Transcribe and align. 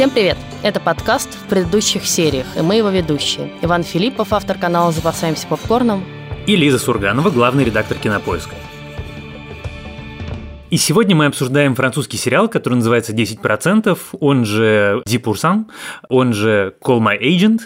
Всем 0.00 0.08
привет! 0.08 0.38
Это 0.62 0.80
подкаст 0.80 1.28
в 1.28 1.46
предыдущих 1.50 2.06
сериях, 2.06 2.46
и 2.56 2.62
мы 2.62 2.76
его 2.76 2.88
ведущие. 2.88 3.52
Иван 3.60 3.82
Филиппов, 3.82 4.32
автор 4.32 4.56
канала 4.56 4.92
«Запасаемся 4.92 5.46
попкорном». 5.46 6.02
И 6.46 6.56
Лиза 6.56 6.78
Сурганова, 6.78 7.28
главный 7.28 7.64
редактор 7.64 7.98
«Кинопоиска». 7.98 8.54
И 10.70 10.78
сегодня 10.78 11.14
мы 11.14 11.26
обсуждаем 11.26 11.74
французский 11.74 12.16
сериал, 12.16 12.48
который 12.48 12.76
называется 12.76 13.12
«10%», 13.12 13.98
он 14.20 14.46
же 14.46 15.02
«10%», 15.06 15.66
он 16.08 16.32
же 16.32 16.74
«Call 16.82 17.00
My 17.00 17.20
Agent», 17.20 17.58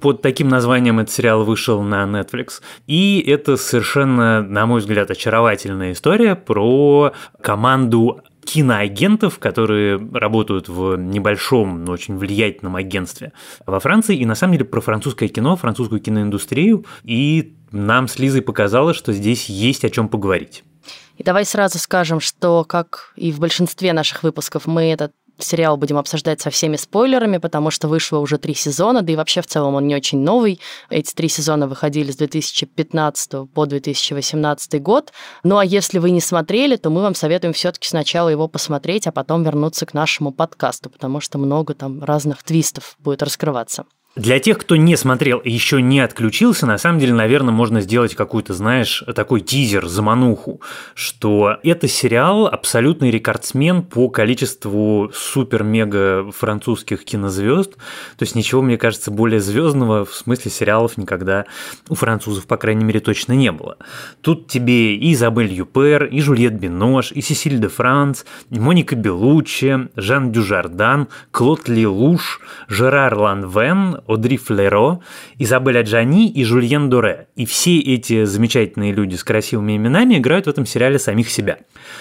под 0.00 0.22
таким 0.22 0.48
названием 0.48 1.00
этот 1.00 1.12
сериал 1.12 1.42
вышел 1.44 1.82
на 1.82 2.04
Netflix. 2.04 2.60
И 2.86 3.20
это 3.26 3.56
совершенно, 3.56 4.42
на 4.42 4.64
мой 4.66 4.80
взгляд, 4.80 5.10
очаровательная 5.10 5.90
история 5.90 6.36
про 6.36 7.12
команду 7.42 8.22
киноагентов, 8.44 9.38
которые 9.38 9.98
работают 10.12 10.68
в 10.68 10.96
небольшом, 10.96 11.84
но 11.84 11.92
очень 11.92 12.16
влиятельном 12.16 12.76
агентстве 12.76 13.32
во 13.66 13.80
Франции. 13.80 14.16
И 14.16 14.26
на 14.26 14.34
самом 14.34 14.54
деле 14.54 14.64
про 14.64 14.80
французское 14.80 15.28
кино, 15.28 15.56
французскую 15.56 16.00
киноиндустрию. 16.00 16.84
И 17.04 17.54
нам 17.70 18.08
с 18.08 18.18
Лизой 18.18 18.42
показалось, 18.42 18.96
что 18.96 19.12
здесь 19.12 19.48
есть 19.48 19.84
о 19.84 19.90
чем 19.90 20.08
поговорить. 20.08 20.64
И 21.20 21.22
давай 21.22 21.44
сразу 21.44 21.78
скажем, 21.78 22.18
что, 22.18 22.64
как 22.64 23.12
и 23.14 23.30
в 23.30 23.40
большинстве 23.40 23.92
наших 23.92 24.22
выпусков, 24.22 24.66
мы 24.66 24.84
этот 24.84 25.12
сериал 25.44 25.76
будем 25.76 25.98
обсуждать 25.98 26.40
со 26.40 26.50
всеми 26.50 26.76
спойлерами, 26.76 27.38
потому 27.38 27.70
что 27.70 27.88
вышло 27.88 28.18
уже 28.18 28.38
три 28.38 28.54
сезона, 28.54 29.02
да 29.02 29.12
и 29.12 29.16
вообще 29.16 29.42
в 29.42 29.46
целом 29.46 29.74
он 29.74 29.86
не 29.86 29.94
очень 29.94 30.18
новый. 30.18 30.60
Эти 30.88 31.14
три 31.14 31.28
сезона 31.28 31.66
выходили 31.66 32.10
с 32.10 32.16
2015 32.16 33.50
по 33.52 33.66
2018 33.66 34.82
год. 34.82 35.12
Ну 35.42 35.58
а 35.58 35.64
если 35.64 35.98
вы 35.98 36.10
не 36.10 36.20
смотрели, 36.20 36.76
то 36.76 36.90
мы 36.90 37.02
вам 37.02 37.14
советуем 37.14 37.52
все-таки 37.52 37.88
сначала 37.88 38.28
его 38.28 38.48
посмотреть, 38.48 39.06
а 39.06 39.12
потом 39.12 39.42
вернуться 39.42 39.86
к 39.86 39.94
нашему 39.94 40.32
подкасту, 40.32 40.90
потому 40.90 41.20
что 41.20 41.38
много 41.38 41.74
там 41.74 42.02
разных 42.02 42.42
твистов 42.42 42.96
будет 42.98 43.22
раскрываться. 43.22 43.84
Для 44.16 44.40
тех, 44.40 44.58
кто 44.58 44.74
не 44.74 44.96
смотрел 44.96 45.38
и 45.38 45.52
еще 45.52 45.80
не 45.80 46.00
отключился, 46.00 46.66
на 46.66 46.78
самом 46.78 46.98
деле, 46.98 47.14
наверное, 47.14 47.54
можно 47.54 47.80
сделать 47.80 48.16
какой-то, 48.16 48.54
знаешь, 48.54 49.04
такой 49.14 49.40
тизер, 49.40 49.86
замануху, 49.86 50.60
что 50.94 51.58
это 51.62 51.86
сериал 51.86 52.48
абсолютный 52.48 53.12
рекордсмен 53.12 53.84
по 53.84 54.08
количеству 54.08 55.12
супер-мега 55.14 56.32
французских 56.32 57.04
кинозвезд. 57.04 57.76
То 57.76 58.22
есть 58.24 58.34
ничего, 58.34 58.62
мне 58.62 58.78
кажется, 58.78 59.12
более 59.12 59.38
звездного 59.38 60.04
в 60.04 60.12
смысле 60.12 60.50
сериалов 60.50 60.96
никогда 60.96 61.44
у 61.88 61.94
французов, 61.94 62.46
по 62.46 62.56
крайней 62.56 62.84
мере, 62.84 62.98
точно 62.98 63.34
не 63.34 63.52
было. 63.52 63.76
Тут 64.22 64.48
тебе 64.48 64.96
и 64.96 65.12
Изабель 65.12 65.52
Юпер, 65.52 66.06
и 66.06 66.20
Жюльет 66.20 66.54
Бинош, 66.54 67.12
и 67.12 67.20
Сесиль 67.20 67.60
де 67.60 67.68
Франц, 67.68 68.24
и 68.50 68.58
Моника 68.58 68.96
Белуччи, 68.96 69.88
Жан 69.94 70.32
Дюжардан, 70.32 71.06
Клод 71.30 71.68
Лилуш, 71.68 72.40
Жерар 72.66 73.16
Ланвен, 73.16 73.99
Одри 74.06 74.36
Флеро, 74.36 75.00
Изабель 75.38 75.82
Джани 75.82 76.30
и 76.30 76.44
Жульен 76.44 76.90
Дуре. 76.90 77.28
И 77.36 77.46
все 77.46 77.78
эти 77.78 78.24
замечательные 78.24 78.92
люди 78.92 79.14
с 79.14 79.24
красивыми 79.24 79.76
именами 79.76 80.18
играют 80.18 80.46
в 80.46 80.48
этом 80.48 80.66
сериале 80.66 80.98
самих 80.98 81.30
себя. 81.30 81.58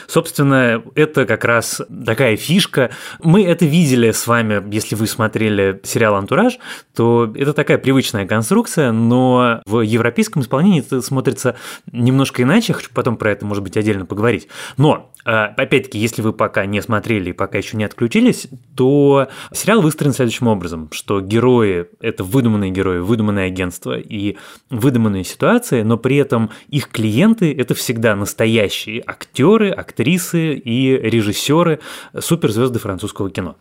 Собственно, 0.07 0.83
это 0.95 1.25
как 1.25 1.45
раз 1.45 1.81
такая 2.05 2.35
фишка. 2.35 2.91
Мы 3.21 3.45
это 3.45 3.65
видели 3.65 4.11
с 4.11 4.27
вами, 4.27 4.63
если 4.73 4.95
вы 4.95 5.07
смотрели 5.07 5.79
сериал 5.83 6.15
«Антураж», 6.15 6.59
то 6.95 7.31
это 7.35 7.53
такая 7.53 7.77
привычная 7.77 8.25
конструкция, 8.25 8.91
но 8.91 9.61
в 9.65 9.81
европейском 9.81 10.41
исполнении 10.41 10.81
это 10.81 11.01
смотрится 11.01 11.55
немножко 11.91 12.43
иначе. 12.43 12.73
Хочу 12.73 12.89
потом 12.93 13.17
про 13.17 13.31
это, 13.31 13.45
может 13.45 13.63
быть, 13.63 13.77
отдельно 13.77 14.05
поговорить. 14.05 14.47
Но 14.77 15.11
а, 15.25 15.45
опять-таки, 15.57 15.97
если 15.99 16.21
вы 16.21 16.33
пока 16.33 16.65
не 16.65 16.81
смотрели 16.81 17.29
и 17.29 17.33
пока 17.33 17.57
еще 17.57 17.77
не 17.77 17.83
отключились, 17.83 18.47
то 18.75 19.27
сериал 19.51 19.81
выстроен 19.81 20.13
следующим 20.13 20.47
образом, 20.47 20.89
что 20.91 21.21
герои– 21.21 21.87
это 21.99 22.23
выдуманные 22.23 22.71
герои, 22.71 22.99
выдуманные 22.99 23.47
агентства 23.47 23.99
и 23.99 24.37
выдуманные 24.69 25.23
ситуации, 25.23 25.83
но 25.83 25.97
при 25.97 26.17
этом 26.17 26.49
их 26.69 26.89
клиенты– 26.89 27.53
это 27.57 27.73
всегда 27.73 28.15
настоящие 28.15 29.03
актеры, 29.05 29.71
актрисы 29.71 30.53
и 30.53 30.97
режиссеры, 30.97 31.79
суперзвезды 32.17 32.79
французского 32.79 33.29
кино. 33.29 33.55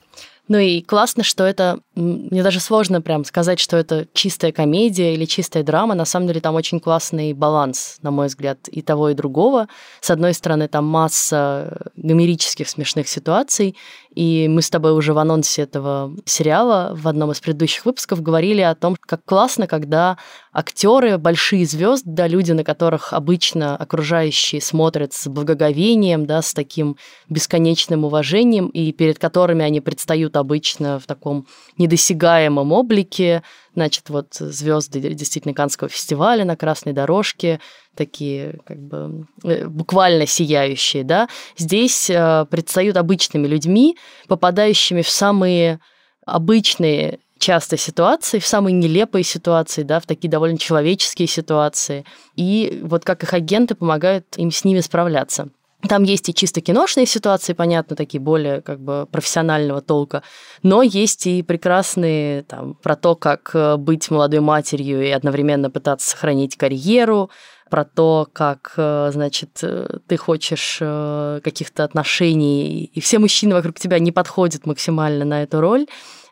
Ну 0.48 0.56
и 0.56 0.80
классно, 0.80 1.24
что 1.24 1.44
это... 1.44 1.80
Мне 1.94 2.42
даже 2.42 2.60
сложно 2.60 3.02
прям 3.02 3.24
сказать, 3.24 3.60
что 3.60 3.76
это 3.76 4.06
чистая 4.14 4.50
комедия 4.50 5.14
или 5.14 5.26
чистая 5.26 5.62
драма. 5.62 5.94
На 5.94 6.06
самом 6.06 6.26
деле 6.26 6.40
там 6.40 6.54
очень 6.54 6.80
классный 6.80 7.34
баланс, 7.34 7.98
на 8.02 8.10
мой 8.10 8.28
взгляд, 8.28 8.66
и 8.68 8.80
того, 8.80 9.10
и 9.10 9.14
другого. 9.14 9.68
С 10.00 10.10
одной 10.10 10.32
стороны, 10.32 10.68
там 10.68 10.86
масса 10.86 11.78
гомерических 11.96 12.68
смешных 12.68 13.08
ситуаций, 13.08 13.76
и 14.14 14.48
мы 14.48 14.62
с 14.62 14.70
тобой 14.70 14.92
уже 14.92 15.12
в 15.12 15.18
анонсе 15.18 15.62
этого 15.62 16.12
сериала 16.24 16.92
в 16.94 17.06
одном 17.06 17.30
из 17.32 17.40
предыдущих 17.40 17.84
выпусков 17.84 18.22
говорили 18.22 18.62
о 18.62 18.74
том, 18.74 18.96
как 18.98 19.24
классно, 19.24 19.66
когда 19.66 20.16
актеры, 20.58 21.18
большие 21.18 21.64
звезды, 21.64 22.10
да, 22.10 22.26
люди, 22.26 22.50
на 22.50 22.64
которых 22.64 23.12
обычно 23.12 23.76
окружающие 23.76 24.60
смотрят 24.60 25.12
с 25.12 25.28
благоговением, 25.28 26.26
да, 26.26 26.42
с 26.42 26.52
таким 26.52 26.96
бесконечным 27.28 28.04
уважением, 28.04 28.66
и 28.66 28.90
перед 28.90 29.20
которыми 29.20 29.64
они 29.64 29.80
предстают 29.80 30.36
обычно 30.36 30.98
в 30.98 31.06
таком 31.06 31.46
недосягаемом 31.76 32.72
облике, 32.72 33.44
значит, 33.74 34.10
вот 34.10 34.34
звезды 34.34 34.98
действительно 35.00 35.54
Канского 35.54 35.88
фестиваля 35.88 36.44
на 36.44 36.56
красной 36.56 36.92
дорожке, 36.92 37.60
такие 37.94 38.58
как 38.66 38.78
бы 38.78 39.28
э, 39.44 39.64
буквально 39.68 40.26
сияющие, 40.26 41.04
да, 41.04 41.28
здесь 41.56 42.10
э, 42.10 42.46
предстают 42.50 42.96
обычными 42.96 43.46
людьми, 43.46 43.96
попадающими 44.26 45.02
в 45.02 45.08
самые 45.08 45.78
обычные 46.26 47.20
часто 47.38 47.76
ситуации, 47.76 48.38
в 48.38 48.46
самые 48.46 48.74
нелепые 48.74 49.24
ситуации, 49.24 49.82
да, 49.82 50.00
в 50.00 50.06
такие 50.06 50.28
довольно 50.28 50.58
человеческие 50.58 51.28
ситуации. 51.28 52.04
И 52.36 52.80
вот 52.82 53.04
как 53.04 53.22
их 53.22 53.32
агенты 53.32 53.74
помогают 53.74 54.26
им 54.36 54.50
с 54.50 54.64
ними 54.64 54.80
справляться. 54.80 55.48
Там 55.86 56.02
есть 56.02 56.28
и 56.28 56.34
чисто 56.34 56.60
киношные 56.60 57.06
ситуации, 57.06 57.52
понятно, 57.52 57.94
такие 57.94 58.20
более 58.20 58.62
как 58.62 58.80
бы 58.80 59.06
профессионального 59.10 59.80
толка, 59.80 60.24
но 60.64 60.82
есть 60.82 61.28
и 61.28 61.42
прекрасные 61.44 62.42
там 62.42 62.74
про 62.74 62.96
то, 62.96 63.14
как 63.14 63.50
э, 63.54 63.76
быть 63.76 64.10
молодой 64.10 64.40
матерью 64.40 65.06
и 65.06 65.10
одновременно 65.10 65.70
пытаться 65.70 66.10
сохранить 66.10 66.56
карьеру, 66.56 67.30
про 67.70 67.84
то, 67.84 68.26
как, 68.32 68.72
э, 68.76 69.10
значит, 69.12 69.60
э, 69.62 69.98
ты 70.08 70.16
хочешь 70.16 70.78
каких-то 70.78 71.84
отношений, 71.84 72.90
и 72.92 73.00
все 73.00 73.20
мужчины 73.20 73.54
вокруг 73.54 73.78
тебя 73.78 74.00
не 74.00 74.10
подходят 74.10 74.66
максимально 74.66 75.24
на 75.24 75.44
эту 75.44 75.60
роль. 75.60 75.86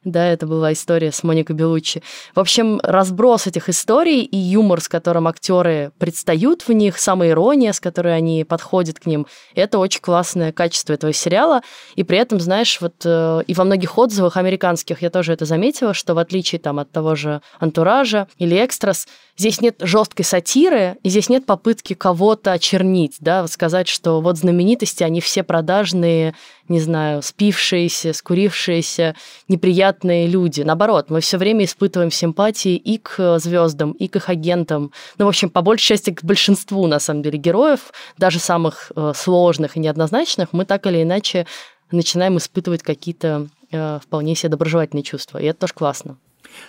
Да, 0.06 0.24
это 0.24 0.46
была 0.46 0.72
история 0.72 1.10
с 1.10 1.24
Моникой 1.24 1.56
Белуччи. 1.56 2.00
В 2.32 2.38
общем, 2.38 2.78
разброс 2.84 3.48
этих 3.48 3.68
историй 3.68 4.22
и 4.22 4.36
юмор, 4.36 4.80
с 4.80 4.88
которым 4.88 5.26
актеры 5.26 5.90
предстают 5.98 6.62
в 6.62 6.72
них, 6.72 6.96
самая 7.00 7.30
ирония, 7.30 7.72
с 7.72 7.80
которой 7.80 8.16
они 8.16 8.44
подходят 8.44 9.00
к 9.00 9.06
ним, 9.06 9.26
это 9.56 9.80
очень 9.80 10.00
классное 10.00 10.52
качество 10.52 10.92
этого 10.92 11.12
сериала. 11.12 11.62
И 11.96 12.04
при 12.04 12.18
этом, 12.18 12.38
знаешь, 12.38 12.80
вот 12.80 13.02
э, 13.04 13.42
и 13.48 13.54
во 13.54 13.64
многих 13.64 13.98
отзывах 13.98 14.36
американских 14.36 15.02
я 15.02 15.10
тоже 15.10 15.32
это 15.32 15.44
заметила, 15.44 15.92
что 15.92 16.14
в 16.14 16.18
отличие 16.18 16.60
там 16.60 16.78
от 16.78 16.92
того 16.92 17.16
же 17.16 17.42
«Антуража» 17.58 18.28
или 18.38 18.64
«Экстрас», 18.64 19.08
здесь 19.36 19.60
нет 19.60 19.76
жесткой 19.80 20.24
сатиры, 20.24 20.98
и 21.02 21.08
здесь 21.08 21.28
нет 21.28 21.46
попытки 21.46 21.94
кого-то 21.94 22.52
очернить, 22.52 23.16
да, 23.18 23.46
сказать, 23.48 23.88
что 23.88 24.20
вот 24.20 24.38
знаменитости, 24.38 25.02
они 25.02 25.20
все 25.20 25.42
продажные, 25.42 26.34
не 26.68 26.80
знаю, 26.80 27.22
спившиеся, 27.22 28.12
скурившиеся, 28.12 29.14
неприятные 29.48 29.95
люди. 30.04 30.62
Наоборот, 30.62 31.10
мы 31.10 31.20
все 31.20 31.38
время 31.38 31.64
испытываем 31.64 32.10
симпатии 32.10 32.76
и 32.76 32.98
к 32.98 33.38
звездам, 33.38 33.92
и 33.92 34.08
к 34.08 34.16
их 34.16 34.28
агентам. 34.28 34.92
Ну, 35.18 35.24
в 35.24 35.28
общем, 35.28 35.50
по 35.50 35.62
большей 35.62 35.86
части 35.86 36.10
к 36.10 36.22
большинству, 36.24 36.86
на 36.86 36.98
самом 36.98 37.22
деле, 37.22 37.38
героев, 37.38 37.92
даже 38.18 38.38
самых 38.38 38.92
э, 38.94 39.12
сложных 39.14 39.76
и 39.76 39.80
неоднозначных, 39.80 40.52
мы 40.52 40.64
так 40.64 40.86
или 40.86 41.02
иначе 41.02 41.46
начинаем 41.90 42.36
испытывать 42.38 42.82
какие-то 42.82 43.48
э, 43.70 43.98
вполне 44.02 44.34
себе 44.34 44.50
доброжелательные 44.50 45.02
чувства. 45.02 45.38
И 45.38 45.46
это 45.46 45.60
тоже 45.60 45.74
классно. 45.74 46.16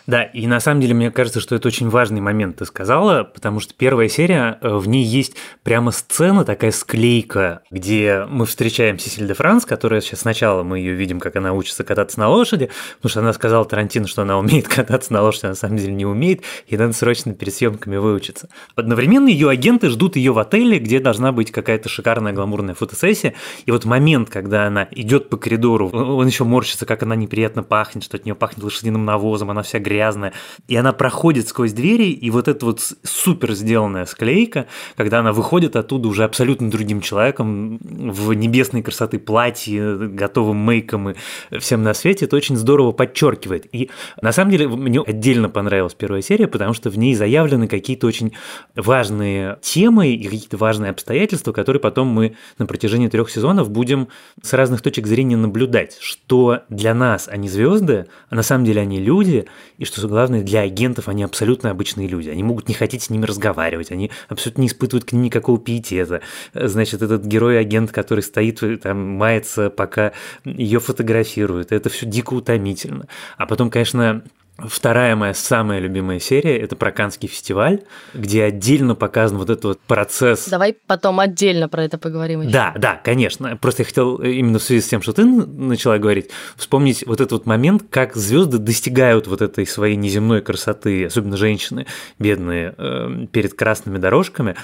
Да, 0.08 0.24
и 0.24 0.48
на 0.48 0.60
самом 0.60 0.82
деле 0.82 0.94
мне 0.94 1.12
кажется, 1.12 1.40
что 1.40 1.56
это 1.56 1.68
очень 1.68 1.90
важный 1.90 2.22
момент 2.22 2.58
ты 2.58 2.66
сказала, 2.66 3.24
потому 3.24 3.60
что 3.60 3.74
первая 3.74 4.08
серия, 4.08 4.58
э, 4.62 4.76
в 4.76 4.88
ней 4.88 5.04
есть 5.04 5.36
прямо 5.64 5.92
сцена, 5.92 6.46
такая 6.46 6.72
склейка, 6.72 7.62
где 7.70 8.26
мы 8.30 8.46
встречаем 8.46 9.00
Сесиль 9.00 9.28
де 9.28 9.34
Франс, 9.34 9.66
которая 9.66 10.02
сейчас 10.02 10.22
сначала 10.22 10.64
мы 10.64 10.80
ее 10.80 10.94
видим, 10.94 11.20
как 11.20 11.36
она 11.36 11.54
учится 11.54 11.84
кататься 11.84 12.20
на 12.20 12.30
лошади, 12.30 12.70
потому 12.98 13.10
что 13.10 13.20
она 13.20 13.34
сказала 13.34 13.66
Тарантино, 13.66 14.08
что 14.08 14.22
она 14.22 14.38
умеет 14.38 14.68
кататься 14.70 15.12
на 15.14 15.22
лошади, 15.22 15.48
а 15.48 15.50
на 15.50 15.56
самом 15.56 15.78
деле 15.78 15.94
не 15.94 16.06
умеет, 16.06 16.42
и 16.68 16.78
надо 16.78 16.94
срочно 16.94 17.34
перед 17.34 17.54
съемками 17.54 17.98
выучиться. 17.98 18.50
Одновременно 18.76 19.28
ее 19.28 19.50
агенты 19.50 19.90
ждут 19.90 20.16
ее 20.16 20.32
в 20.32 20.40
отеле, 20.40 20.80
где 20.80 21.00
должна 21.00 21.32
быть 21.32 21.52
какая-то 21.52 21.90
шикарная 21.90 22.34
гламурная 22.34 22.76
фотосессия, 22.76 23.34
и 23.66 23.72
вот 23.72 23.86
момент, 23.86 24.30
когда 24.30 24.68
она 24.68 24.88
идет 24.92 25.30
по 25.30 25.38
коридору, 25.38 25.90
он 25.90 26.26
еще 26.26 26.44
морщится, 26.44 26.86
как 26.86 27.04
она 27.04 27.16
неприятно 27.16 27.64
пахнет, 27.64 28.04
что 28.04 28.18
от 28.18 28.26
нее 28.26 28.36
пахнет 28.36 28.64
лошадиным 28.64 29.06
навозом, 29.06 29.52
она 29.52 29.64
вся 29.68 29.80
грязная. 29.80 30.34
И 30.68 30.76
она 30.76 30.94
проходит 30.94 31.48
сквозь 31.48 31.74
двери, 31.74 32.10
и 32.10 32.30
вот 32.30 32.48
эта 32.48 32.66
вот 32.66 32.82
супер 33.04 33.54
сделанная 33.54 34.06
склейка, 34.06 34.68
когда 34.96 35.20
она 35.20 35.32
выходит 35.32 35.76
оттуда 35.76 36.08
уже 36.08 36.24
абсолютно 36.24 36.72
другим 36.72 37.02
человеком, 37.02 37.78
в 37.82 38.34
небесной 38.34 38.82
красоты 38.82 39.20
платье, 39.20 39.98
готовым 39.98 40.58
мейком 40.58 41.10
и 41.10 41.16
всем 41.60 41.84
на 41.84 41.94
свете, 41.94 42.26
это 42.26 42.36
очень 42.36 42.56
здорово 42.56 42.92
подчеркивает. 42.92 43.68
И 43.72 43.90
на 44.22 44.32
самом 44.32 44.52
деле 44.52 44.68
мне 44.68 45.02
отдельно 45.02 45.50
понравилась 45.50 45.94
первая 45.94 46.22
серия, 46.22 46.48
потому 46.48 46.74
что 46.74 46.90
в 46.90 46.98
ней 46.98 47.16
заявлены 47.16 47.68
какие-то 47.68 48.08
очень 48.08 48.34
важные 48.76 49.60
темы 49.62 50.10
и 50.10 50.24
какие-то 50.24 50.58
важные 50.58 50.92
обстоятельства, 50.92 51.52
которые 51.52 51.82
потом 51.82 52.08
мы 52.08 52.36
на 52.58 52.66
протяжении 52.66 53.08
трех 53.08 53.30
сезонов 53.30 53.70
будем 53.70 54.08
с 54.42 54.54
разных 54.54 54.82
точек 54.82 55.08
зрения 55.08 55.38
наблюдать, 55.38 55.98
что 56.00 56.62
для 56.70 56.94
нас 56.94 57.28
они 57.28 57.50
звезды, 57.50 58.08
а 58.30 58.36
на 58.36 58.44
самом 58.44 58.66
деле 58.66 58.82
они 58.82 59.00
люди, 59.00 59.48
и 59.78 59.86
что 59.86 60.08
главное, 60.08 60.42
для 60.42 60.62
агентов 60.62 61.08
они 61.08 61.24
абсолютно 61.24 61.72
обычные 61.72 62.08
люди. 62.08 62.30
Они 62.30 62.44
могут 62.44 62.68
не 62.68 62.74
хотеть 62.74 63.04
с 63.04 63.10
ними 63.10 63.26
разговаривать, 63.26 63.92
они 63.92 64.12
абсолютно 64.30 64.62
не 64.62 64.68
испытывают 64.68 65.06
к 65.06 65.14
ним 65.14 65.24
никакого 65.24 65.60
пиетета. 65.60 66.22
Значит, 66.54 67.02
этот 67.02 67.26
герой-агент, 67.26 67.92
который 67.92 68.22
стоит, 68.22 68.62
там, 68.82 69.00
мается, 69.00 69.70
пока 69.70 70.14
ее 70.46 70.80
фотографируют, 70.80 71.72
это 71.72 71.90
все 71.90 72.06
дико 72.06 72.34
утомительно. 72.34 73.08
А 73.38 73.46
потом, 73.46 73.70
конечно, 73.70 74.24
Вторая 74.58 75.16
моя 75.16 75.36
самая 75.36 75.80
любимая 75.80 76.20
серия– 76.20 76.58
это 76.60 76.76
про 76.76 76.92
Канский 76.92 77.30
фестиваль, 77.30 77.82
где 78.16 78.44
отдельно 78.44 78.96
показан 78.96 79.38
вот 79.38 79.52
этот 79.52 79.64
вот 79.66 79.80
процесс. 79.82 80.48
Давай 80.50 80.76
потом 80.88 81.20
отдельно 81.20 81.70
про 81.70 81.84
это 81.84 82.00
поговорим. 82.00 82.42
Еще. 82.42 82.52
Да, 82.54 82.74
да, 82.76 83.00
конечно. 83.04 83.56
Просто 83.58 83.84
я 83.84 83.86
хотел 83.86 84.16
именно 84.16 84.58
в 84.58 84.64
связи 84.64 84.82
с 84.82 84.88
тем, 84.88 85.04
что 85.04 85.14
ты 85.14 85.26
начала 85.26 86.00
говорить, 86.00 86.32
вспомнить 86.56 87.06
вот 87.06 87.22
этот 87.22 87.34
вот 87.34 87.46
момент, 87.46 87.84
как 87.92 88.16
звезды 88.16 88.58
достигают 88.58 89.28
вот 89.28 89.44
этой 89.44 89.68
своей 89.68 89.96
неземной 89.96 90.42
красоты, 90.42 91.06
особенно 91.06 91.38
женщины, 91.38 91.86
бедные, 92.18 92.74
э, 92.80 93.28
перед 93.32 93.54
красными 93.54 94.00
дорожками, 94.00 94.56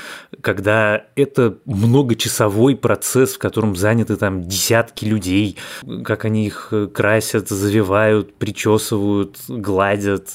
когда 0.42 1.04
это 1.16 1.60
многочасовой 1.66 2.76
процесс, 2.76 3.36
в 3.36 3.38
котором 3.38 3.76
заняты 3.76 4.16
там 4.16 4.42
десятки 4.42 5.06
людей, 5.06 5.58
как 6.04 6.26
они 6.26 6.48
их 6.48 6.74
красят, 6.96 7.50
завивают, 7.50 8.34
причесывают, 8.34 9.38
гладят 9.48 9.83
ладят, 9.84 10.34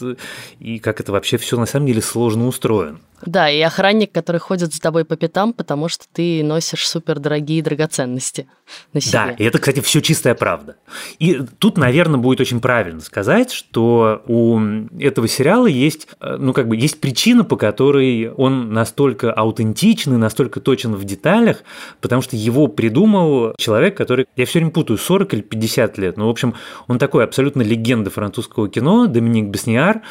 и 0.59 0.79
как 0.79 1.01
это 1.01 1.13
вообще 1.13 1.37
все 1.39 1.59
на 1.59 1.67
самом 1.67 1.87
деле 1.87 2.03
сложно 2.03 2.47
устроено. 2.47 2.99
Да, 3.27 3.51
и 3.51 3.61
охранник, 3.61 4.13
который 4.13 4.39
ходит 4.39 4.73
за 4.73 4.81
тобой 4.81 5.05
по 5.05 5.17
пятам, 5.17 5.53
потому 5.53 5.89
что 5.89 6.05
ты 6.13 6.43
носишь 6.45 6.89
супер 6.89 7.19
дорогие 7.19 7.63
драгоценности 7.63 8.47
на 8.93 9.01
себе. 9.01 9.13
Да, 9.13 9.31
и 9.31 9.45
это, 9.45 9.59
кстати, 9.59 9.81
все 9.81 10.01
чистая 10.01 10.35
правда. 10.35 10.77
И 11.19 11.41
тут, 11.59 11.79
наверное, 11.79 12.19
будет 12.19 12.41
очень 12.41 12.61
правильно 12.61 13.01
сказать, 13.01 13.53
что 13.53 14.23
у 14.27 14.61
этого 15.01 15.27
сериала 15.27 15.67
есть, 15.67 16.09
э, 16.21 16.37
ну, 16.39 16.53
как 16.53 16.69
бы, 16.69 16.77
есть 16.77 17.01
причина, 17.01 17.45
по 17.45 17.57
которой 17.57 18.31
он 18.31 18.73
настолько 18.73 19.33
аутентичный, 19.33 20.17
настолько 20.17 20.61
точен 20.61 20.95
в 20.95 21.05
деталях, 21.05 21.65
потому 22.01 22.23
что 22.23 22.37
его 22.37 22.69
придумал 22.69 23.55
человек, 23.59 23.97
который, 23.97 24.27
я 24.37 24.47
все 24.47 24.61
время 24.61 24.71
путаю, 24.71 24.99
40 24.99 25.35
или 25.35 25.41
50 25.41 25.99
лет, 25.99 26.17
ну, 26.17 26.27
в 26.27 26.31
общем, 26.31 26.55
он 26.87 26.99
такой 26.99 27.25
абсолютно 27.25 27.63
легенда 27.63 28.11
французского 28.11 28.69
кино, 28.69 29.07
Доминик 29.07 29.47
Бесниар, 29.47 30.03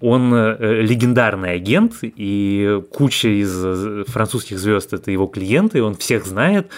он 0.00 0.34
э, 0.34 0.82
легендарный 0.82 1.52
агент, 1.52 1.94
и 2.02 2.55
куча 2.90 3.28
из 3.28 3.52
э, 3.64 4.04
французских 4.06 4.58
звезд 4.58 4.92
это 4.92 5.10
его 5.10 5.26
клиенты, 5.26 5.82
он 5.82 5.96
всех 5.96 6.26
знает, 6.26 6.70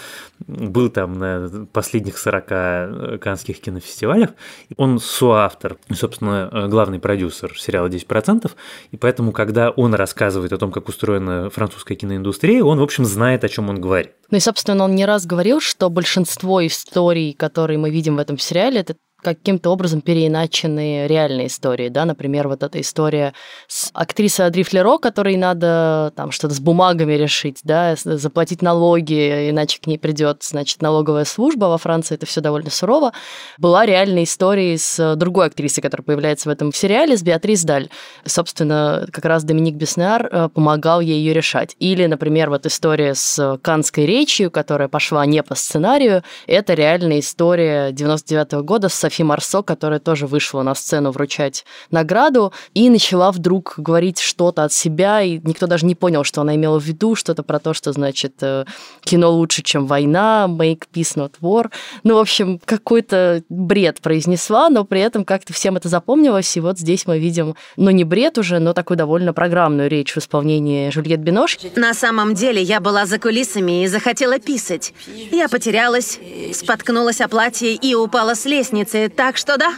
был 0.47 0.89
там 0.89 1.19
на 1.19 1.67
последних 1.73 2.19
40 2.19 2.45
э, 2.49 3.19
канских 3.21 3.61
кинофестивалях. 3.61 4.31
Он 4.77 4.99
соавтор, 5.01 5.79
собственно, 5.93 6.49
э, 6.51 6.69
главный 6.69 6.99
продюсер 6.99 7.59
сериала 7.59 7.89
«10%», 7.89 8.51
и 8.93 8.97
поэтому, 8.97 9.33
когда 9.33 9.71
он 9.71 9.95
рассказывает 9.95 10.53
о 10.53 10.59
том, 10.59 10.71
как 10.71 10.89
устроена 10.89 11.51
французская 11.51 11.97
киноиндустрия, 11.97 12.63
он, 12.63 12.79
в 12.79 12.83
общем, 12.83 13.05
знает, 13.05 13.45
о 13.45 13.49
чем 13.49 13.69
он 13.69 13.81
говорит. 13.81 14.13
Ну 14.31 14.37
и, 14.37 14.41
собственно, 14.41 14.85
он 14.85 14.95
не 14.95 15.07
раз 15.07 15.27
говорил, 15.27 15.61
что 15.61 15.91
большинство 15.91 16.65
историй, 16.67 17.33
которые 17.33 17.79
мы 17.79 17.91
видим 17.91 18.17
в 18.17 18.19
этом 18.19 18.39
сериале, 18.39 18.81
это 18.81 18.97
каким-то 19.21 19.71
образом 19.71 20.01
переиначены 20.01 21.07
реальные 21.07 21.49
истории, 21.49 21.89
да, 21.89 22.05
например, 22.05 22.49
вот 22.49 22.63
эта 22.63 22.81
история 22.81 23.35
с 23.67 23.91
актрисой 23.93 24.47
Адри 24.47 24.63
Флеро, 24.63 24.99
которой 24.99 25.37
надо 25.37 26.13
там 26.15 26.31
что-то 26.31 26.55
с 26.55 26.61
бумагами 26.61 27.15
решить, 27.15 27.59
да, 27.65 27.97
заплатить 27.97 28.63
налоги, 28.63 29.51
иначе 29.51 29.81
к 29.81 29.87
ней 29.87 29.99
придет, 29.99 30.43
значит, 30.43 30.83
налоговая 30.83 31.25
служба, 31.25 31.67
во 31.67 31.79
Франции 31.79 32.15
это 32.15 32.27
все 32.27 32.41
довольно 32.41 32.71
сурово, 32.71 33.13
была 33.59 33.87
реальная 33.87 34.25
история 34.25 34.79
с 34.79 35.17
другой 35.17 35.47
актрисой, 35.47 35.83
которая 35.83 36.05
появляется 36.05 36.49
в 36.49 36.53
этом 36.53 36.73
сериале, 36.73 37.17
с 37.17 37.23
Беатрис 37.23 37.65
Даль. 37.65 37.89
Собственно, 38.25 39.07
как 39.13 39.25
раз 39.25 39.43
Доминик 39.45 39.75
Беснер 39.75 40.29
э, 40.31 40.49
помогал 40.49 41.01
ей 41.01 41.19
ее 41.19 41.33
решать. 41.35 41.75
Или, 41.79 42.07
например, 42.07 42.51
вот 42.51 42.67
история 42.67 43.15
с 43.15 43.59
канской 43.63 44.07
речью, 44.07 44.51
которая 44.51 44.89
пошла 44.89 45.27
не 45.27 45.43
по 45.43 45.55
сценарию, 45.55 46.23
это 46.47 46.75
реальная 46.75 47.21
история 47.21 47.91
99 47.93 48.53
-го 48.53 48.63
года 48.63 48.89
с 48.89 49.08
Софи 49.09 49.23
Марсо, 49.25 49.63
которая 49.63 50.01
тоже 50.01 50.27
вышла 50.27 50.63
на 50.63 50.75
сцену 50.75 51.13
вручать 51.13 51.65
награду 51.91 52.53
и 52.75 52.91
начала 52.91 53.33
вдруг 53.33 53.75
говорить 53.79 54.19
что-то 54.19 54.65
от 54.65 54.73
себя, 54.73 55.23
и 55.23 55.41
никто 55.45 55.67
даже 55.67 55.87
не 55.87 55.95
понял, 55.95 56.25
что 56.25 56.43
она 56.43 56.55
имела 56.57 56.79
в 56.79 56.85
виду, 56.85 57.15
что-то 57.15 57.43
про 57.43 57.59
то, 57.59 57.73
что, 57.73 57.93
значит, 57.93 58.35
э, 58.43 58.67
кино 59.01 59.31
лучше, 59.33 59.63
чем 59.63 59.87
война, 59.87 60.47
make 60.47 60.83
peace 60.93 61.17
not 61.17 61.33
war. 61.41 61.71
Ну, 62.05 62.17
в 62.17 62.19
общем, 62.19 62.61
какой-то 62.63 63.43
бред 63.49 64.03
произнесла, 64.03 64.69
но 64.69 64.85
при 64.85 65.01
этом 65.01 65.25
как-то 65.25 65.55
всем 65.55 65.77
это 65.77 65.89
запомнилось, 65.89 66.55
и 66.59 66.61
вот 66.61 66.79
здесь 66.79 67.07
мы 67.07 67.19
видим, 67.19 67.55
ну, 67.77 67.91
не 67.91 68.05
бред 68.05 68.37
уже, 68.37 68.59
но 68.59 68.75
такую 68.75 68.99
довольно 68.99 69.33
программную 69.33 69.89
речь 69.89 70.13
в 70.13 70.19
исполнении 70.19 70.91
Жюльет 70.91 71.21
Бинош. 71.21 71.59
На 71.77 71.95
самом 71.95 72.35
деле 72.35 72.61
я 72.61 72.81
была 72.81 73.07
за 73.07 73.19
кулисами 73.19 73.85
и 73.85 73.87
захотела 73.87 74.39
писать. 74.39 74.93
Я 75.33 75.49
потерялась, 75.49 76.21
споткнулась 76.53 77.23
о 77.23 77.29
платье 77.29 77.75
и 77.75 77.95
упала 77.95 78.35
с 78.35 78.45
лестницы, 78.45 78.98
так 79.17 79.37
что 79.37 79.57
да. 79.57 79.75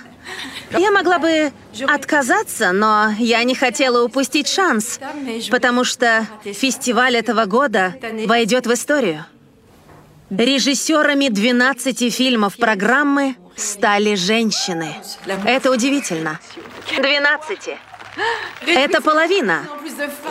Я 0.70 0.90
могла 0.90 1.18
бы 1.18 1.52
отказаться, 1.88 2.72
но 2.72 3.10
я 3.18 3.42
не 3.44 3.54
хотела 3.54 4.04
упустить 4.04 4.48
шанс, 4.48 5.00
потому 5.50 5.84
что 5.84 6.26
фестиваль 6.44 7.16
этого 7.16 7.44
года 7.46 7.94
войдет 8.26 8.66
в 8.66 8.72
историю. 8.72 9.26
Режиссерами 10.30 11.28
12 11.28 12.14
фильмов 12.14 12.56
программы 12.56 13.34
стали 13.56 14.14
женщины. 14.14 14.94
Это 15.44 15.72
удивительно. 15.72 16.38
12. 16.96 17.58
Это 18.66 19.00
половина. 19.02 19.66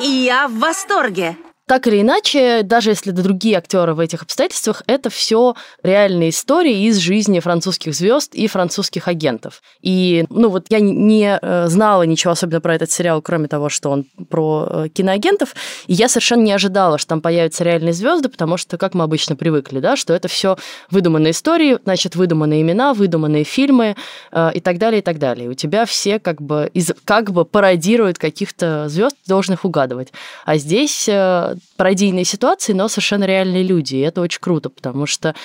И 0.01 0.07
я 0.07 0.47
в 0.47 0.57
восторге. 0.59 1.35
Так 1.69 1.85
или 1.85 2.01
иначе, 2.01 2.63
даже 2.63 2.89
если 2.89 3.13
это 3.13 3.21
другие 3.21 3.55
актеры 3.55 3.93
в 3.93 3.99
этих 3.99 4.23
обстоятельствах, 4.23 4.81
это 4.87 5.11
все 5.11 5.53
реальные 5.83 6.31
истории 6.31 6.87
из 6.87 6.97
жизни 6.97 7.39
французских 7.39 7.93
звезд 7.93 8.33
и 8.33 8.47
французских 8.47 9.07
агентов. 9.07 9.61
И, 9.79 10.25
ну 10.31 10.49
вот 10.49 10.65
я 10.69 10.79
не 10.79 11.37
э, 11.39 11.67
знала 11.67 12.01
ничего 12.01 12.31
особенно 12.31 12.59
про 12.59 12.73
этот 12.73 12.89
сериал, 12.89 13.21
кроме 13.21 13.47
того, 13.47 13.69
что 13.69 13.91
он 13.91 14.05
про 14.31 14.67
э, 14.67 14.89
киноагентов, 14.89 15.53
и 15.85 15.93
я 15.93 16.09
совершенно 16.09 16.41
не 16.41 16.53
ожидала, 16.53 16.97
что 16.97 17.09
там 17.09 17.21
появятся 17.21 17.63
реальные 17.63 17.93
звезды, 17.93 18.29
потому 18.29 18.57
что, 18.57 18.79
как 18.79 18.95
мы 18.95 19.03
обычно 19.03 19.35
привыкли, 19.35 19.79
да, 19.79 19.95
что 19.95 20.15
это 20.15 20.27
все 20.27 20.57
выдуманные 20.89 21.31
истории, 21.31 21.77
значит, 21.83 22.15
выдуманные 22.15 22.63
имена, 22.63 22.95
выдуманные 22.95 23.43
фильмы 23.43 23.95
э, 24.31 24.51
и 24.55 24.59
так 24.59 24.79
далее, 24.79 25.01
и 25.01 25.03
так 25.03 25.19
далее. 25.19 25.45
И 25.45 25.49
у 25.49 25.53
тебя 25.53 25.85
все 25.85 26.17
как 26.17 26.41
бы, 26.41 26.71
из, 26.73 26.91
как 27.05 27.31
бы 27.31 27.45
пародируют 27.45 28.17
каких-то 28.17 28.89
звезд, 28.89 29.15
должных 29.27 29.65
угадывать. 29.65 30.11
А 30.45 30.57
здесь 30.57 31.07
пародийные 31.77 32.25
ситуации, 32.25 32.73
но 32.73 32.87
совершенно 32.87 33.23
реальные 33.25 33.63
люди. 33.63 33.95
И 33.95 34.01
это 34.01 34.21
очень 34.21 34.39
круто, 34.41 34.69
потому 34.69 35.05
что, 35.05 35.35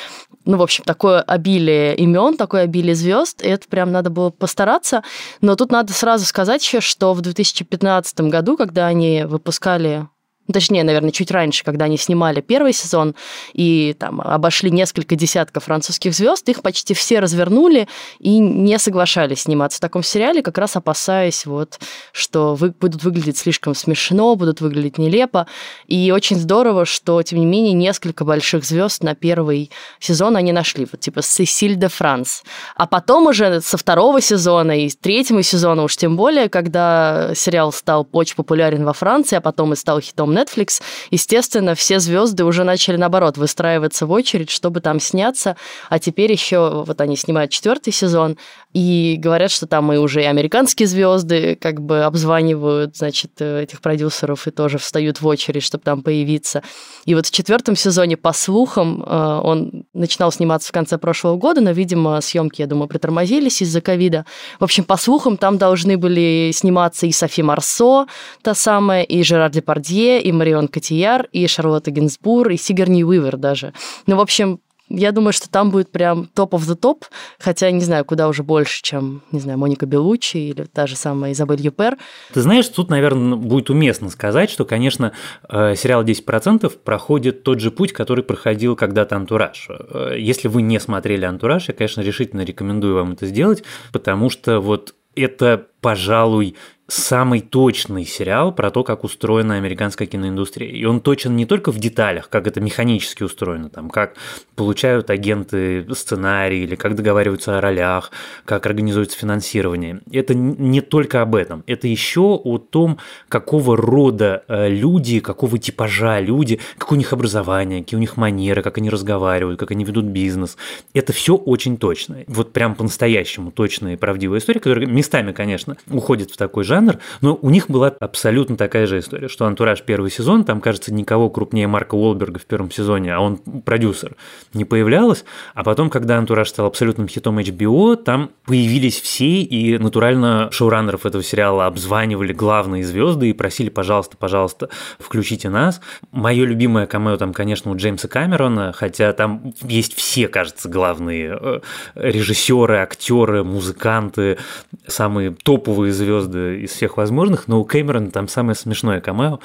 ну, 0.45 0.57
в 0.57 0.63
общем, 0.63 0.85
такое 0.85 1.21
обилие 1.21 1.97
имен, 1.97 2.37
такое 2.37 2.63
обилие 2.63 2.95
звезд, 2.95 3.43
и 3.43 3.49
это 3.49 3.69
прям 3.69 3.93
надо 3.93 4.11
было 4.11 4.31
постараться. 4.31 5.03
Но 5.41 5.57
тут 5.57 5.71
надо 5.71 5.93
сразу 5.93 6.25
сказать 6.25 6.63
еще, 6.65 6.81
что 6.81 7.15
в 7.15 7.21
2015 7.21 8.21
году, 8.23 8.57
когда 8.57 8.87
они 8.87 9.25
выпускали 9.25 10.09
точнее, 10.53 10.85
наверное, 10.85 11.11
чуть 11.11 11.31
раньше, 11.31 11.65
когда 11.65 11.87
они 11.87 11.97
снимали 11.97 12.41
первый 12.41 12.73
сезон 12.73 13.15
и 13.53 13.97
там 13.99 14.21
обошли 14.21 14.71
несколько 14.71 15.17
десятков 15.17 15.65
французских 15.65 16.15
звезд, 16.15 16.49
их 16.49 16.63
почти 16.63 16.93
все 16.95 17.21
развернули 17.21 17.89
и 18.19 18.39
не 18.39 18.79
соглашались 18.79 19.43
сниматься 19.43 19.79
в 19.79 19.81
таком 19.81 20.03
сериале, 20.03 20.43
как 20.43 20.59
раз 20.59 20.77
опасаясь 20.77 21.47
вот, 21.47 21.81
что 22.13 22.55
вы, 22.55 22.71
будут 22.79 23.03
выглядеть 23.05 23.39
слишком 23.39 23.75
смешно, 23.75 24.37
будут 24.37 24.61
выглядеть 24.61 24.99
нелепо. 24.99 25.47
И 25.87 26.13
очень 26.15 26.37
здорово, 26.37 26.85
что, 26.85 27.23
тем 27.23 27.39
не 27.39 27.47
менее, 27.47 27.73
несколько 27.73 28.25
больших 28.25 28.65
звезд 28.65 29.03
на 29.03 29.15
первый 29.15 29.71
сезон 29.99 30.37
они 30.37 30.53
нашли, 30.53 30.87
вот 30.91 31.01
типа 31.01 31.23
Сесиль 31.23 31.77
де 31.77 31.89
Франс. 31.89 32.43
А 32.77 32.87
потом 32.87 33.27
уже 33.29 33.61
со 33.61 33.79
второго 33.79 34.21
сезона 34.21 34.79
и 34.79 34.91
третьего 34.91 35.43
сезона 35.43 35.85
уж 35.85 35.97
тем 35.97 36.17
более, 36.17 36.49
когда 36.49 37.33
сериал 37.35 37.73
стал 37.73 38.07
очень 38.13 38.37
популярен 38.37 38.85
во 38.85 38.93
Франции, 38.93 39.37
а 39.37 39.41
потом 39.41 39.73
и 39.73 39.77
стал 39.77 40.01
хитом 40.01 40.34
Netflix, 40.37 40.83
естественно, 41.11 41.75
все 41.75 42.01
звезды 42.01 42.45
уже 42.45 42.65
начали, 42.65 42.97
наоборот, 42.97 43.37
выстраиваться 43.37 44.07
в 44.07 44.11
очередь, 44.11 44.51
чтобы 44.51 44.81
там 44.81 45.01
сняться. 45.01 45.57
А 45.89 45.99
теперь 45.99 46.33
еще 46.33 46.85
вот 46.87 47.01
они 47.01 47.17
снимают 47.17 47.51
четвертый 47.51 47.93
сезон, 47.93 48.37
И 48.75 49.17
говорят, 49.19 49.53
что 49.53 49.69
там 49.69 49.93
и 49.93 49.99
уже 49.99 50.23
и 50.23 50.27
американские 50.27 50.89
звезды 50.89 51.57
как 51.61 51.81
бы 51.81 52.03
обзванивают, 52.03 52.97
значит, 52.97 53.31
э, 53.39 53.63
этих 53.63 53.81
продюсеров 53.81 54.49
и 54.49 54.51
тоже 54.51 54.79
встают 54.79 55.21
в 55.21 55.27
очередь, 55.29 55.63
чтобы 55.63 55.85
там 55.85 56.03
появиться. 56.03 56.65
И 57.05 57.15
вот 57.15 57.27
в 57.27 57.31
четвертом 57.31 57.77
сезоне, 57.77 58.17
по 58.17 58.33
слухам, 58.33 59.05
э, 59.07 59.41
он 59.45 59.85
начинал 59.95 60.33
сниматься 60.33 60.71
в 60.71 60.73
конце 60.73 60.99
прошлого 60.99 61.37
года, 61.37 61.61
но, 61.61 61.71
видимо, 61.71 62.21
съемки, 62.21 62.63
я 62.63 62.67
думаю, 62.67 62.89
притормозились 62.89 63.63
из-за 63.63 63.81
ковида. 63.81 64.27
В 64.59 64.65
общем, 64.65 64.83
по 64.83 64.97
слухам, 64.97 65.37
там 65.37 65.57
должны 65.57 65.97
были 65.97 66.51
сниматься 66.53 67.07
и 67.07 67.13
Софи 67.13 67.43
Марсо, 67.43 68.07
та 68.43 68.55
самая, 68.55 69.05
и 69.05 69.23
Жерар 69.23 69.51
Депардье, 69.51 70.21
и 70.25 70.33
Марион 70.33 70.69
Котияр, 70.69 71.29
и 71.33 71.47
Шарлотта 71.47 71.91
Гинсбур, 71.91 72.49
и 72.49 72.57
Сигарни 72.57 73.05
Уивер 73.05 73.37
даже. 73.37 73.75
Ну, 74.07 74.17
в 74.17 74.21
общем, 74.21 74.61
я 74.89 75.13
думаю, 75.13 75.33
что 75.33 75.51
там 75.51 75.71
будет 75.71 75.91
прям 75.91 76.27
топ 76.35 76.55
of 76.55 76.61
the 76.61 76.75
топ, 76.75 77.05
хотя 77.39 77.71
не 77.71 77.81
знаю, 77.81 78.05
куда 78.05 78.29
уже 78.29 78.43
больше, 78.43 78.83
чем, 78.83 79.23
не 79.33 79.41
знаю, 79.41 79.59
Моника 79.59 79.87
Белучи 79.87 80.37
или 80.37 80.65
та 80.65 80.87
же 80.87 80.97
самая 80.97 81.33
Изабель 81.33 81.61
Юпер. 81.61 81.97
Ты 82.33 82.41
знаешь, 82.41 82.69
тут, 82.69 82.91
наверное, 82.91 83.37
будет 83.37 83.71
уместно 83.71 84.11
сказать, 84.11 84.51
что, 84.51 84.65
конечно, 84.65 85.13
э, 85.49 85.75
сериал 85.77 86.05
«10%» 86.05 86.71
проходит 86.85 87.43
тот 87.43 87.61
же 87.61 87.71
путь, 87.71 87.93
который 87.93 88.25
проходил 88.25 88.77
когда-то 88.77 89.17
«Антураж». 89.17 89.69
Э, 89.69 90.17
если 90.19 90.49
вы 90.49 90.63
не 90.63 90.79
смотрели 90.81 91.25
«Антураж», 91.25 91.69
я, 91.69 91.75
конечно, 91.75 92.03
решительно 92.03 92.43
рекомендую 92.43 92.95
вам 92.95 93.13
это 93.13 93.27
сделать, 93.27 93.63
потому 93.93 94.31
что 94.31 94.61
вот 94.61 94.95
это, 95.17 95.67
пожалуй, 95.81 96.57
самый 96.87 97.41
точный 97.41 98.05
сериал 98.05 98.53
про 98.53 98.71
то, 98.71 98.85
как 98.85 99.05
устроена 99.05 99.57
американская 99.57 100.07
киноиндустрия. 100.07 100.71
И 100.71 100.85
он 100.85 101.01
точен 101.01 101.35
не 101.35 101.47
только 101.47 101.73
в 101.73 101.79
деталях, 101.79 102.29
как 102.29 102.47
это 102.47 102.61
механически 102.61 103.23
устроено, 103.23 103.71
там, 103.71 103.89
как 103.89 104.15
получают 104.55 105.09
агенты 105.09 105.87
сценарий, 105.95 106.65
или 106.65 106.75
как 106.75 106.95
договариваются 106.95 107.57
о 107.57 107.61
ролях, 107.61 108.11
как 108.45 108.67
организуется 108.67 109.17
финансирование. 109.19 110.03
Это 110.13 110.35
не 110.35 110.83
только 110.83 111.23
об 111.23 111.35
этом. 111.35 111.65
Это 111.67 111.89
еще 111.89 112.21
о 112.45 112.59
том, 112.59 112.99
какого 113.29 113.77
рода 113.77 114.45
э, 114.49 114.69
люди, 114.69 115.21
какого 115.21 115.59
типажа 115.59 116.21
люди, 116.21 116.61
какое 116.77 116.97
у 116.97 116.99
них 116.99 117.15
образование, 117.15 117.83
какие 117.83 117.97
у 117.97 118.01
них 118.01 118.19
манеры, 118.19 118.63
как 118.63 118.77
они 118.77 118.91
разговаривают, 118.91 119.59
как 119.59 119.71
они 119.71 119.85
ведут 119.85 120.05
бизнес. 120.05 120.59
Это 120.93 121.15
все 121.15 121.35
очень 121.35 121.79
точно. 121.79 122.25
Вот 122.27 122.53
прям 122.53 122.75
по-настоящему 122.75 123.51
точная 123.51 123.95
и 123.95 123.97
правдивая 123.97 124.39
история, 124.39 124.61
которая 124.61 124.87
местами, 124.87 125.33
конечно, 125.33 125.77
уходит 125.89 126.31
в 126.31 126.37
такой 126.37 126.65
жанр, 126.65 126.74
жанр, 126.75 126.99
но 127.21 127.39
у 127.41 127.51
них 127.51 127.71
была 127.71 127.89
абсолютно 128.01 128.57
такая 128.57 128.87
же 128.87 128.99
история, 128.99 129.29
что 129.29 129.47
«Антураж» 129.47 129.83
первый 129.83 130.11
сезон, 130.11 130.45
там, 130.45 130.61
кажется, 130.61 130.93
никого 130.93 131.31
крупнее 131.31 131.69
Марка 131.69 131.95
Уолберга 131.95 132.41
в 132.41 132.47
первом 132.47 132.71
сезоне, 132.71 133.15
а 133.15 133.21
он 133.21 133.37
продюсер, 133.65 134.17
не 134.53 134.65
появлялось, 134.65 135.25
а 135.55 135.63
потом, 135.63 135.89
когда 135.91 136.19
«Антураж» 136.19 136.49
стал 136.49 136.67
абсолютным 136.67 137.07
хитом 137.07 137.39
HBO, 137.39 137.97
там 137.97 138.31
появились 138.45 139.01
все, 139.01 139.43
и 139.43 139.79
натурально 139.79 140.49
шоураннеров 140.51 141.07
этого 141.07 141.23
сериала 141.23 141.67
обзванивали 141.67 142.33
главные 142.33 142.85
звезды 142.85 143.31
и 143.31 143.33
просили, 143.33 143.69
пожалуйста, 143.69 144.17
пожалуйста, 144.17 144.69
включите 144.99 145.49
нас. 145.49 145.81
Мое 146.11 146.45
любимое 146.45 146.87
камео 146.87 147.17
там, 147.17 147.33
конечно, 147.33 147.71
у 147.71 147.77
Джеймса 147.77 148.09
Камерона, 148.09 148.73
хотя 148.73 149.13
там 149.13 149.55
есть 149.63 149.95
все, 149.95 150.29
кажется, 150.29 150.69
главные 150.69 151.39
э, 151.41 151.61
режиссеры, 151.95 152.79
актеры, 152.79 153.45
музыканты, 153.45 154.39
самые 154.87 155.31
топовые 155.31 155.93
звезды 155.93 156.64
из 156.65 156.73
всех 156.73 156.97
возможных, 156.97 157.49
но 157.49 157.61
у 157.61 157.65
Кэмерона 157.65 158.11
там 158.11 158.29
самое 158.29 158.55
смешное 158.55 159.01
камео. 159.01 159.41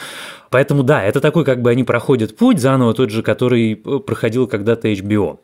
Поэтому 0.49 0.83
да, 0.83 1.03
это 1.03 1.21
такой, 1.21 1.45
как 1.45 1.61
бы 1.61 1.69
они 1.69 1.83
проходят 1.83 2.35
путь 2.35 2.59
заново, 2.59 2.93
тот 2.93 3.09
же, 3.09 3.23
который 3.23 3.75
проходил 3.75 4.47
когда-то 4.47 4.91
HBO. 4.91 5.39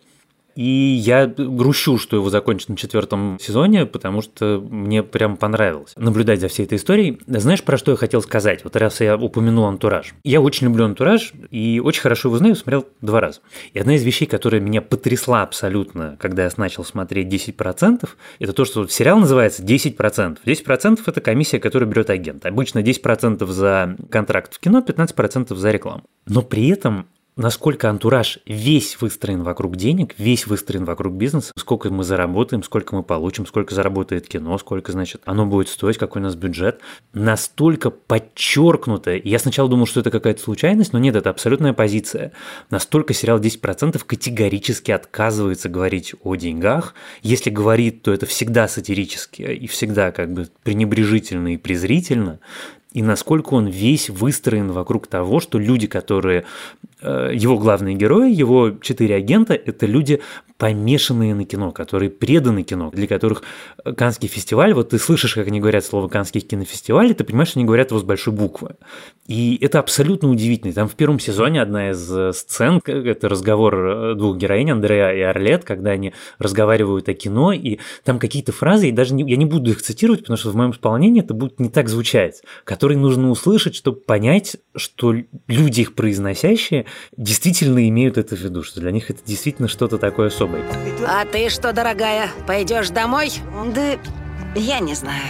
И 0.56 0.64
я 0.64 1.28
грущу, 1.28 1.98
что 1.98 2.16
его 2.16 2.30
закончат 2.30 2.70
на 2.70 2.78
четвертом 2.78 3.38
сезоне, 3.42 3.86
потому 3.86 4.22
что 4.22 4.66
мне 4.70 5.04
прям 5.04 5.38
понравилось 5.38 5.94
наблюдать 5.98 6.40
за 6.40 6.48
всей 6.48 6.66
этой 6.66 6.78
историей. 6.78 7.20
Знаешь, 7.28 7.64
про 7.64 7.78
что 7.78 7.92
я 7.92 7.98
хотел 7.98 8.22
сказать? 8.22 8.64
Вот 8.64 8.76
раз 8.76 9.02
я 9.02 9.18
упомянул 9.18 9.66
антураж. 9.66 10.14
Я 10.24 10.42
очень 10.42 10.68
люблю 10.68 10.86
антураж 10.86 11.34
и 11.52 11.82
очень 11.84 12.02
хорошо 12.02 12.30
его 12.30 12.38
знаю, 12.38 12.56
смотрел 12.56 12.88
два 13.02 13.20
раза. 13.20 13.42
И 13.74 13.80
одна 13.80 13.96
из 13.96 14.04
вещей, 14.04 14.26
которая 14.26 14.62
меня 14.62 14.82
потрясла 14.82 15.42
абсолютно, 15.42 16.18
когда 16.20 16.44
я 16.44 16.52
начал 16.58 16.86
смотреть 16.86 17.28
10%, 17.28 18.08
это 18.40 18.54
то, 18.54 18.66
что 18.66 18.88
сериал 18.88 19.20
называется 19.20 19.62
10%. 19.64 20.38
10% 20.46 21.00
это 21.06 21.22
комиссия, 21.22 21.60
которую 21.60 21.90
берет 21.90 22.10
агент. 22.10 22.46
Обычно 22.46 22.80
10% 22.80 23.46
за 23.46 23.98
контракт 24.10 24.56
в 24.56 24.60
кино, 24.60 24.84
15% 24.86 25.54
за 25.54 25.72
рекламу. 25.72 26.04
Но 26.26 26.42
при 26.42 26.70
этом 26.70 27.08
насколько 27.38 27.90
антураж 27.90 28.40
весь 28.46 29.00
выстроен 29.02 29.44
вокруг 29.44 29.76
денег, 29.76 30.16
весь 30.18 30.48
выстроен 30.48 30.86
вокруг 30.86 31.14
бизнеса, 31.14 31.52
сколько 31.58 31.90
мы 31.90 32.04
заработаем, 32.04 32.64
сколько 32.64 32.96
мы 32.96 33.04
получим, 33.04 33.46
сколько 33.46 33.76
заработает 33.76 34.28
кино, 34.28 34.58
сколько, 34.58 34.92
значит, 34.92 35.22
оно 35.26 35.46
будет 35.46 35.68
стоить, 35.68 35.98
какой 35.98 36.22
у 36.22 36.26
нас 36.26 36.36
бюджет, 36.36 36.80
настолько 37.14 37.90
подчеркнуто. 37.90 39.16
Я 39.16 39.40
сначала 39.40 39.70
думал, 39.70 39.86
что 39.86 40.00
это 40.00 40.12
какая-то 40.12 40.42
случайность, 40.42 40.94
но 40.94 41.00
нет, 41.00 41.16
это 41.16 41.30
абсолютная 41.30 41.74
позиция. 41.74 42.32
Настолько 42.70 43.14
сериал 43.14 43.40
10% 43.40 44.02
категорически 44.06 44.92
отказывается 44.92 45.68
говорить 45.68 46.14
о 46.24 46.36
деньгах. 46.36 46.94
Если 47.22 47.50
говорит, 47.50 48.04
то 48.04 48.14
это 48.14 48.26
всегда 48.26 48.68
сатирически 48.68 49.42
и 49.42 49.68
всегда 49.68 50.12
как 50.12 50.32
бы 50.34 50.48
пренебрежительно 50.64 51.54
и 51.54 51.58
презрительно 51.58 52.40
и 52.96 53.02
насколько 53.02 53.56
он 53.56 53.68
весь 53.68 54.10
выстроен 54.10 54.72
вокруг 54.72 55.08
того, 55.08 55.42
что 55.42 55.60
люди, 55.60 55.86
которые 55.86 56.46
э, 57.02 57.32
его 57.34 57.58
главные 57.60 57.94
герои, 57.94 58.32
его 58.34 58.72
четыре 58.82 59.16
агента, 59.16 59.54
это 59.54 59.86
люди 59.86 60.22
помешанные 60.58 61.36
на 61.36 61.44
кино, 61.44 61.72
которые 61.72 62.10
преданы 62.10 62.64
кино, 62.64 62.90
для 62.94 63.08
которых 63.08 63.44
Канский 63.98 64.30
фестиваль, 64.30 64.74
вот 64.74 64.92
ты 64.92 65.00
слышишь, 65.00 65.36
как 65.36 65.48
они 65.48 65.60
говорят 65.60 65.84
слово 65.84 66.08
Канский 66.08 66.40
кинофестиваль, 66.40 67.12
и 67.12 67.14
ты 67.14 67.26
понимаешь, 67.26 67.50
что 67.50 67.60
они 67.60 67.66
говорят 67.66 67.92
его 67.92 68.00
с 68.00 68.04
большой 68.04 68.34
буквы. 68.34 68.76
И 69.28 69.58
это 69.62 69.80
абсолютно 69.80 70.30
удивительно. 70.30 70.74
Там 70.74 70.88
в 70.88 70.96
первом 70.96 71.20
сезоне 71.20 71.62
одна 71.62 71.92
из 71.92 72.10
э, 72.10 72.32
сцен, 72.32 72.80
это 72.86 73.28
разговор 73.28 73.76
э, 73.76 74.16
двух 74.16 74.38
героинь, 74.38 74.72
Андрея 74.72 75.12
и 75.12 75.20
Орлет, 75.20 75.66
когда 75.66 75.92
они 75.92 76.14
разговаривают 76.40 77.10
о 77.10 77.14
кино, 77.14 77.52
и 77.52 77.80
там 78.06 78.20
какие-то 78.20 78.54
фразы, 78.54 78.88
и 78.88 78.92
даже 78.92 79.14
не, 79.14 79.30
я 79.30 79.36
не 79.36 79.46
буду 79.46 79.72
их 79.72 79.82
цитировать, 79.82 80.22
потому 80.22 80.38
что 80.38 80.52
в 80.52 80.56
моем 80.56 80.72
исполнении 80.72 81.22
это 81.22 81.34
будет 81.34 81.60
не 81.60 81.70
так 81.70 81.90
звучать, 81.90 82.44
которые 82.64 82.85
нужно 82.94 83.32
услышать, 83.32 83.76
чтобы 83.76 84.00
понять, 84.00 84.58
что 84.76 85.16
люди, 85.48 85.82
их 85.82 85.96
произносящие, 85.96 86.86
действительно 87.18 87.88
имеют 87.90 88.20
это 88.20 88.36
в 88.36 88.40
виду, 88.40 88.62
что 88.62 88.80
для 88.80 88.92
них 88.92 89.10
это 89.10 89.20
действительно 89.26 89.68
что-то 89.68 89.98
такое 89.98 90.28
особое. 90.28 90.64
А 91.08 91.26
ты 91.26 91.50
что, 91.50 91.74
дорогая, 91.74 92.30
пойдешь 92.46 92.90
домой? 92.90 93.32
Да 93.74 93.98
я 94.56 94.80
не 94.80 94.94
знаю. 94.94 95.22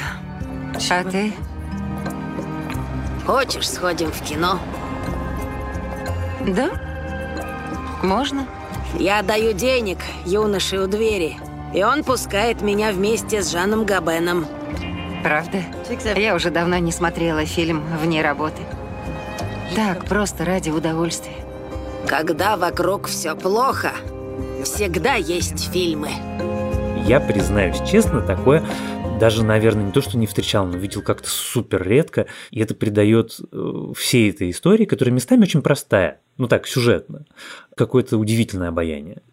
А 0.89 1.03
ты? 1.03 1.33
Хочешь, 3.25 3.69
сходим 3.69 4.11
в 4.11 4.21
кино? 4.21 4.59
Да? 6.45 6.69
Можно? 8.03 8.45
Я 8.99 9.23
даю 9.23 9.53
денег 9.53 9.97
юноше 10.25 10.79
у 10.79 10.87
двери, 10.87 11.37
и 11.73 11.83
он 11.83 12.03
пускает 12.03 12.61
меня 12.61 12.91
вместе 12.91 13.41
с 13.41 13.51
Жаном 13.51 13.85
Габеном. 13.85 14.45
Правда? 15.25 15.63
Я 16.15 16.35
уже 16.35 16.51
давно 16.51 16.77
не 16.77 16.91
смотрела 16.91 17.43
фильм 17.47 17.83
«Вне 17.99 18.21
работы». 18.21 18.61
Так, 19.75 20.05
просто 20.05 20.45
ради 20.45 20.69
удовольствия. 20.69 21.33
Когда 22.07 22.55
вокруг 22.57 23.07
все 23.07 23.35
плохо, 23.35 23.93
всегда 24.63 25.15
есть 25.15 25.71
фильмы. 25.73 26.09
Я 27.07 27.19
признаюсь 27.19 27.81
честно, 27.89 28.21
такое 28.21 28.63
даже, 29.19 29.43
наверное, 29.43 29.85
не 29.85 29.91
то, 29.91 30.01
что 30.01 30.15
не 30.15 30.27
встречал, 30.27 30.67
но 30.67 30.77
видел 30.77 31.01
как-то 31.01 31.27
супер 31.27 31.81
редко, 31.81 32.27
и 32.51 32.59
это 32.59 32.75
придает 32.75 33.39
э, 33.51 33.93
всей 33.97 34.29
этой 34.29 34.51
истории, 34.51 34.85
которая 34.85 35.15
местами 35.15 35.41
очень 35.41 35.63
простая, 35.63 36.19
ну 36.37 36.47
так, 36.47 36.67
сюжетно, 36.67 37.25
какое-то 37.75 38.19
удивительное 38.19 38.69
обаяние. 38.69 39.23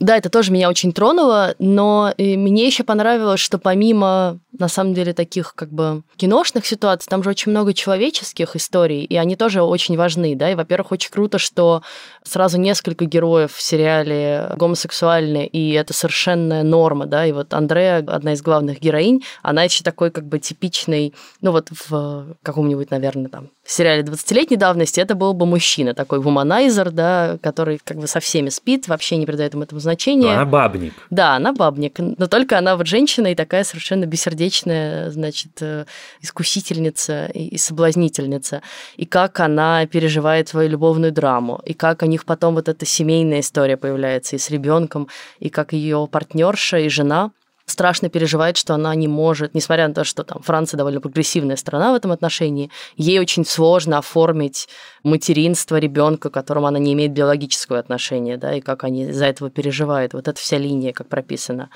Да, 0.00 0.16
это 0.16 0.30
тоже 0.30 0.52
меня 0.52 0.68
очень 0.68 0.92
тронуло, 0.92 1.54
но 1.58 2.14
мне 2.18 2.66
еще 2.66 2.84
понравилось, 2.84 3.40
что 3.40 3.58
помимо, 3.58 4.38
на 4.56 4.68
самом 4.68 4.94
деле, 4.94 5.12
таких 5.12 5.54
как 5.54 5.70
бы 5.70 6.02
киношных 6.16 6.66
ситуаций, 6.66 7.08
там 7.08 7.24
же 7.24 7.30
очень 7.30 7.50
много 7.50 7.74
человеческих 7.74 8.54
историй, 8.54 9.04
и 9.04 9.16
они 9.16 9.34
тоже 9.34 9.62
очень 9.62 9.96
важны, 9.96 10.36
да, 10.36 10.52
и, 10.52 10.54
во-первых, 10.54 10.92
очень 10.92 11.10
круто, 11.10 11.38
что 11.38 11.82
сразу 12.22 12.58
несколько 12.58 13.06
героев 13.06 13.52
в 13.52 13.60
сериале 13.60 14.52
гомосексуальны, 14.56 15.46
и 15.46 15.72
это 15.72 15.92
совершенная 15.92 16.62
норма, 16.62 17.06
да, 17.06 17.26
и 17.26 17.32
вот 17.32 17.52
Андрея, 17.52 17.98
одна 17.98 18.34
из 18.34 18.42
главных 18.42 18.80
героинь, 18.80 19.24
она 19.42 19.64
еще 19.64 19.82
такой 19.82 20.10
как 20.10 20.26
бы 20.26 20.38
типичный, 20.38 21.12
ну 21.40 21.50
вот 21.50 21.68
в 21.70 22.36
каком-нибудь, 22.42 22.90
наверное, 22.90 23.28
там 23.28 23.48
сериале 23.70 24.02
20-летней 24.02 24.56
давности 24.56 24.98
это 25.00 25.14
был 25.14 25.34
бы 25.34 25.46
мужчина, 25.46 25.94
такой 25.94 26.20
вуманайзер, 26.20 26.90
да, 26.90 27.38
который 27.42 27.78
как 27.84 27.98
бы 27.98 28.06
со 28.06 28.20
всеми 28.20 28.48
спит, 28.48 28.88
вообще 28.88 29.16
не 29.16 29.26
придает 29.26 29.54
им 29.54 29.62
этому 29.62 29.80
значения. 29.88 30.26
Но 30.26 30.32
она 30.32 30.44
бабник. 30.44 30.92
Да, 31.10 31.36
она 31.36 31.52
бабник, 31.52 31.98
но 31.98 32.26
только 32.26 32.58
она 32.58 32.76
вот 32.76 32.86
женщина 32.86 33.28
и 33.28 33.34
такая 33.34 33.64
совершенно 33.64 34.04
бессердечная, 34.04 35.10
значит, 35.10 35.62
э, 35.62 35.86
искусительница 36.20 37.26
и 37.26 37.56
соблазнительница. 37.56 38.60
И 38.96 39.06
как 39.06 39.40
она 39.40 39.86
переживает 39.86 40.48
свою 40.48 40.68
любовную 40.68 41.12
драму, 41.12 41.60
и 41.64 41.72
как 41.72 42.02
у 42.02 42.06
них 42.06 42.24
потом 42.24 42.54
вот 42.54 42.68
эта 42.68 42.84
семейная 42.84 43.40
история 43.40 43.76
появляется 43.76 44.36
и 44.36 44.38
с 44.38 44.50
ребенком, 44.50 45.08
и 45.40 45.48
как 45.48 45.72
ее 45.72 46.06
партнерша 46.10 46.78
и 46.78 46.88
жена 46.88 47.30
страшно 47.78 48.08
переживает, 48.08 48.56
что 48.56 48.74
она 48.74 48.92
не 48.96 49.06
может, 49.06 49.54
несмотря 49.54 49.86
на 49.86 49.94
то, 49.94 50.02
что 50.02 50.24
там 50.24 50.42
Франция 50.42 50.78
довольно 50.78 51.00
прогрессивная 51.00 51.54
страна 51.54 51.92
в 51.92 51.94
этом 51.94 52.10
отношении, 52.10 52.72
ей 52.96 53.20
очень 53.20 53.46
сложно 53.46 53.98
оформить 53.98 54.68
материнство 55.04 55.76
ребенка, 55.76 56.28
к 56.28 56.34
которому 56.34 56.66
она 56.66 56.80
не 56.80 56.92
имеет 56.94 57.12
биологического 57.12 57.78
отношения, 57.78 58.36
да, 58.36 58.52
и 58.52 58.60
как 58.60 58.82
они 58.82 59.04
из-за 59.04 59.26
этого 59.26 59.48
переживают. 59.48 60.12
Вот 60.12 60.26
эта 60.26 60.40
вся 60.40 60.58
линия, 60.58 60.92
как 60.92 61.06
прописана 61.06 61.70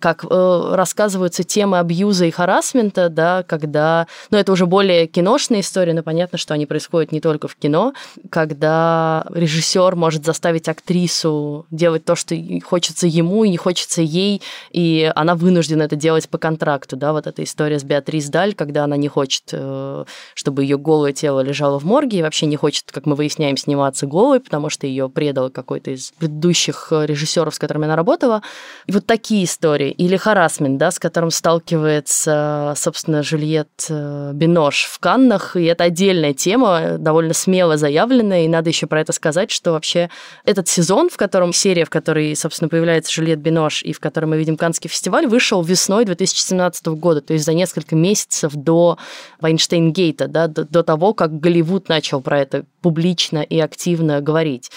как 0.00 0.24
э, 0.24 0.74
рассказываются 0.74 1.42
темы 1.42 1.78
абьюза 1.78 2.26
и 2.26 2.30
харасмента, 2.30 3.08
да, 3.08 3.42
когда, 3.42 4.06
ну, 4.30 4.38
это 4.38 4.52
уже 4.52 4.66
более 4.66 5.06
киношная 5.06 5.60
история, 5.60 5.94
но 5.94 6.02
понятно, 6.02 6.38
что 6.38 6.54
они 6.54 6.66
происходят 6.66 7.12
не 7.12 7.20
только 7.20 7.48
в 7.48 7.56
кино, 7.56 7.94
когда 8.30 9.26
режиссер 9.30 9.96
может 9.96 10.24
заставить 10.24 10.68
актрису 10.68 11.66
делать 11.70 12.04
то, 12.04 12.14
что 12.14 12.36
хочется 12.64 13.06
ему 13.06 13.44
и 13.44 13.48
не 13.48 13.56
хочется 13.56 14.02
ей, 14.02 14.42
и 14.70 15.10
она 15.14 15.34
вынуждена 15.34 15.84
это 15.84 15.96
делать 15.96 16.28
по 16.28 16.38
контракту, 16.38 16.96
да, 16.96 17.12
вот 17.12 17.26
эта 17.26 17.42
история 17.42 17.78
с 17.78 17.84
Беатрис 17.84 18.28
Даль, 18.28 18.54
когда 18.54 18.84
она 18.84 18.96
не 18.96 19.08
хочет, 19.08 19.44
э, 19.52 20.04
чтобы 20.34 20.62
ее 20.62 20.78
голое 20.78 21.12
тело 21.12 21.40
лежало 21.40 21.78
в 21.78 21.84
морге, 21.84 22.18
и 22.18 22.22
вообще 22.22 22.46
не 22.46 22.56
хочет, 22.56 22.90
как 22.92 23.06
мы 23.06 23.14
выясняем, 23.14 23.56
сниматься 23.56 24.06
голой, 24.06 24.40
потому 24.40 24.68
что 24.68 24.86
ее 24.86 25.08
предал 25.08 25.50
какой-то 25.50 25.92
из 25.92 26.12
предыдущих 26.18 26.88
режиссеров, 26.90 27.54
с 27.54 27.58
которыми 27.58 27.86
она 27.86 27.96
работала. 27.96 28.42
И 28.86 28.92
вот 28.92 29.06
такие 29.06 29.44
истории 29.44 29.86
истории, 29.86 29.90
или 29.96 30.16
харасмент, 30.16 30.78
да, 30.78 30.90
с 30.90 30.98
которым 30.98 31.30
сталкивается, 31.30 32.74
собственно, 32.76 33.22
Жюльет 33.22 33.86
э, 33.88 34.32
Бинош 34.34 34.84
в 34.84 34.98
Каннах, 34.98 35.56
и 35.56 35.64
это 35.64 35.84
отдельная 35.84 36.34
тема, 36.34 36.96
довольно 36.98 37.34
смело 37.34 37.76
заявленная, 37.76 38.44
и 38.44 38.48
надо 38.48 38.70
еще 38.70 38.86
про 38.86 39.00
это 39.00 39.12
сказать, 39.12 39.50
что 39.50 39.72
вообще 39.72 40.10
этот 40.44 40.68
сезон, 40.68 41.08
в 41.08 41.16
котором 41.16 41.52
серия, 41.52 41.84
в 41.84 41.90
которой, 41.90 42.36
собственно, 42.36 42.68
появляется 42.68 43.12
Жюльет 43.12 43.38
Бинош, 43.38 43.82
и 43.82 43.92
в 43.92 44.00
которой 44.00 44.26
мы 44.26 44.36
видим 44.36 44.56
Каннский 44.56 44.90
фестиваль, 44.90 45.26
вышел 45.26 45.62
весной 45.62 46.04
2017 46.04 46.86
года, 46.88 47.20
то 47.20 47.32
есть 47.32 47.44
за 47.44 47.54
несколько 47.54 47.96
месяцев 47.96 48.52
до 48.54 48.98
Вайнштейн-гейта, 49.40 50.28
да, 50.28 50.46
до, 50.46 50.64
до 50.64 50.82
того, 50.82 51.14
как 51.14 51.40
Голливуд 51.40 51.88
начал 51.88 52.20
про 52.20 52.40
это 52.40 52.64
публично 52.82 53.38
и 53.38 53.58
активно 53.58 54.20
говорить. 54.20 54.70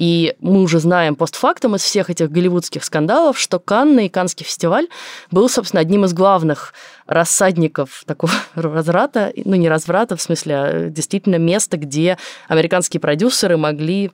И 0.00 0.34
мы 0.40 0.62
уже 0.62 0.78
знаем 0.78 1.14
постфактум 1.14 1.76
из 1.76 1.82
всех 1.82 2.08
этих 2.08 2.30
голливудских 2.30 2.84
скандалов, 2.84 3.38
что 3.38 3.58
Канны 3.58 4.06
и 4.06 4.08
Каннский 4.08 4.46
фестиваль 4.46 4.88
был, 5.30 5.46
собственно, 5.46 5.82
одним 5.82 6.06
из 6.06 6.14
главных 6.14 6.72
рассадников 7.06 8.04
такого 8.06 8.32
разврата, 8.54 9.30
ну 9.44 9.56
не 9.56 9.68
разврата, 9.68 10.16
в 10.16 10.22
смысле, 10.22 10.54
а 10.56 10.88
действительно 10.88 11.36
место, 11.36 11.76
где 11.76 12.16
американские 12.48 12.98
продюсеры 12.98 13.58
могли 13.58 14.10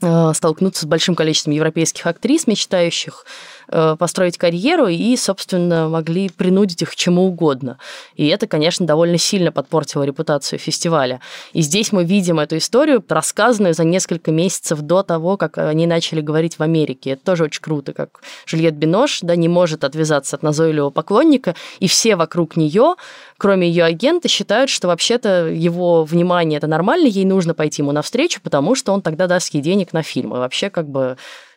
э, 0.00 0.32
столкнуться 0.32 0.82
с 0.82 0.86
большим 0.86 1.16
количеством 1.16 1.54
европейских 1.54 2.06
актрис, 2.06 2.46
мечтающих 2.46 3.26
построить 3.68 4.38
карьеру 4.38 4.86
и, 4.86 5.16
собственно, 5.16 5.88
могли 5.88 6.28
принудить 6.28 6.82
их 6.82 6.92
к 6.92 6.96
чему 6.96 7.26
угодно. 7.26 7.78
И 8.14 8.26
это, 8.28 8.46
конечно, 8.46 8.86
довольно 8.86 9.18
сильно 9.18 9.52
подпортило 9.52 10.02
репутацию 10.02 10.58
фестиваля. 10.58 11.20
И 11.52 11.62
здесь 11.62 11.92
мы 11.92 12.04
видим 12.04 12.38
эту 12.38 12.56
историю, 12.58 13.04
рассказанную 13.08 13.74
за 13.74 13.84
несколько 13.84 14.30
месяцев 14.30 14.80
до 14.80 15.02
того, 15.02 15.36
как 15.36 15.58
они 15.58 15.86
начали 15.86 16.20
говорить 16.20 16.58
в 16.58 16.62
Америке. 16.62 17.10
Это 17.10 17.24
тоже 17.24 17.44
очень 17.44 17.62
круто, 17.62 17.92
как 17.92 18.20
Жюльет 18.46 18.74
Бинош 18.74 19.20
да, 19.22 19.36
не 19.36 19.48
может 19.48 19.84
отвязаться 19.84 20.36
от 20.36 20.42
назойливого 20.42 20.90
поклонника, 20.90 21.54
и 21.80 21.88
все 21.88 22.16
вокруг 22.16 22.56
нее, 22.56 22.94
кроме 23.38 23.68
ее 23.68 23.84
агента, 23.84 24.28
считают, 24.28 24.70
что 24.70 24.88
вообще-то 24.88 25.46
его 25.48 26.04
внимание 26.04 26.58
это 26.58 26.66
нормально, 26.66 27.06
ей 27.06 27.24
нужно 27.24 27.54
пойти 27.54 27.82
ему 27.82 27.92
навстречу, 27.92 28.40
потому 28.42 28.74
что 28.74 28.92
он 28.92 29.02
тогда 29.02 29.26
даст 29.26 29.52
ей 29.54 29.62
денег 29.62 29.92
на 29.92 30.02
фильм. 30.02 30.34
И 30.34 30.38
вообще 30.38 30.70
как 30.70 30.88
бы 30.88 31.16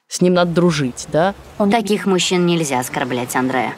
с 0.10 0.22
ним 0.22 0.34
надо 0.34 0.52
дружить, 0.52 1.08
да? 1.12 1.34
Таких 1.72 2.06
мужчин 2.06 2.46
нельзя 2.46 2.80
оскорблять, 2.80 3.36
Андрея. 3.36 3.76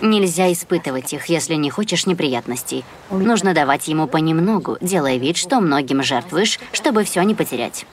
Нельзя 0.00 0.52
испытывать 0.52 1.12
их, 1.12 1.26
если 1.26 1.54
не 1.54 1.70
хочешь 1.70 2.06
неприятностей. 2.06 2.84
Нужно 3.10 3.52
давать 3.52 3.86
ему 3.88 4.06
понемногу, 4.06 4.78
делая 4.80 5.18
вид, 5.18 5.36
что 5.36 5.60
многим 5.60 6.02
жертвуешь, 6.02 6.58
чтобы 6.72 7.04
все 7.04 7.22
не 7.22 7.34
потерять. 7.34 7.84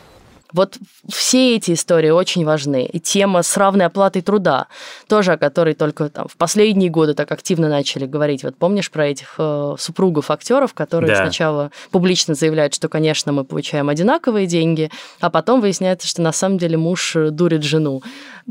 Вот 0.55 0.77
все 1.09 1.57
эти 1.57 1.73
истории 1.73 2.11
очень 2.11 2.45
важны. 2.45 2.85
И 2.85 3.01
тема 3.01 3.43
с 3.43 3.57
равной 3.57 3.87
оплатой 3.87 4.21
труда, 4.21 4.67
тоже 5.09 5.33
о 5.33 5.37
которой 5.37 5.73
только 5.73 6.09
там, 6.09 6.29
в 6.29 6.37
последние 6.37 6.89
годы 6.89 7.13
так 7.13 7.29
активно 7.33 7.67
начали 7.67 8.05
говорить. 8.05 8.43
Вот 8.43 8.55
помнишь 8.55 8.89
про 8.89 9.07
этих 9.07 9.35
э, 9.37 9.75
супругов 9.77 10.31
актеров, 10.31 10.73
которые 10.73 11.09
да. 11.13 11.23
сначала 11.23 11.71
публично 11.91 12.35
заявляют, 12.35 12.73
что, 12.73 12.87
конечно, 12.87 13.33
мы 13.33 13.43
получаем 13.43 13.89
одинаковые 13.89 14.47
деньги, 14.47 14.89
а 15.19 15.29
потом 15.29 15.59
выясняется, 15.59 16.07
что 16.07 16.21
на 16.21 16.31
самом 16.31 16.57
деле 16.57 16.77
муж 16.77 17.17
э, 17.17 17.31
дурит 17.31 17.63
жену. 17.63 18.01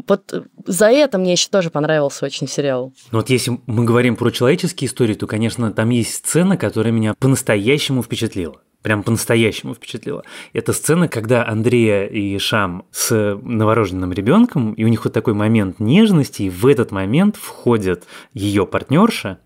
Вот 0.07 0.45
за 0.67 0.91
это 0.91 1.17
мне 1.17 1.33
еще 1.33 1.49
тоже 1.49 1.71
понравился 1.71 2.27
очень 2.27 2.47
сериал. 2.47 2.93
Ну 3.13 3.19
вот 3.21 3.31
если 3.31 3.59
мы 3.67 3.85
говорим 3.85 4.17
про 4.17 4.31
человеческие 4.31 4.89
истории, 4.89 5.15
то, 5.15 5.27
конечно, 5.27 5.73
там 5.73 5.89
есть 5.89 6.17
сцена, 6.17 6.59
которая 6.59 6.93
меня 6.93 7.15
по-настоящему 7.19 8.03
впечатлила 8.03 8.61
прям 8.85 9.03
по-настоящему 9.03 9.75
впечатлила. 9.75 10.25
Это 10.53 10.75
сцена, 10.75 11.09
когда 11.09 11.49
Андрея 11.49 12.07
и 12.07 12.39
Шам 12.39 12.85
с 12.93 13.35
новорожденным 13.43 14.13
ребенком, 14.13 14.75
и 14.75 14.85
у 14.85 14.89
них 14.89 15.05
вот 15.05 15.15
такой 15.15 15.33
момент 15.33 15.81
нежности, 15.81 16.43
и 16.43 16.51
в 16.51 16.67
этот 16.67 16.93
момент 16.93 17.37
входит 17.37 18.05
ее 18.35 18.67
партнерша. 18.67 19.39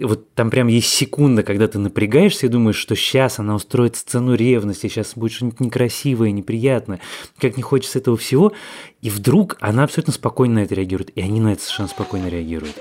Вот 0.00 0.34
там 0.34 0.50
прям 0.50 0.66
есть 0.66 0.88
секунда, 0.88 1.44
когда 1.44 1.68
ты 1.68 1.78
напрягаешься 1.78 2.46
и 2.46 2.48
думаешь, 2.48 2.76
что 2.76 2.96
сейчас 2.96 3.38
она 3.38 3.54
устроит 3.54 3.94
сцену 3.94 4.34
ревности, 4.34 4.88
сейчас 4.88 5.12
будет 5.14 5.32
что-нибудь 5.32 5.60
некрасивое, 5.60 6.32
неприятное, 6.32 6.98
как 7.38 7.56
не 7.56 7.62
хочется 7.62 8.00
этого 8.00 8.16
всего. 8.16 8.52
И 9.00 9.10
вдруг 9.10 9.56
она 9.60 9.84
абсолютно 9.84 10.12
спокойно 10.12 10.54
на 10.56 10.64
это 10.64 10.74
реагирует, 10.74 11.16
и 11.16 11.20
они 11.20 11.38
на 11.38 11.52
это 11.52 11.62
совершенно 11.62 11.88
спокойно 11.88 12.26
реагируют. 12.26 12.76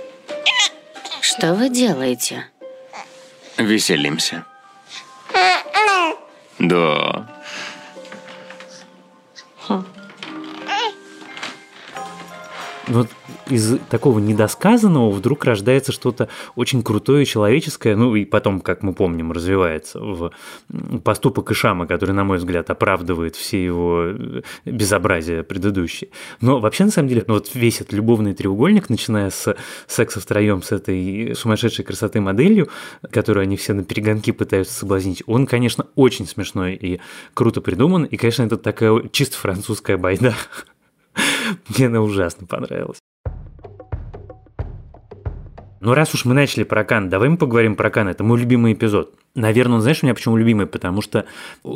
Что 1.22 1.54
вы 1.54 1.70
делаете? 1.70 2.48
Веселимся. 3.60 4.46
Да. 6.60 7.28
Вот 12.88 13.10
из 13.48 13.78
такого 13.90 14.20
недосказанного 14.20 15.12
вдруг 15.12 15.46
рождается 15.46 15.92
что-то 15.92 16.30
очень 16.56 16.84
крутое 16.84 17.26
человеческое, 17.26 17.96
ну 17.96 18.16
и 18.16 18.26
потом, 18.26 18.62
как 18.62 18.84
мы 18.84 18.94
помним, 18.94 19.32
развивается 19.32 20.00
в 20.00 20.32
поступок 21.04 21.52
Ишама, 21.52 21.88
который, 21.88 22.12
на 22.12 22.24
мой 22.24 22.38
взгляд, 22.38 22.70
оправдывает 22.70 23.36
все 23.36 23.64
его 23.64 24.04
э, 24.06 24.42
безобразия 24.66 25.44
предыдущие. 25.44 26.10
Но 26.42 26.60
вообще, 26.60 26.86
на 26.86 26.92
самом 26.92 27.10
деле, 27.10 27.24
ну 27.28 27.36
вот 27.36 27.54
весь 27.54 27.82
этот 27.82 27.94
любовный 27.94 28.34
треугольник, 28.34 28.90
начиная 28.90 29.30
с 29.30 29.56
секса 29.88 30.20
втроем 30.20 30.62
с 30.62 30.72
этой 30.72 31.36
сумасшедшей 31.36 31.86
красоты 31.86 32.22
моделью, 32.22 32.70
которую 33.12 33.44
они 33.44 33.58
все 33.58 33.74
на 33.74 33.84
перегонки 33.84 34.32
пытаются 34.32 34.74
соблазнить, 34.74 35.24
он, 35.28 35.46
конечно, 35.46 35.88
очень 35.96 36.28
смешной 36.28 36.76
и 36.76 37.00
круто 37.34 37.62
придуман, 37.62 38.04
и, 38.04 38.18
конечно, 38.18 38.44
это 38.44 38.58
такая 38.58 39.04
чисто 39.12 39.38
французская 39.38 39.98
байда. 39.98 40.34
Мне 41.70 41.88
она 41.88 42.02
ужасно 42.02 42.48
понравилась. 42.48 43.00
Ну, 45.86 45.94
раз 45.94 46.16
уж 46.16 46.26
мы 46.26 46.34
начали 46.34 46.64
про 46.64 46.84
Кан, 46.84 47.10
давай 47.10 47.30
мы 47.30 47.38
поговорим 47.38 47.76
про 47.76 47.92
Кан. 47.92 48.08
Это 48.08 48.24
мой 48.24 48.40
любимый 48.40 48.74
эпизод. 48.74 49.14
Наверное, 49.36 49.82
знаешь, 49.82 50.02
у 50.02 50.08
меня 50.08 50.16
почему 50.16 50.36
любимый? 50.36 50.66
Потому 50.66 51.04
что 51.04 51.26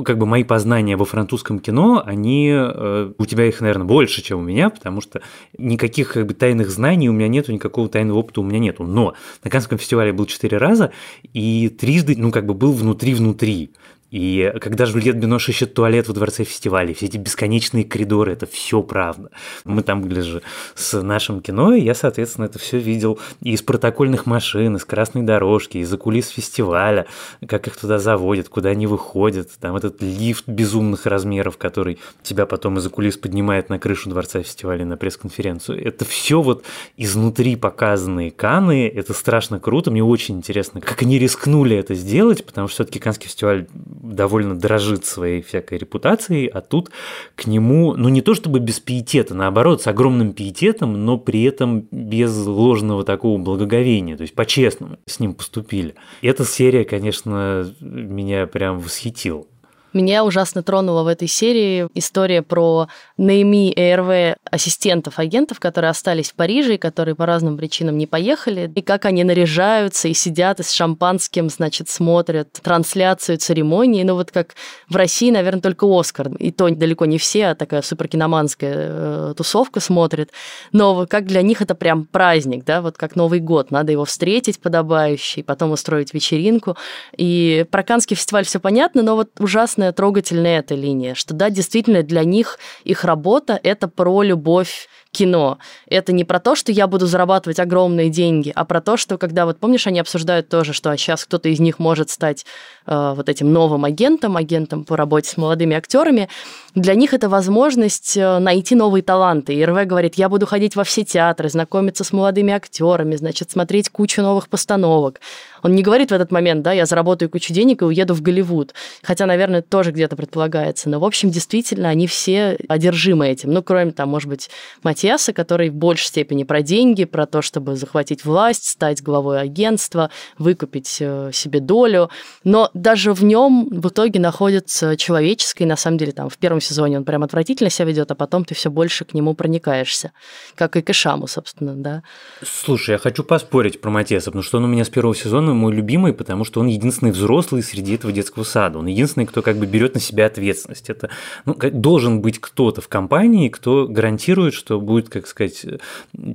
как 0.03 0.17
бы 0.17 0.25
мои 0.25 0.43
познания 0.43 0.97
во 0.97 1.05
французском 1.05 1.59
кино, 1.59 2.01
они 2.03 2.49
э, 2.51 3.11
у 3.15 3.25
тебя 3.27 3.45
их, 3.45 3.61
наверное, 3.61 3.85
больше, 3.85 4.23
чем 4.23 4.39
у 4.39 4.41
меня, 4.41 4.71
потому 4.71 5.01
что 5.01 5.21
никаких 5.59 6.13
как 6.13 6.25
бы 6.25 6.33
тайных 6.33 6.71
знаний 6.71 7.07
у 7.07 7.13
меня 7.13 7.27
нету, 7.27 7.51
никакого 7.51 7.87
тайного 7.87 8.17
опыта 8.17 8.41
у 8.41 8.43
меня 8.43 8.57
нету. 8.57 8.83
Но 8.83 9.13
на 9.43 9.51
Канском 9.51 9.77
фестивале 9.77 10.11
был 10.11 10.25
четыре 10.25 10.57
раза, 10.57 10.91
и 11.33 11.69
трижды, 11.69 12.15
ну, 12.17 12.31
как 12.31 12.47
бы 12.47 12.55
был 12.55 12.73
внутри-внутри. 12.73 13.73
И 14.11 14.51
когда 14.59 14.85
Жюльет 14.85 15.17
Бинош 15.17 15.49
ищет 15.49 15.73
туалет 15.73 16.07
во 16.07 16.13
дворце 16.13 16.43
фестиваля, 16.43 16.93
все 16.93 17.05
эти 17.05 17.17
бесконечные 17.17 17.83
коридоры, 17.83 18.33
это 18.33 18.45
все 18.47 18.81
правда. 18.81 19.29
Мы 19.65 19.83
там 19.83 20.01
были 20.01 20.21
же 20.21 20.41
с 20.75 20.99
нашим 21.01 21.41
кино, 21.41 21.73
и 21.73 21.81
я, 21.81 21.93
соответственно, 21.93 22.45
это 22.45 22.57
все 22.57 22.79
видел 22.79 23.19
и 23.41 23.51
из 23.51 23.61
протокольных 23.61 24.25
машин, 24.25 24.75
из 24.75 24.85
красной 24.85 25.23
дорожки, 25.23 25.77
из-за 25.77 25.97
кулис 25.97 26.29
фестиваля, 26.29 27.05
как 27.47 27.67
их 27.67 27.77
туда 27.77 27.99
заводят, 27.99 28.49
куда 28.49 28.69
они 28.69 28.87
выходят, 28.87 29.49
там 29.59 29.75
этот 29.75 30.01
лифт 30.01 30.47
безумных 30.47 31.05
размеров, 31.05 31.57
который 31.57 31.99
тебя 32.23 32.45
потом 32.45 32.77
из-за 32.77 32.89
кулис 32.89 33.17
поднимает 33.17 33.69
на 33.69 33.79
крышу 33.79 34.09
дворца 34.09 34.41
фестиваля 34.41 34.85
на 34.85 34.97
пресс-конференцию. 34.97 35.85
Это 35.85 36.05
все 36.05 36.41
вот 36.41 36.63
изнутри 36.97 37.55
показанные 37.55 38.31
Каны, 38.31 38.87
это 38.87 39.13
страшно 39.13 39.59
круто, 39.59 39.91
мне 39.91 40.03
очень 40.03 40.37
интересно, 40.37 40.81
как 40.81 41.01
они 41.03 41.19
рискнули 41.19 41.75
это 41.75 41.93
сделать, 41.93 42.45
потому 42.45 42.67
что 42.67 42.75
все-таки 42.75 42.99
Канский 42.99 43.27
фестиваль 43.27 43.67
довольно 44.01 44.57
дрожит 44.57 45.05
своей 45.05 45.41
всякой 45.41 45.77
репутацией, 45.77 46.47
а 46.47 46.61
тут 46.61 46.89
к 47.35 47.47
нему, 47.47 47.93
ну 47.95 48.09
не 48.09 48.21
то 48.21 48.33
чтобы 48.33 48.59
без 48.59 48.79
пиетета, 48.79 49.35
наоборот, 49.35 49.81
с 49.81 49.87
огромным 49.87 50.33
пиететом, 50.33 51.05
но 51.05 51.17
при 51.17 51.43
этом 51.43 51.87
без 51.91 52.35
ложного 52.45 53.03
такого 53.03 53.37
благоговения, 53.37 54.17
то 54.17 54.21
есть 54.21 54.33
по-честному 54.33 54.97
с 55.05 55.19
ним 55.19 55.33
поступили. 55.33 55.95
Эта 56.21 56.45
серия, 56.45 56.85
конечно, 56.85 57.71
меня 57.79 58.47
прям 58.47 58.79
восхитила. 58.79 59.45
Меня 59.91 60.23
ужасно 60.23 60.61
тронула 60.61 61.03
в 61.03 61.07
этой 61.07 61.27
серии 61.27 61.87
история 61.95 62.43
про 62.43 62.87
Наими 63.17 63.71
и 63.71 63.95
РВ 63.95 64.37
ассистентов 64.49 65.17
агентов, 65.17 65.59
которые 65.59 65.89
остались 65.89 66.31
в 66.31 66.35
Париже 66.35 66.75
и 66.75 66.77
которые 66.77 67.15
по 67.15 67.25
разным 67.25 67.57
причинам 67.57 67.97
не 67.97 68.05
поехали, 68.05 68.71
и 68.75 68.81
как 68.81 69.05
они 69.05 69.23
наряжаются 69.23 70.07
и 70.07 70.13
сидят 70.13 70.59
и 70.59 70.63
с 70.63 70.71
шампанским, 70.71 71.49
значит, 71.49 71.89
смотрят 71.89 72.53
трансляцию 72.61 73.39
церемонии. 73.39 74.03
Ну 74.03 74.13
вот 74.13 74.31
как 74.31 74.55
в 74.89 74.95
России, 74.95 75.31
наверное, 75.31 75.61
только 75.61 75.87
Оскар, 75.87 76.29
и 76.37 76.51
то 76.51 76.69
далеко 76.69 77.05
не 77.05 77.17
все, 77.17 77.47
а 77.47 77.55
такая 77.55 77.81
суперкиноманская 77.81 78.73
э, 78.75 79.33
тусовка 79.35 79.79
смотрит. 79.79 80.31
Но 80.71 81.07
как 81.07 81.25
для 81.25 81.41
них 81.41 81.61
это 81.63 81.73
прям 81.73 82.05
праздник, 82.05 82.63
да, 82.63 82.81
вот 82.81 82.97
как 82.97 83.15
Новый 83.15 83.39
год, 83.39 83.71
надо 83.71 83.91
его 83.91 84.05
встретить 84.05 84.61
подобающий, 84.61 85.43
потом 85.43 85.71
устроить 85.71 86.13
вечеринку. 86.13 86.77
И 87.17 87.65
про 87.71 87.81
Канский 87.81 88.15
фестиваль 88.15 88.45
все 88.45 88.59
понятно, 88.59 89.01
но 89.01 89.15
вот 89.15 89.29
ужасно 89.39 89.78
классная, 89.79 89.93
трогательная 89.93 90.59
эта 90.59 90.75
линия, 90.75 91.15
что 91.15 91.33
да, 91.33 91.49
действительно 91.49 92.03
для 92.03 92.23
них 92.23 92.59
их 92.83 93.05
работа— 93.05 93.59
это 93.63 93.87
про 93.87 94.23
любовь 94.23 94.87
кино. 95.11 95.57
Это 95.87 96.11
не 96.11 96.23
про 96.23 96.39
то, 96.39 96.55
что 96.55 96.71
я 96.71 96.85
буду 96.85 97.07
зарабатывать 97.07 97.59
огромные 97.59 98.09
деньги, 98.09 98.51
а 98.55 98.63
про 98.63 98.79
то, 98.79 98.95
что 98.95 99.17
когда, 99.17 99.45
вот 99.45 99.59
помнишь, 99.59 99.87
они 99.87 99.99
обсуждают 99.99 100.49
тоже, 100.49 100.73
что 100.73 100.95
сейчас 100.97 101.25
кто-то 101.25 101.49
из 101.49 101.59
них 101.59 101.79
может 101.79 102.09
стать 102.11 102.45
э, 102.85 103.13
вот 103.15 103.27
этим 103.27 103.51
новым 103.51 103.85
агентом, 103.85 104.37
агентом 104.37 104.83
по 104.83 104.95
работе 104.95 105.29
с 105.29 105.37
молодыми 105.37 105.75
актерами. 105.75 106.29
Для 106.75 106.93
них 106.93 107.13
это 107.13 107.27
возможность 107.27 108.17
э, 108.17 108.37
найти 108.39 108.75
новые 108.75 109.01
таланты. 109.01 109.55
И 109.55 109.65
РВ 109.65 109.87
говорит, 109.87 110.15
я 110.15 110.29
буду 110.29 110.45
ходить 110.45 110.75
во 110.75 110.83
все 110.83 111.03
театры, 111.03 111.49
знакомиться 111.49 112.03
с 112.03 112.13
молодыми 112.13 112.53
актерами, 112.53 113.15
значит, 113.15 113.49
смотреть 113.49 113.89
кучу 113.89 114.21
новых 114.21 114.47
постановок. 114.47 115.21
Он 115.63 115.73
не 115.73 115.83
говорит 115.83 116.11
в 116.11 116.13
этот 116.13 116.31
момент, 116.31 116.61
да, 116.61 116.71
я 116.71 116.85
заработаю 116.85 117.29
кучу 117.29 117.53
денег 117.53 117.81
и 117.81 117.85
уеду 117.85 118.13
в 118.13 118.21
Голливуд. 118.21 118.73
Хотя, 119.03 119.25
наверное, 119.25 119.61
тоже 119.61 119.91
где-то 119.91 120.15
предполагается. 120.15 120.89
Но, 120.89 120.99
в 120.99 121.05
общем, 121.05 121.29
действительно, 121.29 121.89
они 121.89 122.07
все 122.07 122.57
одержимы 122.67 123.27
этим. 123.27 123.51
Ну, 123.51 123.63
кроме 123.63 123.91
там, 123.91 124.09
может 124.09 124.29
быть, 124.29 124.49
Матиаса, 124.83 125.33
который 125.33 125.69
в 125.69 125.75
большей 125.75 126.07
степени 126.07 126.43
про 126.43 126.61
деньги, 126.61 127.05
про 127.05 127.25
то, 127.25 127.41
чтобы 127.41 127.75
захватить 127.75 128.25
власть, 128.25 128.65
стать 128.65 129.01
главой 129.01 129.41
агентства, 129.41 130.09
выкупить 130.37 130.97
э, 130.99 131.31
себе 131.33 131.59
долю. 131.59 132.09
Но 132.43 132.69
даже 132.73 133.13
в 133.13 133.23
нем 133.23 133.67
в 133.69 133.89
итоге 133.89 134.19
находится 134.19 134.97
человеческое, 134.97 135.65
на 135.65 135.75
самом 135.75 135.97
деле, 135.97 136.11
там 136.11 136.29
в 136.29 136.37
первом 136.37 136.61
сезоне 136.61 136.97
он 136.97 137.05
прям 137.05 137.23
отвратительно 137.23 137.69
себя 137.69 137.85
ведет, 137.85 138.11
а 138.11 138.15
потом 138.15 138.45
ты 138.45 138.55
все 138.55 138.69
больше 138.69 139.05
к 139.05 139.13
нему 139.13 139.33
проникаешься. 139.33 140.11
Как 140.55 140.75
и 140.75 140.81
к 140.81 140.89
Ишаму, 140.89 141.27
собственно, 141.27 141.75
да. 141.75 142.03
Слушай, 142.43 142.91
я 142.91 142.97
хочу 142.97 143.23
поспорить 143.23 143.81
про 143.81 143.89
Матиаса, 143.89 144.27
потому 144.27 144.43
что 144.43 144.57
он 144.57 144.65
у 144.65 144.67
меня 144.67 144.85
с 144.85 144.89
первого 144.89 145.15
сезона 145.15 145.48
мой 145.53 145.73
любимый, 145.73 146.13
потому 146.13 146.45
что 146.45 146.59
он 146.59 146.67
единственный 146.67 147.11
взрослый 147.11 147.63
среди 147.63 147.95
этого 147.95 148.13
детского 148.13 148.43
сада. 148.43 148.79
Он 148.79 148.87
единственный, 148.87 149.25
кто 149.25 149.41
как 149.41 149.57
бы 149.57 149.65
берет 149.65 149.93
на 149.93 149.99
себя 149.99 150.25
ответственность. 150.25 150.89
Это 150.89 151.09
ну, 151.45 151.55
должен 151.55 152.21
быть 152.21 152.39
кто-то 152.39 152.81
в 152.81 152.87
компании, 152.87 153.49
кто 153.49 153.87
гарантирует, 153.87 154.53
что 154.53 154.79
будет, 154.79 155.09
как 155.09 155.27
сказать, 155.27 155.65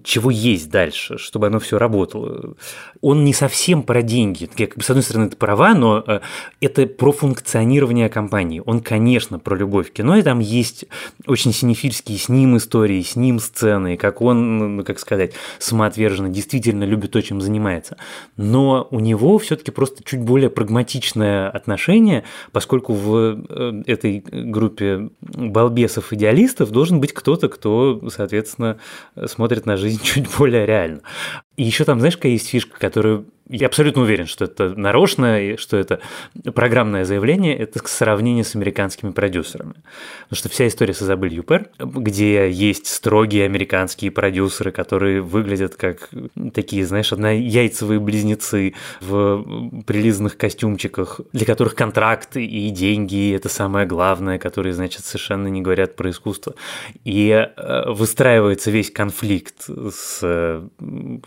чего 0.02 0.30
есть 0.30 0.70
дальше, 0.70 1.18
чтобы 1.18 1.46
оно 1.48 1.58
все 1.58 1.78
работало. 1.78 2.54
Он 3.00 3.24
не 3.24 3.32
совсем 3.32 3.82
про 3.82 4.02
деньги. 4.02 4.48
Я, 4.56 4.66
как 4.66 4.78
бы, 4.78 4.82
с 4.82 4.90
одной 4.90 5.02
стороны, 5.02 5.26
это 5.26 5.36
права, 5.36 5.74
но 5.74 6.02
э, 6.06 6.20
это 6.60 6.86
про 6.86 7.12
функционирование 7.12 8.08
компании. 8.08 8.62
Он, 8.64 8.80
конечно, 8.80 9.38
про 9.38 9.56
любовь 9.56 9.90
к 9.90 9.94
кино, 9.94 10.16
и 10.16 10.22
там 10.22 10.38
есть 10.38 10.86
очень 11.26 11.52
синефильские 11.52 12.18
с 12.18 12.28
ним 12.28 12.56
истории, 12.56 13.02
с 13.02 13.16
ним 13.16 13.38
сцены, 13.38 13.96
как 13.96 14.20
он, 14.20 14.76
ну, 14.76 14.84
как 14.84 14.98
сказать, 14.98 15.32
самоотверженно 15.58 16.28
действительно 16.28 16.84
любит 16.84 17.12
то, 17.12 17.22
чем 17.22 17.40
занимается. 17.40 17.96
Но 18.36 18.86
у 18.90 19.00
него 19.04 19.38
все-таки 19.38 19.70
просто 19.70 20.02
чуть 20.04 20.20
более 20.20 20.50
прагматичное 20.50 21.48
отношение, 21.48 22.24
поскольку 22.50 22.94
в 22.94 23.44
э, 23.48 23.82
этой 23.86 24.24
группе 24.30 25.10
балбесов-идеалистов 25.20 26.70
должен 26.70 27.00
быть 27.00 27.12
кто-то, 27.12 27.48
кто, 27.48 28.00
соответственно, 28.10 28.78
смотрит 29.26 29.66
на 29.66 29.76
жизнь 29.76 30.00
чуть 30.02 30.26
более 30.36 30.66
реально. 30.66 31.00
И 31.56 31.62
еще 31.62 31.84
там, 31.84 32.00
знаешь, 32.00 32.16
какая 32.16 32.32
есть 32.32 32.48
фишка, 32.48 32.78
которую 32.78 33.26
я 33.48 33.66
абсолютно 33.66 34.02
уверен, 34.02 34.26
что 34.26 34.46
это 34.46 34.70
нарочно, 34.70 35.56
что 35.58 35.76
это 35.76 36.00
программное 36.54 37.04
заявление, 37.04 37.56
это 37.56 37.86
сравнение 37.86 38.42
с 38.42 38.54
американскими 38.56 39.10
продюсерами. 39.10 39.74
Потому 40.24 40.38
что 40.38 40.48
вся 40.48 40.66
история 40.66 40.94
с 40.94 41.02
Изабель 41.02 41.34
Юпер, 41.34 41.68
где 41.78 42.50
есть 42.50 42.86
строгие 42.86 43.44
американские 43.44 44.10
продюсеры, 44.10 44.72
которые 44.72 45.20
выглядят 45.20 45.74
как 45.76 46.08
такие, 46.54 46.86
знаешь, 46.86 47.12
однояйцевые 47.12 48.00
близнецы 48.00 48.74
в 49.00 49.82
прилизанных 49.86 50.38
костюмчиках, 50.38 51.20
для 51.32 51.44
которых 51.44 51.74
контракты 51.74 52.44
и 52.46 52.70
деньги– 52.70 53.34
это 53.36 53.50
самое 53.50 53.86
главное, 53.86 54.38
которые, 54.38 54.72
значит, 54.72 55.04
совершенно 55.04 55.48
не 55.48 55.60
говорят 55.60 55.96
про 55.96 56.10
искусство. 56.10 56.54
И 57.04 57.28
э, 57.30 57.90
выстраивается 57.90 58.70
весь 58.70 58.90
конфликт 58.90 59.66
с 59.68 60.62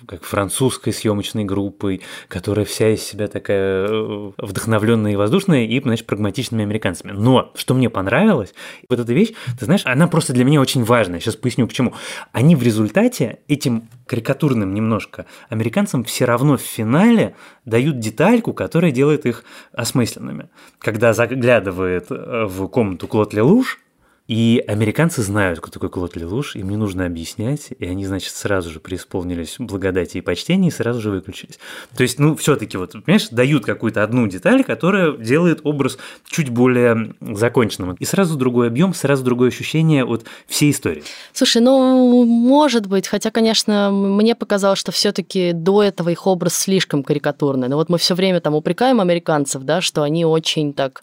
как 0.07 0.23
французской 0.23 0.93
съемочной 0.93 1.45
группой, 1.45 2.01
которая 2.27 2.65
вся 2.65 2.89
из 2.89 3.03
себя 3.03 3.27
такая 3.27 3.87
э, 3.87 4.31
вдохновленная 4.37 5.13
и 5.13 5.15
воздушная, 5.15 5.65
и, 5.65 5.81
значит, 5.81 6.05
прагматичными 6.05 6.63
американцами. 6.63 7.11
Но 7.11 7.51
что 7.55 7.73
мне 7.73 7.89
понравилось, 7.89 8.53
вот 8.89 8.99
эта 8.99 9.13
вещь, 9.13 9.33
ты 9.59 9.65
знаешь, 9.65 9.81
она 9.85 10.07
просто 10.07 10.33
для 10.33 10.45
меня 10.45 10.61
очень 10.61 10.83
важная. 10.83 11.19
Сейчас 11.19 11.35
поясню, 11.35 11.67
почему. 11.67 11.93
Они 12.31 12.55
в 12.55 12.63
результате 12.63 13.39
этим 13.47 13.89
карикатурным 14.05 14.73
немножко 14.73 15.25
американцам 15.49 16.03
все 16.03 16.25
равно 16.25 16.57
в 16.57 16.61
финале 16.61 17.35
дают 17.65 17.99
детальку, 17.99 18.53
которая 18.53 18.91
делает 18.91 19.25
их 19.25 19.43
осмысленными. 19.73 20.49
Когда 20.79 21.13
заглядывает 21.13 22.07
э, 22.09 22.45
в 22.45 22.67
комнату 22.67 23.07
Клод 23.07 23.33
Лелуш, 23.33 23.79
и 24.27 24.63
американцы 24.67 25.21
знают, 25.21 25.59
кто 25.59 25.71
такой 25.71 25.89
Клод 25.89 26.17
Лелуш, 26.17 26.55
им 26.55 26.69
не 26.69 26.75
нужно 26.75 27.05
объяснять, 27.05 27.69
и 27.79 27.85
они, 27.85 28.05
значит, 28.05 28.33
сразу 28.33 28.69
же 28.69 28.79
преисполнились 28.79 29.55
благодати 29.57 30.17
и 30.17 30.21
почтения 30.21 30.67
и 30.67 30.71
сразу 30.71 30.99
же 30.99 31.11
выключились. 31.11 31.59
То 31.95 32.03
есть, 32.03 32.19
ну, 32.19 32.35
все 32.35 32.57
таки 32.57 32.77
вот, 32.77 32.91
понимаешь, 32.91 33.29
дают 33.29 33.65
какую-то 33.65 34.03
одну 34.03 34.27
деталь, 34.27 34.63
которая 34.63 35.13
делает 35.13 35.61
образ 35.63 35.97
чуть 36.25 36.49
более 36.49 37.15
законченным. 37.21 37.95
И 37.95 38.05
сразу 38.05 38.37
другой 38.37 38.67
объем, 38.67 38.93
сразу 38.93 39.23
другое 39.23 39.47
ощущение 39.47 40.03
от 40.03 40.25
всей 40.47 40.71
истории. 40.71 41.03
Слушай, 41.31 41.61
ну, 41.61 42.25
может 42.25 42.87
быть, 42.87 43.07
хотя, 43.07 43.31
конечно, 43.31 43.91
мне 43.91 44.35
показалось, 44.35 44.79
что 44.79 44.91
все 44.91 45.13
таки 45.13 45.53
до 45.53 45.83
этого 45.83 46.09
их 46.09 46.27
образ 46.27 46.57
слишком 46.57 47.01
карикатурный. 47.03 47.69
Но 47.69 47.77
вот 47.77 47.87
мы 47.87 47.97
все 47.97 48.13
время 48.13 48.41
там 48.41 48.55
упрекаем 48.55 48.99
американцев, 48.99 49.63
да, 49.63 49.79
что 49.79 50.03
они 50.03 50.25
очень 50.25 50.73
так 50.73 51.01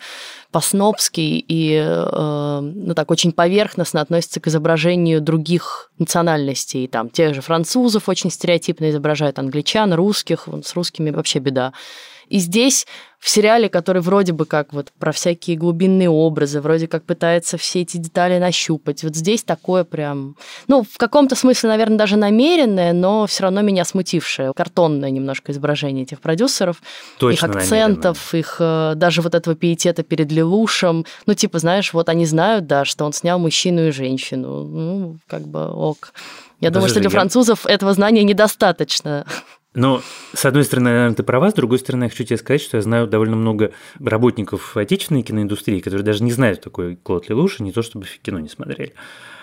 по-снобски 0.54 1.44
и, 1.48 1.74
э, 1.84 2.60
ну 2.60 2.94
так, 2.94 3.10
очень 3.10 3.32
поверхностно 3.32 4.00
относятся 4.00 4.38
к 4.38 4.46
изображению 4.46 5.20
других 5.20 5.90
национальностей. 5.98 6.86
Там 6.86 7.10
тех 7.10 7.34
же 7.34 7.40
французов 7.40 8.08
очень 8.08 8.30
стереотипно 8.30 8.90
изображают, 8.90 9.40
англичан, 9.40 9.92
русских. 9.94 10.46
С 10.62 10.76
русскими 10.76 11.10
вообще 11.10 11.40
беда. 11.40 11.72
И 12.28 12.38
здесь 12.38 12.86
в 13.24 13.30
сериале, 13.30 13.70
который 13.70 14.02
вроде 14.02 14.34
бы 14.34 14.44
как 14.44 14.74
вот 14.74 14.92
про 14.98 15.10
всякие 15.10 15.56
глубинные 15.56 16.10
образы, 16.10 16.60
вроде 16.60 16.86
как 16.86 17.04
пытается 17.04 17.56
все 17.56 17.80
эти 17.80 17.96
детали 17.96 18.38
нащупать. 18.38 19.02
Вот 19.02 19.16
здесь 19.16 19.42
такое 19.42 19.84
прям, 19.84 20.36
ну, 20.68 20.82
в 20.82 20.98
каком-то 20.98 21.34
смысле, 21.34 21.70
наверное, 21.70 21.96
даже 21.96 22.16
намеренное, 22.16 22.92
но 22.92 23.26
все 23.26 23.44
равно 23.44 23.62
меня 23.62 23.86
смутившее, 23.86 24.52
картонное 24.54 25.08
немножко 25.08 25.52
изображение 25.52 26.02
этих 26.02 26.20
продюсеров, 26.20 26.82
Точно 27.18 27.46
их 27.46 27.56
акцентов, 27.56 28.32
намеренное. 28.34 28.92
их 28.92 28.98
даже 28.98 29.22
вот 29.22 29.34
этого 29.34 29.56
пиетета 29.56 30.02
перед 30.02 30.30
Лелушем. 30.30 31.06
Ну, 31.24 31.32
типа, 31.32 31.58
знаешь, 31.58 31.94
вот 31.94 32.10
они 32.10 32.26
знают, 32.26 32.66
да, 32.66 32.84
что 32.84 33.06
он 33.06 33.14
снял 33.14 33.38
мужчину 33.38 33.88
и 33.88 33.90
женщину. 33.90 34.64
Ну, 34.64 35.16
как 35.26 35.48
бы 35.48 35.70
ок. 35.72 36.12
Я 36.60 36.68
Даже 36.68 36.74
думаю, 36.74 36.90
что 36.90 37.00
для 37.00 37.08
я... 37.08 37.10
французов 37.10 37.64
этого 37.64 37.94
знания 37.94 38.22
недостаточно. 38.22 39.24
Но, 39.74 40.02
с 40.32 40.44
одной 40.44 40.64
стороны, 40.64 40.90
наверное, 40.90 41.16
ты 41.16 41.24
права, 41.24 41.50
с 41.50 41.54
другой 41.54 41.80
стороны, 41.80 42.04
я 42.04 42.10
хочу 42.10 42.24
тебе 42.24 42.36
сказать, 42.36 42.62
что 42.62 42.76
я 42.76 42.82
знаю 42.82 43.08
довольно 43.08 43.34
много 43.34 43.72
работников 43.98 44.76
отечественной 44.76 45.22
киноиндустрии, 45.22 45.80
которые 45.80 46.04
даже 46.04 46.22
не 46.22 46.30
знают 46.30 46.60
такой 46.60 46.96
Клод 46.96 47.28
Лелуш, 47.28 47.58
не 47.58 47.72
то 47.72 47.82
чтобы 47.82 48.06
кино 48.22 48.38
не 48.38 48.48
смотрели. 48.48 48.94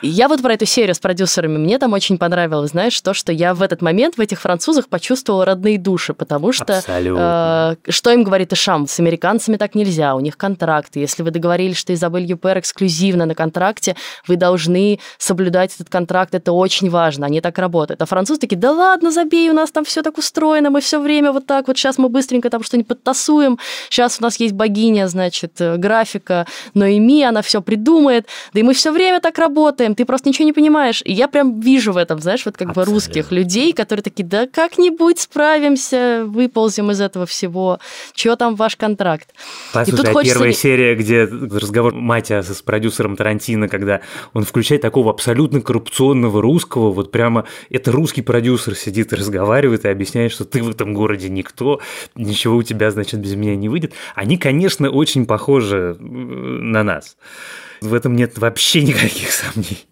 Я 0.02 0.28
вот 0.28 0.42
про 0.42 0.54
эту 0.54 0.66
серию 0.66 0.96
с 0.96 1.00
продюсерами, 1.00 1.58
мне 1.58 1.78
там 1.78 1.94
очень 1.94 2.18
понравилось, 2.18 2.72
знаешь, 2.72 3.00
то, 3.02 3.14
что 3.14 3.32
я 3.32 3.54
в 3.54 3.62
этот 3.62 3.82
момент 3.82 4.16
в 4.16 4.22
этих 4.22 4.42
французах 4.42 4.88
почувствовала 4.88 5.46
родные 5.46 5.78
души, 5.78 6.14
потому 6.14 6.52
что 6.52 6.82
э, 6.88 7.92
что 7.92 8.12
им 8.12 8.24
говорит 8.24 8.52
Ишам, 8.52 8.88
с 8.88 9.00
американцами 9.00 9.58
так 9.58 9.76
нельзя, 9.76 10.16
у 10.16 10.20
них 10.20 10.38
контракты. 10.38 11.00
Если 11.00 11.22
вы 11.22 11.30
договорились, 11.30 11.78
что 11.78 11.94
Изабель 11.94 12.26
Юпер 12.26 12.58
эксклюзивно 12.58 13.28
на 13.28 13.36
контракте, 13.36 13.96
вы 14.28 14.38
должны 14.38 15.00
соблюдать 15.20 15.76
этот 15.76 15.90
контракт, 15.90 16.34
это 16.34 16.52
очень 16.52 16.90
важно, 16.90 17.28
они 17.28 17.40
так 17.40 17.60
работают. 17.60 18.02
А 18.02 18.06
французы 18.08 18.40
такие, 18.40 18.58
да 18.58 18.72
ладно, 18.72 19.12
забей, 19.12 19.52
у 19.52 19.54
нас 19.54 19.72
там 19.72 19.86
все 19.86 20.02
так 20.02 20.18
устроено, 20.22 20.70
мы 20.70 20.82
все 20.82 21.00
время 21.02 21.32
вот 21.32 21.46
так 21.46 21.68
вот, 21.68 21.78
сейчас 21.78 21.98
мы 21.98 22.10
быстренько 22.10 22.50
там 22.50 22.64
что-нибудь 22.64 22.88
подтасуем, 22.88 23.58
сейчас 23.90 24.20
у 24.20 24.24
нас 24.24 24.40
есть 24.40 24.54
богиня, 24.54 25.08
значит, 25.08 25.60
э, 25.60 25.78
графика, 25.78 26.46
но 26.74 26.86
и 26.86 27.00
ми, 27.00 27.24
она 27.24 27.42
все 27.42 27.62
придумает, 27.62 28.28
да 28.54 28.60
и 28.60 28.64
мы 28.64 28.74
все 28.74 28.92
время 28.92 29.20
так 29.20 29.38
работаем, 29.40 29.96
ты 29.96 30.06
просто 30.06 30.30
ничего 30.30 30.46
не 30.46 30.54
понимаешь. 30.54 31.02
И 31.04 31.12
я 31.12 31.28
прям 31.28 31.60
вижу 31.60 31.92
в 31.92 31.98
этом, 31.98 32.20
знаешь, 32.20 32.46
вот 32.46 32.56
как 32.58 32.70
Абсолютно. 32.70 32.92
бы 32.92 32.96
русских 32.96 33.32
людей, 33.32 33.74
которые 33.74 34.04
такие, 34.04 34.24
да 34.24 34.48
как-нибудь 34.48 35.20
справимся, 35.20 36.24
выползем 36.26 36.92
из 36.92 37.02
этого 37.02 37.26
всего, 37.26 37.80
чего 38.14 38.36
там 38.36 38.56
ваш 38.56 38.76
контракт. 38.76 39.30
Послушай, 39.74 39.94
и 39.94 39.98
тут 39.98 40.10
а 40.10 40.14
хочется... 40.14 40.36
первая 40.36 40.54
серия, 40.54 40.96
где 40.96 41.24
разговор 41.26 41.94
Матя 41.94 42.44
с 42.44 42.62
продюсером 42.62 43.16
Тарантино, 43.16 43.68
когда 43.68 44.02
он 44.34 44.44
включает 44.44 44.82
такого 44.82 45.12
абсолютно 45.12 45.62
коррупционного 45.62 46.42
русского, 46.42 46.92
вот 46.92 47.12
прямо 47.12 47.46
это 47.70 47.92
русский 47.92 48.22
продюсер 48.22 48.76
сидит 48.76 49.14
и 49.14 49.16
разговаривает 49.16 49.86
и 49.86 49.90
объясняет, 49.90 50.11
что 50.30 50.46
ты 50.46 50.64
в 50.64 50.70
этом 50.70 50.94
городе 50.94 51.30
никто, 51.30 51.82
ничего 52.16 52.58
у 52.58 52.64
тебя, 52.64 52.92
значит, 52.92 53.20
без 53.20 53.36
меня 53.36 53.56
не 53.56 53.70
выйдет. 53.70 53.94
Они, 54.16 54.38
конечно, 54.38 54.90
очень 54.90 55.26
похожи 55.26 55.96
на 56.00 56.84
нас. 56.84 57.18
В 57.82 57.94
этом 57.94 58.16
нет 58.16 58.38
вообще 58.38 58.84
никаких 58.84 59.32
сомнений. 59.32 59.88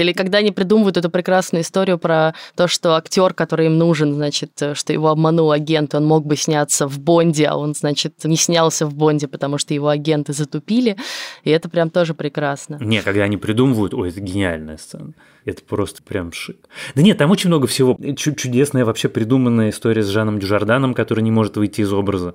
Или 0.00 0.12
когда 0.12 0.38
они 0.38 0.50
придумывают 0.50 0.96
эту 0.96 1.10
прекрасную 1.10 1.62
историю 1.62 1.98
про 1.98 2.34
то, 2.56 2.68
что 2.68 2.96
актер, 2.96 3.34
который 3.34 3.66
им 3.66 3.76
нужен, 3.76 4.14
значит, 4.14 4.50
э, 4.62 4.74
что 4.74 4.94
его 4.94 5.08
обманул 5.08 5.52
агент, 5.52 5.94
он 5.94 6.06
мог 6.06 6.24
бы 6.24 6.36
сняться 6.36 6.88
в 6.88 6.98
Бонде, 6.98 7.44
а 7.44 7.56
он, 7.56 7.74
значит, 7.74 8.14
не 8.24 8.36
снялся 8.36 8.86
в 8.86 8.94
Бонде, 8.94 9.28
потому 9.28 9.58
что 9.58 9.74
его 9.74 9.88
агенты 9.88 10.32
затупили. 10.32 10.96
И 11.44 11.50
это 11.50 11.68
прям 11.68 11.90
тоже 11.90 12.14
прекрасно. 12.14 12.78
Не, 12.80 13.02
когда 13.02 13.24
они 13.24 13.36
придумывают, 13.36 13.92
ой, 13.92 14.08
это 14.08 14.20
гениальная 14.20 14.78
сцена. 14.78 15.12
Это 15.50 15.62
просто 15.62 16.02
прям 16.02 16.32
шик. 16.32 16.56
Да 16.94 17.02
нет, 17.02 17.18
там 17.18 17.30
очень 17.30 17.48
много 17.48 17.66
всего. 17.66 17.98
Чудесная 18.16 18.84
вообще 18.84 19.08
придуманная 19.08 19.70
история 19.70 20.02
с 20.02 20.08
Жаном 20.08 20.38
Дюжарданом, 20.38 20.94
который 20.94 21.22
не 21.22 21.30
может 21.30 21.56
выйти 21.56 21.82
из 21.82 21.92
образа 21.92 22.34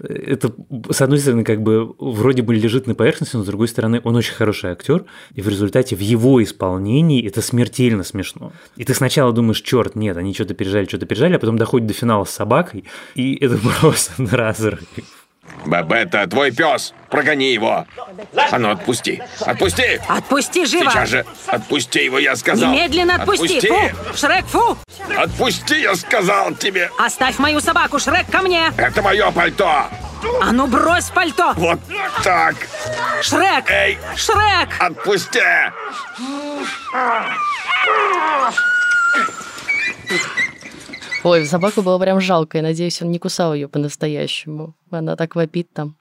это, 0.00 0.52
с 0.90 1.00
одной 1.00 1.18
стороны, 1.18 1.44
как 1.44 1.62
бы 1.62 1.94
вроде 1.98 2.42
бы 2.42 2.54
лежит 2.54 2.86
на 2.86 2.94
поверхности, 2.94 3.36
но 3.36 3.42
с 3.42 3.46
другой 3.46 3.68
стороны, 3.68 4.00
он 4.04 4.16
очень 4.16 4.34
хороший 4.34 4.70
актер, 4.70 5.04
и 5.34 5.40
в 5.40 5.48
результате 5.48 5.96
в 5.96 6.00
его 6.00 6.42
исполнении 6.42 7.26
это 7.26 7.42
смертельно 7.42 8.02
смешно. 8.02 8.52
И 8.76 8.84
ты 8.84 8.94
сначала 8.94 9.32
думаешь, 9.32 9.60
черт, 9.60 9.94
нет, 9.94 10.16
они 10.16 10.34
что-то 10.34 10.54
пережали, 10.54 10.86
что-то 10.86 11.06
пережали, 11.06 11.34
а 11.34 11.38
потом 11.38 11.56
доходит 11.56 11.86
до 11.86 11.94
финала 11.94 12.24
с 12.24 12.30
собакой, 12.30 12.84
и 13.14 13.34
это 13.36 13.58
просто 13.80 14.12
разрыв. 14.30 14.80
Бабетта, 15.66 16.26
твой 16.26 16.50
пес! 16.50 16.92
Прогони 17.10 17.52
его! 17.52 17.86
А 18.50 18.58
ну 18.58 18.70
отпусти! 18.70 19.22
Отпусти! 19.40 20.00
Отпусти 20.08 20.66
живо! 20.66 20.90
Сейчас 20.90 21.08
же! 21.08 21.24
Отпусти 21.46 22.04
его, 22.04 22.18
я 22.18 22.36
сказал! 22.36 22.70
Немедленно 22.72 23.14
отпусти! 23.14 23.58
отпусти. 23.58 23.68
Фу! 23.68 24.16
Шрек, 24.16 24.46
фу! 24.46 24.78
Отпусти, 25.16 25.80
я 25.80 25.94
сказал 25.94 26.54
тебе! 26.54 26.90
Оставь 26.98 27.38
мою 27.38 27.60
собаку, 27.60 27.98
Шрек, 27.98 28.26
ко 28.30 28.42
мне! 28.42 28.70
Это 28.76 29.02
мое 29.02 29.30
пальто! 29.30 29.84
А 30.42 30.52
ну 30.52 30.66
брось 30.66 31.10
пальто! 31.10 31.52
Вот 31.56 31.80
так! 32.22 32.56
Шрек! 33.22 33.70
Эй! 33.70 33.98
Шрек! 34.16 34.68
Отпусти! 34.78 35.40
Ой, 41.24 41.46
собаку 41.46 41.82
было 41.82 41.98
прям 41.98 42.20
жалко. 42.20 42.58
Я 42.58 42.62
надеюсь, 42.62 43.00
он 43.02 43.10
не 43.10 43.18
кусал 43.18 43.54
ее 43.54 43.66
по-настоящему. 43.66 44.74
Она 44.90 45.16
так 45.16 45.34
вопит 45.34 45.68
там. 45.72 45.96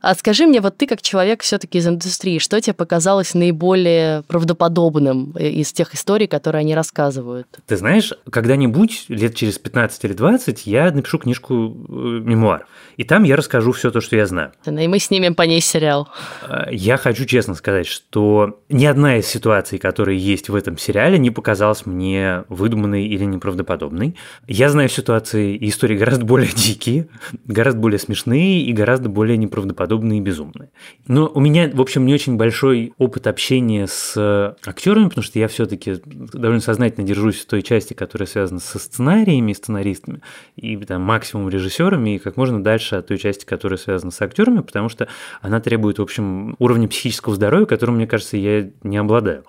А 0.00 0.14
скажи 0.14 0.46
мне, 0.46 0.60
вот 0.60 0.76
ты 0.76 0.86
как 0.86 1.02
человек 1.02 1.42
все-таки 1.42 1.78
из 1.78 1.86
индустрии, 1.88 2.38
что 2.38 2.60
тебе 2.60 2.74
показалось 2.74 3.34
наиболее 3.34 4.22
правдоподобным 4.22 5.32
из 5.32 5.72
тех 5.72 5.94
историй, 5.94 6.28
которые 6.28 6.60
они 6.60 6.74
рассказывают? 6.74 7.48
Ты 7.66 7.76
знаешь, 7.76 8.12
когда-нибудь, 8.30 9.06
лет 9.08 9.34
через 9.34 9.58
15 9.58 10.04
или 10.04 10.12
20, 10.12 10.66
я 10.66 10.92
напишу 10.92 11.18
книжку 11.18 11.54
э, 11.54 11.92
мемуар. 12.22 12.66
И 12.96 13.04
там 13.04 13.24
я 13.24 13.36
расскажу 13.36 13.72
все 13.72 13.90
то, 13.90 14.00
что 14.00 14.16
я 14.16 14.26
знаю. 14.26 14.52
И 14.64 14.88
мы 14.88 14.98
снимем 14.98 15.34
по 15.34 15.42
ней 15.42 15.60
сериал. 15.60 16.08
А, 16.42 16.68
я 16.70 16.96
хочу 16.96 17.24
честно 17.24 17.54
сказать, 17.54 17.86
что 17.86 18.60
ни 18.68 18.84
одна 18.84 19.16
из 19.16 19.26
ситуаций, 19.26 19.78
которые 19.78 20.18
есть 20.18 20.48
в 20.48 20.54
этом 20.54 20.78
сериале, 20.78 21.18
не 21.18 21.30
показалась 21.30 21.84
мне 21.86 22.44
выдуманной 22.48 23.06
или 23.06 23.24
неправдоподобной. 23.24 24.16
Я 24.46 24.65
знаю 24.68 24.88
ситуации 24.88 25.56
и 25.56 25.68
истории 25.68 25.96
гораздо 25.96 26.24
более 26.24 26.50
дикие, 26.54 27.08
гораздо 27.44 27.80
более 27.80 27.98
смешные 27.98 28.62
и 28.62 28.72
гораздо 28.72 29.08
более 29.08 29.36
неправдоподобные 29.36 29.96
подобные 29.96 30.20
безумные. 30.20 30.70
Но 31.06 31.30
у 31.32 31.40
меня, 31.40 31.70
в 31.72 31.80
общем, 31.80 32.06
не 32.06 32.14
очень 32.14 32.36
большой 32.36 32.92
опыт 32.98 33.26
общения 33.26 33.86
с 33.86 34.56
актерами, 34.64 35.08
потому 35.08 35.24
что 35.24 35.38
я 35.38 35.48
все-таки 35.48 35.96
довольно 36.04 36.60
сознательно 36.60 37.06
держусь 37.06 37.36
в 37.36 37.46
той 37.46 37.62
части, 37.62 37.94
которая 37.94 38.26
связана 38.26 38.60
со 38.60 38.78
сценариями, 38.78 39.52
сценаристами 39.52 40.20
и 40.56 40.76
там, 40.76 41.02
максимум 41.02 41.48
режиссерами, 41.48 42.16
и 42.16 42.18
как 42.18 42.36
можно 42.36 42.62
дальше 42.62 42.96
от 42.96 43.06
той 43.06 43.18
части, 43.18 43.44
которая 43.44 43.78
связана 43.78 44.10
с 44.10 44.20
актерами, 44.20 44.60
потому 44.60 44.88
что 44.88 45.08
она 45.40 45.60
требует, 45.60 45.98
в 45.98 46.02
общем, 46.02 46.56
уровня 46.58 46.88
психического 46.88 47.34
здоровья, 47.34 47.66
которым, 47.66 47.96
мне 47.96 48.06
кажется, 48.06 48.36
я 48.36 48.70
не 48.82 48.96
обладаю. 48.96 49.44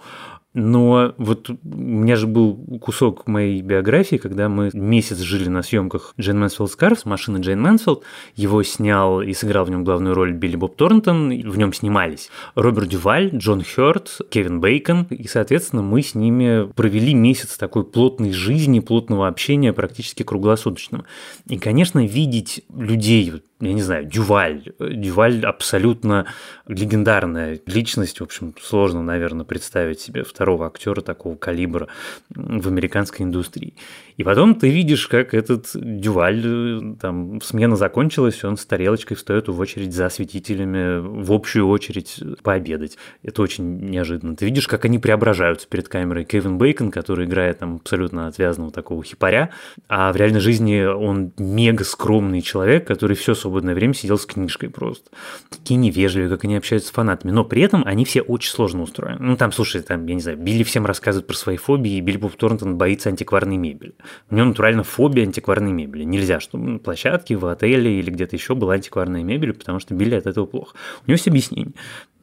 Но 0.60 1.14
вот 1.20 1.52
у 1.52 1.58
меня 1.64 2.16
же 2.16 2.26
был 2.26 2.56
кусок 2.82 3.28
моей 3.28 3.62
биографии, 3.62 4.16
когда 4.16 4.50
мы 4.50 4.72
месяц 4.74 5.20
жили 5.20 5.50
на 5.50 5.62
съемках 5.62 6.16
Jayne 6.20 6.40
Mansfield's 6.40 6.72
Car, 6.72 7.06
машины 7.06 7.38
Джейн 7.38 7.62
Мэнсфилд. 7.62 8.02
Его 8.36 8.64
снял 8.64 9.22
и 9.22 9.34
сыграл 9.34 9.66
в 9.66 9.70
нем 9.70 9.84
главную 9.84 10.16
роль 10.16 10.34
Билли 10.34 10.56
Боб 10.56 10.76
Торнтон. 10.76 11.30
В 11.30 11.58
нем 11.60 11.74
снимались 11.74 12.32
Роберт 12.56 12.90
Дюваль, 12.90 13.30
Джон 13.36 13.62
Хёрд, 13.64 14.22
Кевин 14.32 14.60
Бейкон. 14.60 15.04
И, 15.12 15.28
соответственно, 15.28 15.84
мы 15.84 16.02
с 16.02 16.16
ними 16.16 16.68
провели 16.74 17.14
месяц 17.14 17.56
такой 17.56 17.84
плотной 17.84 18.32
жизни, 18.32 18.80
плотного 18.80 19.28
общения, 19.28 19.74
практически 19.74 20.24
круглосуточного. 20.24 21.06
И, 21.48 21.60
конечно, 21.60 22.04
видеть 22.04 22.64
людей, 22.76 23.32
я 23.60 23.74
не 23.74 23.82
знаю, 23.82 24.06
Дюваль. 24.06 24.72
Дюваль 24.80 25.44
абсолютно 25.44 26.28
легендарная 26.68 27.60
личность. 27.66 28.20
В 28.20 28.24
общем, 28.24 28.54
сложно, 28.62 29.02
наверное, 29.02 29.46
представить 29.46 30.00
себе 30.00 30.24
второго 30.24 30.68
актера 30.68 31.02
такого 31.02 31.36
калибра 31.36 31.88
в 32.30 32.68
американской 32.68 33.26
индустрии. 33.26 33.74
И 34.18 34.24
потом 34.24 34.56
ты 34.56 34.70
видишь, 34.70 35.08
как 35.08 35.34
этот 35.36 35.70
Дюваль, 35.76 36.96
там, 37.00 37.40
смена 37.42 37.76
закончилась, 37.76 38.44
он 38.44 38.58
с 38.58 38.66
тарелочкой 38.66 39.16
встает 39.16 39.48
в 39.48 39.60
очередь 39.60 39.94
за 39.94 40.08
осветителями, 40.08 41.00
в 41.00 41.32
общую 41.32 41.68
очередь 41.68 42.20
пообедать. 42.42 42.98
Это 43.22 43.44
очень 43.44 43.78
неожиданно. 43.78 44.36
Ты 44.36 44.46
видишь, 44.46 44.68
как 44.68 44.86
они 44.86 44.98
преображаются 44.98 45.68
перед 45.68 45.88
камерой. 45.88 46.26
Кевин 46.26 46.58
Бейкон, 46.58 46.90
который 46.90 47.26
играет 47.26 47.60
там 47.60 47.76
абсолютно 47.76 48.28
отвязанного 48.28 48.72
такого 48.72 49.04
хипаря, 49.04 49.52
а 49.88 50.12
в 50.12 50.16
реальной 50.16 50.40
жизни 50.40 50.84
он 50.84 51.32
мега 51.38 51.84
скромный 51.84 52.42
человек, 52.42 52.88
который 52.88 53.16
все 53.16 53.36
свободное 53.36 53.76
время 53.76 53.94
сидел 53.94 54.18
с 54.18 54.26
книжкой 54.26 54.70
просто. 54.70 55.12
Такие 55.52 55.78
невежливые, 55.78 56.30
как 56.30 56.44
они 56.44 56.56
общаются 56.56 56.90
с 56.90 56.92
фанатами. 56.92 57.32
Но 57.32 57.46
при 57.46 57.62
этом 57.62 57.84
они 57.86 58.04
все 58.04 58.22
очень 58.22 58.52
сложно 58.52 58.82
устроены. 58.82 59.20
Ну, 59.20 59.38
там, 59.38 59.52
слушай, 59.52 59.82
там, 59.84 60.08
я 60.08 60.16
не 60.16 60.22
знаю, 60.22 60.40
Билли 60.40 60.64
всем 60.64 60.88
рассказывает 60.88 61.28
про 61.28 61.36
свои 61.36 61.58
фобии, 61.58 61.98
и 61.98 62.02
Билли 62.02 62.18
Боб 62.18 62.36
Торнтон 62.36 62.78
боится 62.78 63.10
антикварной 63.10 63.58
мебели. 63.58 63.94
У 64.30 64.36
него 64.36 64.48
натурально 64.48 64.84
фобия 64.84 65.24
антикварной 65.24 65.72
мебели. 65.72 66.04
Нельзя, 66.04 66.40
чтобы 66.40 66.70
на 66.70 66.80
площадке, 66.80 67.36
в 67.36 67.46
отеле 67.46 68.00
или 68.00 68.10
где-то 68.10 68.36
еще 68.36 68.56
была 68.56 68.74
антикварная 68.74 69.24
мебель, 69.24 69.54
потому 69.54 69.80
что 69.80 69.94
Билли 69.94 70.16
от 70.16 70.28
этого 70.28 70.46
плохо. 70.46 70.76
У 71.06 71.10
него 71.10 71.16
есть 71.16 71.28
объяснение 71.28 71.74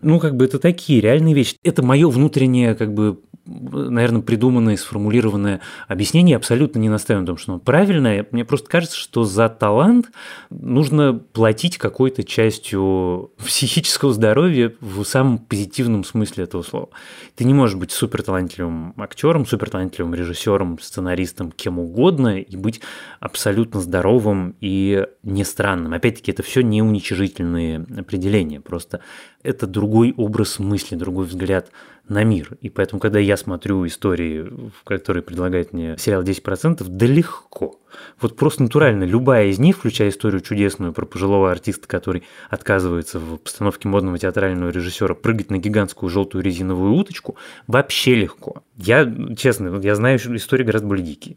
ну, 0.05 0.21
как 0.21 0.37
бы 0.37 0.45
это 0.45 0.59
такие 0.59 1.01
реальные 1.01 1.35
вещи. 1.35 1.57
Это 1.65 1.83
мое 1.83 2.09
внутреннее, 2.09 2.75
как 2.75 2.93
бы, 2.93 3.21
наверное, 3.47 4.21
придуманное, 4.21 4.77
сформулированное 4.77 5.61
объяснение. 5.89 6.37
Абсолютно 6.37 6.79
не 6.79 6.89
настаиваю 6.89 7.23
на 7.23 7.27
том, 7.27 7.37
что 7.39 7.53
оно 7.53 7.61
правильное. 7.61 8.27
Мне 8.31 8.45
просто 8.45 8.69
кажется, 8.69 8.97
что 8.97 9.25
за 9.25 9.49
талант 9.49 10.11
нужно 10.51 11.15
платить 11.15 11.79
какой-то 11.79 12.23
частью 12.23 13.33
психического 13.45 14.13
здоровья 14.13 14.73
в 14.81 15.05
самом 15.05 15.39
позитивном 15.39 16.05
смысле 16.05 16.45
этого 16.45 16.63
слова. 16.63 16.91
Ты 17.35 17.45
не 17.45 17.55
можешь 17.55 17.77
быть 17.77 17.91
супер 17.91 18.23
талантливым 18.23 18.95
актером, 18.99 19.47
супер 19.47 19.71
талантливым 19.71 20.15
режиссером, 20.15 20.79
сценаристом, 20.81 21.51
кем 21.51 21.79
угодно 21.79 22.41
и 22.41 22.57
быть 22.57 22.81
абсолютно 23.21 23.81
здоровым 23.81 24.55
и 24.61 25.07
не 25.23 25.45
странным. 25.45 25.95
Опять-таки, 25.95 26.31
это 26.31 26.43
все 26.43 26.61
не 26.61 26.83
уничижительные 26.83 27.87
определения. 27.99 28.61
Просто 28.61 29.01
это 29.45 29.67
другой 29.67 30.13
образ 30.17 30.59
мысли, 30.59 30.97
другой 30.97 31.27
взгляд 31.27 31.71
на 32.09 32.25
мир. 32.25 32.57
И 32.61 32.71
поэтому, 32.71 33.01
когда 33.01 33.19
я 33.19 33.37
смотрю 33.37 33.87
истории, 33.87 34.51
которые 34.85 35.23
предлагает 35.23 35.73
мне 35.73 35.97
сериал 35.99 36.23
«10%», 36.23 36.85
да 36.87 37.07
легко. 37.07 37.79
Вот 38.21 38.37
просто 38.37 38.63
натурально 38.65 39.05
любая 39.05 39.47
из 39.47 39.59
них, 39.59 39.77
включая 39.79 40.09
историю 40.09 40.41
чудесную 40.41 40.93
про 40.93 41.07
пожилого 41.07 41.51
артиста, 41.51 41.87
который 41.87 42.25
отказывается 42.51 43.19
в 43.19 43.37
постановке 43.37 43.89
модного 43.89 44.19
театрального 44.19 44.71
режиссера 44.71 45.15
прыгать 45.15 45.51
на 45.51 45.59
гигантскую 45.59 46.11
желтую 46.11 46.43
резиновую 46.43 46.95
уточку, 46.95 47.37
вообще 47.67 48.15
легко. 48.15 48.63
Я, 48.77 49.11
честно, 49.37 49.79
я 49.81 49.95
знаю 49.95 50.19
истории 50.37 50.65
гораздо 50.65 50.89
более 50.89 51.07
дикие. 51.07 51.37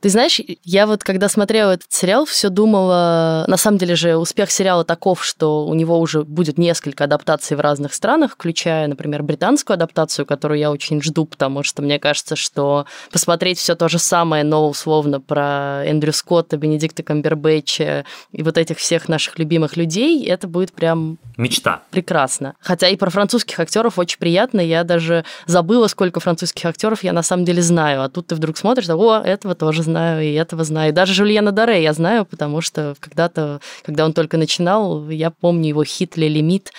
Ты 0.00 0.10
знаешь, 0.10 0.40
я 0.62 0.86
вот 0.86 1.02
когда 1.02 1.28
смотрела 1.28 1.72
этот 1.72 1.92
сериал, 1.92 2.24
все 2.24 2.50
думала... 2.50 3.44
На 3.48 3.56
самом 3.56 3.78
деле 3.78 3.96
же 3.96 4.16
успех 4.16 4.50
сериала 4.50 4.84
таков, 4.84 5.24
что 5.24 5.66
у 5.66 5.74
него 5.74 5.98
уже 5.98 6.22
будет 6.22 6.56
несколько 6.56 7.04
адаптаций 7.04 7.56
в 7.56 7.60
разных 7.60 7.94
странах, 7.94 8.32
включая, 8.32 8.86
например, 8.86 9.22
британскую 9.22 9.74
адаптацию, 9.74 10.24
которую 10.24 10.60
я 10.60 10.70
очень 10.70 11.02
жду, 11.02 11.24
потому 11.24 11.64
что 11.64 11.82
мне 11.82 11.98
кажется, 11.98 12.36
что 12.36 12.86
посмотреть 13.10 13.58
все 13.58 13.74
то 13.74 13.88
же 13.88 13.98
самое, 13.98 14.44
но 14.44 14.68
условно 14.68 15.20
про 15.20 15.82
Эндрю 15.84 16.12
Скотта, 16.12 16.56
Бенедикта 16.56 17.02
Камбербэтча 17.02 18.04
и 18.30 18.42
вот 18.42 18.56
этих 18.56 18.78
всех 18.78 19.08
наших 19.08 19.38
любимых 19.38 19.76
людей, 19.76 20.24
это 20.26 20.46
будет 20.46 20.72
прям... 20.72 21.18
Мечта. 21.36 21.82
Прекрасно. 21.90 22.54
Хотя 22.60 22.88
и 22.88 22.96
про 22.96 23.10
французских 23.10 23.58
актеров 23.58 23.98
очень 23.98 24.18
приятно. 24.18 24.60
Я 24.60 24.84
даже 24.84 25.24
забыла, 25.46 25.88
сколько 25.88 26.20
французских 26.20 26.64
актеров 26.66 27.02
я 27.02 27.12
на 27.12 27.22
самом 27.22 27.44
деле 27.44 27.62
знаю. 27.62 28.02
А 28.02 28.08
тут 28.08 28.28
ты 28.28 28.34
вдруг 28.34 28.56
смотришь, 28.56 28.88
о, 28.88 29.22
этого 29.24 29.54
тоже 29.54 29.82
знаю, 29.88 30.22
и 30.22 30.32
этого 30.34 30.64
знаю. 30.64 30.90
И 30.90 30.92
даже 30.92 31.14
Жульена 31.14 31.50
Даре 31.50 31.82
я 31.82 31.92
знаю, 31.92 32.24
потому 32.24 32.60
что 32.60 32.94
когда-то, 33.00 33.60
когда 33.84 34.04
он 34.04 34.12
только 34.12 34.36
начинал, 34.36 35.08
я 35.08 35.30
помню 35.30 35.68
его 35.68 35.84
хит 35.84 36.16
«Ле 36.16 36.28
лимит», 36.28 36.72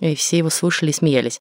и 0.00 0.14
все 0.14 0.38
его 0.38 0.50
слушали 0.50 0.90
и 0.90 0.92
смеялись. 0.92 1.40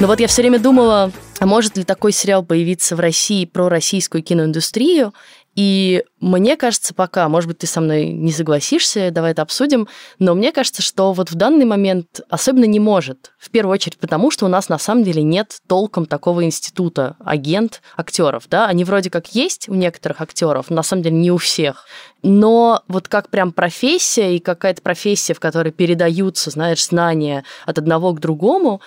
Но 0.00 0.08
вот 0.08 0.18
я 0.18 0.26
все 0.26 0.42
время 0.42 0.58
думала, 0.58 1.12
а 1.38 1.46
может 1.46 1.76
ли 1.76 1.84
такой 1.84 2.10
сериал 2.10 2.44
появиться 2.44 2.96
в 2.96 3.00
России 3.00 3.44
про 3.44 3.68
российскую 3.68 4.24
киноиндустрию? 4.24 5.14
И 5.54 6.02
мне 6.18 6.56
кажется, 6.56 6.94
пока, 6.94 7.28
может 7.28 7.48
быть, 7.48 7.58
ты 7.58 7.66
со 7.66 7.80
мной 7.80 8.06
не 8.06 8.32
согласишься, 8.32 9.10
давай 9.10 9.32
это 9.32 9.42
обсудим, 9.42 9.86
но 10.18 10.34
мне 10.34 10.50
кажется, 10.50 10.80
что 10.80 11.12
вот 11.12 11.30
в 11.30 11.34
данный 11.34 11.66
момент 11.66 12.20
особенно 12.30 12.64
не 12.64 12.80
может. 12.80 13.32
В 13.38 13.50
первую 13.50 13.74
очередь 13.74 13.98
потому, 13.98 14.30
что 14.30 14.46
у 14.46 14.48
нас 14.48 14.70
на 14.70 14.78
самом 14.78 15.04
деле 15.04 15.22
нет 15.22 15.58
толком 15.66 16.06
такого 16.06 16.44
института 16.44 17.16
агент 17.22 17.82
актеров, 17.96 18.44
да, 18.48 18.66
они 18.66 18.84
вроде 18.84 19.10
как 19.10 19.34
есть 19.34 19.68
у 19.68 19.74
некоторых 19.74 20.22
актеров, 20.22 20.70
на 20.70 20.82
самом 20.82 21.02
деле 21.02 21.16
не 21.16 21.30
у 21.30 21.36
всех. 21.36 21.86
Но 22.22 22.82
вот 22.88 23.08
как 23.08 23.28
прям 23.28 23.52
профессия 23.52 24.36
и 24.36 24.38
какая-то 24.38 24.80
профессия, 24.80 25.34
в 25.34 25.40
которой 25.40 25.72
передаются, 25.72 26.50
знаешь, 26.50 26.86
знания 26.86 27.44
от 27.66 27.78
одного 27.78 28.12
к 28.12 28.20
другому, 28.20 28.80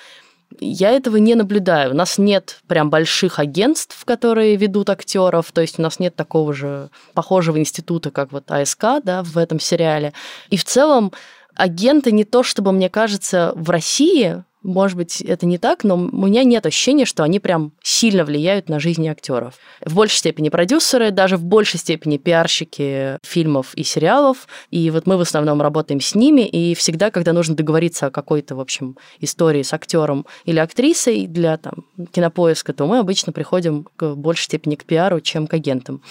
я 0.60 0.92
этого 0.92 1.18
не 1.18 1.36
наблюдаю. 1.36 1.92
У 1.92 1.96
нас 1.96 2.18
нет 2.18 2.60
прям 2.68 2.90
больших 2.90 3.40
агентств, 3.40 4.04
которые 4.06 4.56
ведут 4.56 4.90
актеров, 4.90 5.52
то 5.52 5.62
есть 5.62 5.80
у 5.80 5.82
нас 5.82 6.00
нет 6.00 6.16
такого 6.16 6.54
же 6.54 6.90
похожего 7.14 7.58
института, 7.60 8.12
как 8.12 8.32
вот 8.32 8.50
АСК, 8.52 9.02
да, 9.04 9.24
в 9.24 9.38
этом 9.38 9.60
сериале. 9.60 10.14
И 10.50 10.58
в 10.58 10.64
целом 10.64 11.12
агенты 11.56 12.12
не 12.12 12.26
то, 12.26 12.44
чтобы, 12.44 12.72
мне 12.72 12.90
кажется, 12.90 13.54
в 13.56 13.70
России 13.70 14.44
может 14.66 14.98
быть, 14.98 15.22
это 15.22 15.46
не 15.46 15.60
так, 15.60 15.84
но 15.84 15.96
у 15.96 16.26
меня 16.26 16.44
нет 16.44 16.66
ощущения, 16.66 17.06
что 17.06 17.24
они 17.24 17.40
прям 17.40 17.72
сильно 17.84 18.26
влияют 18.26 18.68
на 18.68 18.80
жизнь 18.80 19.08
актеров. 19.08 19.54
В 19.80 19.94
большей 19.94 20.18
степени 20.18 20.50
продюсеры, 20.50 21.12
даже 21.12 21.38
в 21.38 21.44
большей 21.44 21.80
степени 21.80 22.18
пиарщики 22.18 23.20
фильмов 23.22 23.76
и 23.76 23.84
сериалов. 23.84 24.48
И 24.72 24.90
вот 24.90 25.06
мы 25.06 25.18
в 25.18 25.22
основном 25.22 25.62
работаем 25.62 26.02
с 26.02 26.16
ними, 26.16 26.42
и 26.42 26.74
всегда, 26.74 27.12
когда 27.12 27.32
нужно 27.32 27.56
договориться 27.56 28.08
о 28.08 28.12
какой-то, 28.12 28.56
в 28.56 28.60
общем, 28.60 28.98
истории 29.20 29.62
с 29.62 29.72
актером 29.72 30.26
или 30.46 30.58
актрисой 30.58 31.28
для 31.28 31.58
там, 31.58 31.86
кинопоиска, 32.12 32.74
то 32.74 32.88
мы 32.88 32.98
обычно 32.98 33.32
приходим 33.32 33.86
к 33.96 34.16
большей 34.16 34.46
степени 34.46 34.76
к 34.76 34.86
пиару, 34.86 35.22
чем 35.22 35.46
к 35.46 35.54
агентам. 35.54 36.02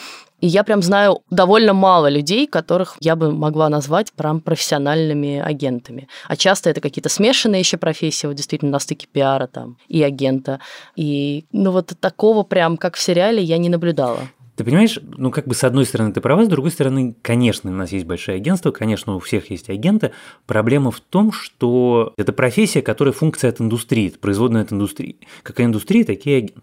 И 0.45 0.47
я 0.47 0.63
прям 0.63 0.83
знаю 0.83 1.23
довольно 1.31 1.73
мало 1.73 2.07
людей, 2.11 2.47
которых 2.47 2.99
я 3.01 3.17
бы 3.17 3.33
могла 3.33 3.71
назвать 3.71 4.13
прям 4.13 4.43
профессиональными 4.43 5.39
агентами. 5.39 6.07
А 6.29 6.37
часто 6.37 6.69
это 6.69 6.83
какие-то 6.83 7.09
смешанные 7.09 7.61
еще 7.61 7.79
профессии, 7.79 8.27
вот 8.27 8.37
действительно 8.37 8.73
на 8.73 8.79
стыке 8.79 9.07
пиара 9.11 9.47
там 9.47 9.79
и 9.89 10.03
агента. 10.03 10.61
И 10.97 11.47
ну 11.51 11.71
вот 11.71 11.95
такого 11.99 12.43
прям, 12.43 12.77
как 12.77 12.97
в 12.97 13.01
сериале, 13.01 13.43
я 13.43 13.57
не 13.57 13.71
наблюдала. 13.71 14.19
Ты 14.57 14.63
понимаешь, 14.63 15.01
ну 15.03 15.31
как 15.33 15.47
бы 15.47 15.55
с 15.55 15.65
одной 15.65 15.85
стороны 15.85 16.13
ты 16.13 16.21
права, 16.21 16.45
с 16.45 16.49
другой 16.49 16.71
стороны, 16.71 17.17
конечно, 17.23 17.71
у 17.71 17.75
нас 17.75 17.91
есть 17.91 18.07
большое 18.07 18.37
агентство, 18.37 18.71
конечно, 18.71 19.17
у 19.17 19.19
всех 19.19 19.51
есть 19.51 19.69
агенты. 19.69 20.13
Проблема 20.47 20.93
в 20.93 21.01
том, 21.01 21.33
что 21.33 22.15
это 22.17 22.33
профессия, 22.33 22.81
которая 22.81 23.13
функция 23.13 23.51
от 23.51 23.61
индустрии, 23.61 24.09
это 24.09 24.19
производная 24.19 24.63
от 24.63 24.73
индустрии. 24.73 25.19
Какая 25.43 25.67
индустрия, 25.67 26.05
такие 26.05 26.39
агенты. 26.39 26.63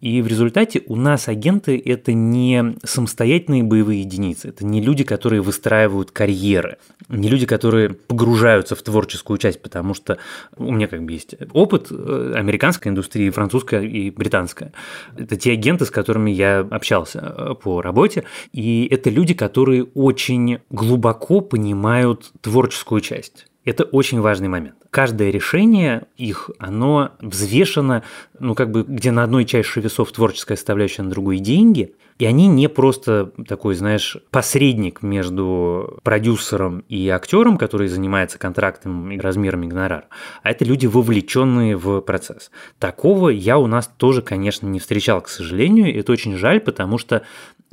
И 0.00 0.20
в 0.22 0.26
результате 0.26 0.82
у 0.86 0.96
нас 0.96 1.28
агенты– 1.28 1.80
это 1.84 2.12
не 2.12 2.76
самостоятельные 2.84 3.62
боевые 3.62 4.00
единицы, 4.00 4.48
это 4.48 4.64
не 4.64 4.80
люди, 4.80 5.04
которые 5.04 5.42
выстраивают 5.42 6.10
карьеры, 6.10 6.78
не 7.08 7.28
люди, 7.28 7.46
которые 7.46 7.90
погружаются 7.90 8.74
в 8.74 8.82
творческую 8.82 9.38
часть, 9.38 9.62
потому 9.62 9.94
что 9.94 10.18
у 10.56 10.72
меня 10.72 10.88
как 10.88 11.04
бы 11.04 11.12
есть 11.12 11.36
опыт 11.52 11.88
э, 11.90 12.32
американской 12.34 12.90
индустрии, 12.90 13.30
французская 13.30 13.82
и 13.82 14.10
британская. 14.10 14.72
Это 15.16 15.36
те 15.36 15.52
агенты, 15.52 15.84
с 15.84 15.90
которыми 15.90 16.30
я 16.30 16.60
общался 16.60 17.29
Э, 17.36 17.54
по 17.54 17.82
работе, 17.82 18.24
и 18.52 18.88
это 18.90 19.10
люди, 19.10 19.34
которые 19.34 19.84
очень 19.94 20.58
глубоко 20.70 21.40
понимают 21.40 22.32
творческую 22.40 23.00
часть. 23.00 23.46
Это 23.64 23.84
очень 23.84 24.20
важный 24.20 24.48
момент. 24.48 24.76
Каждое 24.90 25.30
решение 25.30 26.06
их, 26.16 26.50
оно 26.58 27.12
взвешено, 27.20 28.02
ну 28.38 28.54
как 28.54 28.72
бы 28.72 28.82
где 28.82 29.12
на 29.12 29.22
одной 29.22 29.44
чаше 29.44 29.80
весов 29.80 30.10
творческая 30.10 30.56
составляющая, 30.56 31.02
на 31.02 31.10
другой 31.10 31.38
деньги, 31.38 31.94
и 32.18 32.26
они 32.26 32.48
не 32.48 32.68
просто 32.68 33.32
такой, 33.48 33.74
знаешь, 33.76 34.16
посредник 34.30 35.02
между 35.02 35.98
продюсером 36.02 36.84
и 36.88 37.08
актером, 37.08 37.56
который 37.56 37.88
занимается 37.88 38.38
контрактом 38.38 39.10
и 39.10 39.18
размерами 39.18 39.66
гонорара, 39.66 40.04
а 40.42 40.50
это 40.50 40.64
люди, 40.64 40.86
вовлеченные 40.86 41.76
в 41.76 42.00
процесс. 42.00 42.50
Такого 42.78 43.28
я 43.30 43.58
у 43.58 43.66
нас 43.66 43.90
тоже, 43.96 44.22
конечно, 44.22 44.66
не 44.66 44.80
встречал, 44.80 45.22
к 45.22 45.28
сожалению. 45.28 45.96
Это 45.98 46.12
очень 46.12 46.36
жаль, 46.36 46.60
потому 46.60 46.98
что 46.98 47.22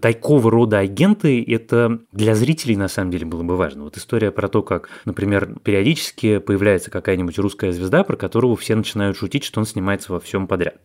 такого 0.01 0.51
рода 0.51 0.79
агенты, 0.79 1.43
это 1.43 1.99
для 2.12 2.36
зрителей 2.36 2.75
на 2.75 2.88
самом 2.88 3.12
деле 3.12 3.25
было 3.25 3.43
бы 3.43 3.57
важно. 3.57 3.83
Вот 3.83 3.97
история 3.97 4.31
про 4.31 4.47
то, 4.47 4.62
как, 4.62 4.89
например, 5.05 5.57
периодически 5.63 6.39
появляется 6.39 6.91
какая-нибудь 6.91 7.38
русская 7.39 7.71
звезда, 7.71 8.03
про 8.03 8.15
которого 8.15 8.55
все 8.55 8.75
начинают 8.75 9.17
шутить, 9.17 9.43
что 9.43 9.60
он 9.60 9.65
снимается 9.65 10.12
во 10.12 10.19
всем 10.19 10.47
подряд. 10.47 10.77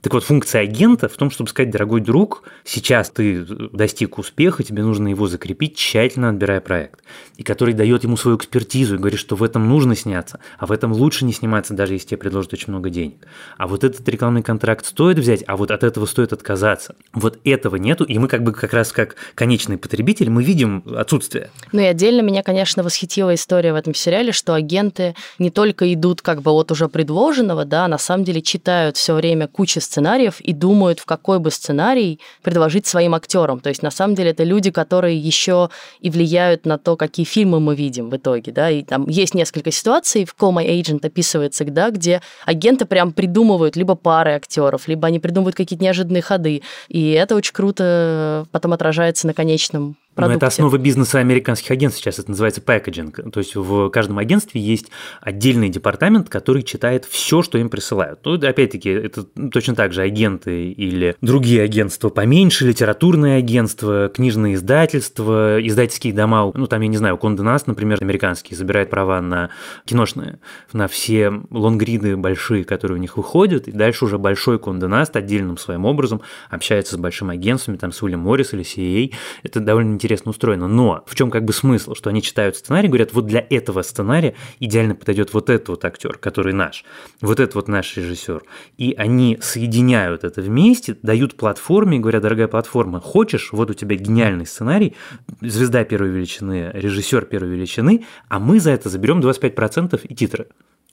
Так 0.00 0.14
вот, 0.14 0.24
функция 0.24 0.62
агента 0.62 1.08
в 1.08 1.16
том, 1.16 1.30
чтобы 1.30 1.50
сказать, 1.50 1.70
дорогой 1.70 2.00
друг, 2.00 2.44
сейчас 2.64 3.10
ты 3.10 3.44
достиг 3.44 4.18
успеха, 4.18 4.62
тебе 4.62 4.82
нужно 4.82 5.08
его 5.08 5.26
закрепить, 5.26 5.76
тщательно 5.76 6.30
отбирая 6.30 6.60
проект. 6.60 7.02
И 7.36 7.42
который 7.42 7.74
дает 7.74 8.04
ему 8.04 8.16
свою 8.16 8.36
экспертизу 8.36 8.94
и 8.94 8.98
говорит, 8.98 9.18
что 9.18 9.36
в 9.36 9.42
этом 9.42 9.68
нужно 9.68 9.96
сняться, 9.96 10.40
а 10.58 10.66
в 10.66 10.72
этом 10.72 10.92
лучше 10.92 11.24
не 11.24 11.32
сниматься, 11.32 11.74
даже 11.74 11.94
если 11.94 12.08
тебе 12.08 12.18
предложат 12.18 12.52
очень 12.52 12.68
много 12.68 12.88
денег. 12.88 13.26
А 13.58 13.66
вот 13.66 13.84
этот 13.84 14.08
рекламный 14.08 14.42
контракт 14.42 14.86
стоит 14.86 15.18
взять, 15.18 15.44
а 15.46 15.56
вот 15.56 15.70
от 15.70 15.84
этого 15.84 16.06
стоит 16.06 16.32
отказаться. 16.32 16.94
Вот 17.12 17.38
этого 17.44 17.76
нету, 17.76 18.04
и 18.04 18.18
мы 18.18 18.28
как 18.28 18.42
бы 18.42 18.52
как 18.60 18.74
раз 18.74 18.92
как 18.92 19.16
конечный 19.34 19.78
потребитель, 19.78 20.28
мы 20.28 20.44
видим 20.44 20.84
отсутствие. 20.94 21.50
Ну 21.72 21.80
и 21.80 21.84
отдельно 21.84 22.20
меня, 22.20 22.42
конечно, 22.42 22.82
восхитила 22.82 23.34
история 23.34 23.72
в 23.72 23.76
этом 23.76 23.94
сериале, 23.94 24.32
что 24.32 24.52
агенты 24.52 25.14
не 25.38 25.50
только 25.50 25.92
идут 25.94 26.20
как 26.20 26.42
бы 26.42 26.50
от 26.50 26.70
уже 26.70 26.88
предложенного, 26.88 27.64
да, 27.64 27.88
на 27.88 27.96
самом 27.96 28.24
деле 28.24 28.42
читают 28.42 28.98
все 28.98 29.14
время 29.14 29.48
кучу 29.48 29.80
сценариев 29.80 30.40
и 30.40 30.52
думают, 30.52 31.00
в 31.00 31.06
какой 31.06 31.38
бы 31.38 31.50
сценарий 31.50 32.20
предложить 32.42 32.86
своим 32.86 33.14
актерам. 33.14 33.60
То 33.60 33.70
есть, 33.70 33.82
на 33.82 33.90
самом 33.90 34.14
деле, 34.14 34.30
это 34.30 34.44
люди, 34.44 34.70
которые 34.70 35.16
еще 35.18 35.70
и 36.00 36.10
влияют 36.10 36.66
на 36.66 36.76
то, 36.76 36.96
какие 36.96 37.24
фильмы 37.24 37.60
мы 37.60 37.74
видим 37.74 38.10
в 38.10 38.16
итоге. 38.16 38.52
Да? 38.52 38.70
И 38.70 38.82
там 38.82 39.08
есть 39.08 39.34
несколько 39.34 39.70
ситуаций, 39.70 40.26
в 40.26 40.34
Call 40.38 40.52
My 40.52 40.66
Agent 40.66 41.06
описывается, 41.06 41.64
да, 41.64 41.90
где 41.90 42.20
агенты 42.44 42.84
прям 42.84 43.12
придумывают 43.12 43.76
либо 43.76 43.94
пары 43.94 44.32
актеров, 44.32 44.86
либо 44.86 45.06
они 45.06 45.18
придумывают 45.18 45.56
какие-то 45.56 45.82
неожиданные 45.82 46.22
ходы. 46.22 46.62
И 46.88 47.12
это 47.12 47.34
очень 47.36 47.54
круто 47.54 48.46
потом 48.50 48.72
отражается 48.72 49.26
на 49.26 49.34
конечном 49.34 49.96
продукте. 50.14 50.34
Но 50.34 50.36
это 50.36 50.46
основа 50.46 50.78
бизнеса 50.78 51.18
американских 51.18 51.70
агентств 51.70 52.00
сейчас, 52.00 52.18
это 52.18 52.30
называется 52.30 52.60
пэкэджинг. 52.60 53.32
То 53.32 53.40
есть 53.40 53.56
в 53.56 53.88
каждом 53.90 54.18
агентстве 54.18 54.60
есть 54.60 54.90
отдельный 55.20 55.68
департамент, 55.68 56.28
который 56.28 56.62
читает 56.62 57.04
все, 57.04 57.42
что 57.42 57.58
им 57.58 57.70
присылают. 57.70 58.20
Ну, 58.24 58.34
опять-таки, 58.34 58.90
это 58.90 59.24
точно 59.24 59.74
так 59.74 59.92
же 59.92 60.02
агенты 60.02 60.70
или 60.70 61.16
другие 61.20 61.62
агентства 61.62 62.08
поменьше, 62.08 62.66
литературные 62.66 63.38
агентства, 63.38 64.08
книжные 64.08 64.54
издательства, 64.54 65.58
издательские 65.60 66.12
дома. 66.12 66.50
Ну, 66.54 66.66
там, 66.66 66.80
я 66.80 66.88
не 66.88 66.96
знаю, 66.96 67.16
Конде 67.16 67.42
Наст, 67.42 67.66
например, 67.66 67.98
американский, 68.00 68.54
забирает 68.54 68.90
права 68.90 69.20
на 69.20 69.50
киношные, 69.84 70.40
на 70.72 70.88
все 70.88 71.32
лонгриды 71.50 72.16
большие, 72.16 72.64
которые 72.64 72.98
у 72.98 73.00
них 73.00 73.16
выходят, 73.16 73.68
и 73.68 73.72
дальше 73.72 74.04
уже 74.04 74.18
большой 74.18 74.58
Конде 74.58 74.86
Наст 74.86 75.16
отдельным 75.16 75.56
своим 75.56 75.84
образом 75.84 76.20
общается 76.48 76.94
с 76.94 76.98
большим 76.98 77.30
агентствами, 77.30 77.76
там, 77.76 77.92
с 77.92 78.02
Уильям 78.02 78.20
Моррис 78.20 78.52
или 78.52 78.62
CAA. 78.62 79.14
Это 79.42 79.60
довольно 79.60 79.99
интересно 80.00 80.30
устроено. 80.30 80.66
Но 80.66 81.04
в 81.06 81.14
чем 81.14 81.30
как 81.30 81.44
бы 81.44 81.52
смысл, 81.52 81.94
что 81.94 82.08
они 82.08 82.22
читают 82.22 82.56
сценарий, 82.56 82.88
говорят, 82.88 83.12
вот 83.12 83.26
для 83.26 83.46
этого 83.50 83.82
сценария 83.82 84.34
идеально 84.58 84.94
подойдет 84.94 85.34
вот 85.34 85.50
этот 85.50 85.68
вот 85.68 85.84
актер, 85.84 86.16
который 86.16 86.54
наш, 86.54 86.84
вот 87.20 87.38
этот 87.38 87.54
вот 87.54 87.68
наш 87.68 87.96
режиссер. 87.96 88.42
И 88.78 88.94
они 88.96 89.38
соединяют 89.42 90.24
это 90.24 90.40
вместе, 90.40 90.96
дают 91.02 91.36
платформе 91.36 91.98
говорят, 91.98 92.22
дорогая 92.22 92.48
платформа, 92.48 93.00
хочешь, 93.00 93.52
вот 93.52 93.70
у 93.70 93.74
тебя 93.74 93.96
гениальный 93.96 94.46
сценарий, 94.46 94.96
звезда 95.42 95.84
первой 95.84 96.08
величины, 96.08 96.70
режиссер 96.72 97.26
первой 97.26 97.50
величины, 97.50 98.04
а 98.28 98.38
мы 98.38 98.60
за 98.60 98.70
это 98.70 98.88
заберем 98.88 99.20
25% 99.20 100.00
и 100.02 100.14
титры. 100.14 100.48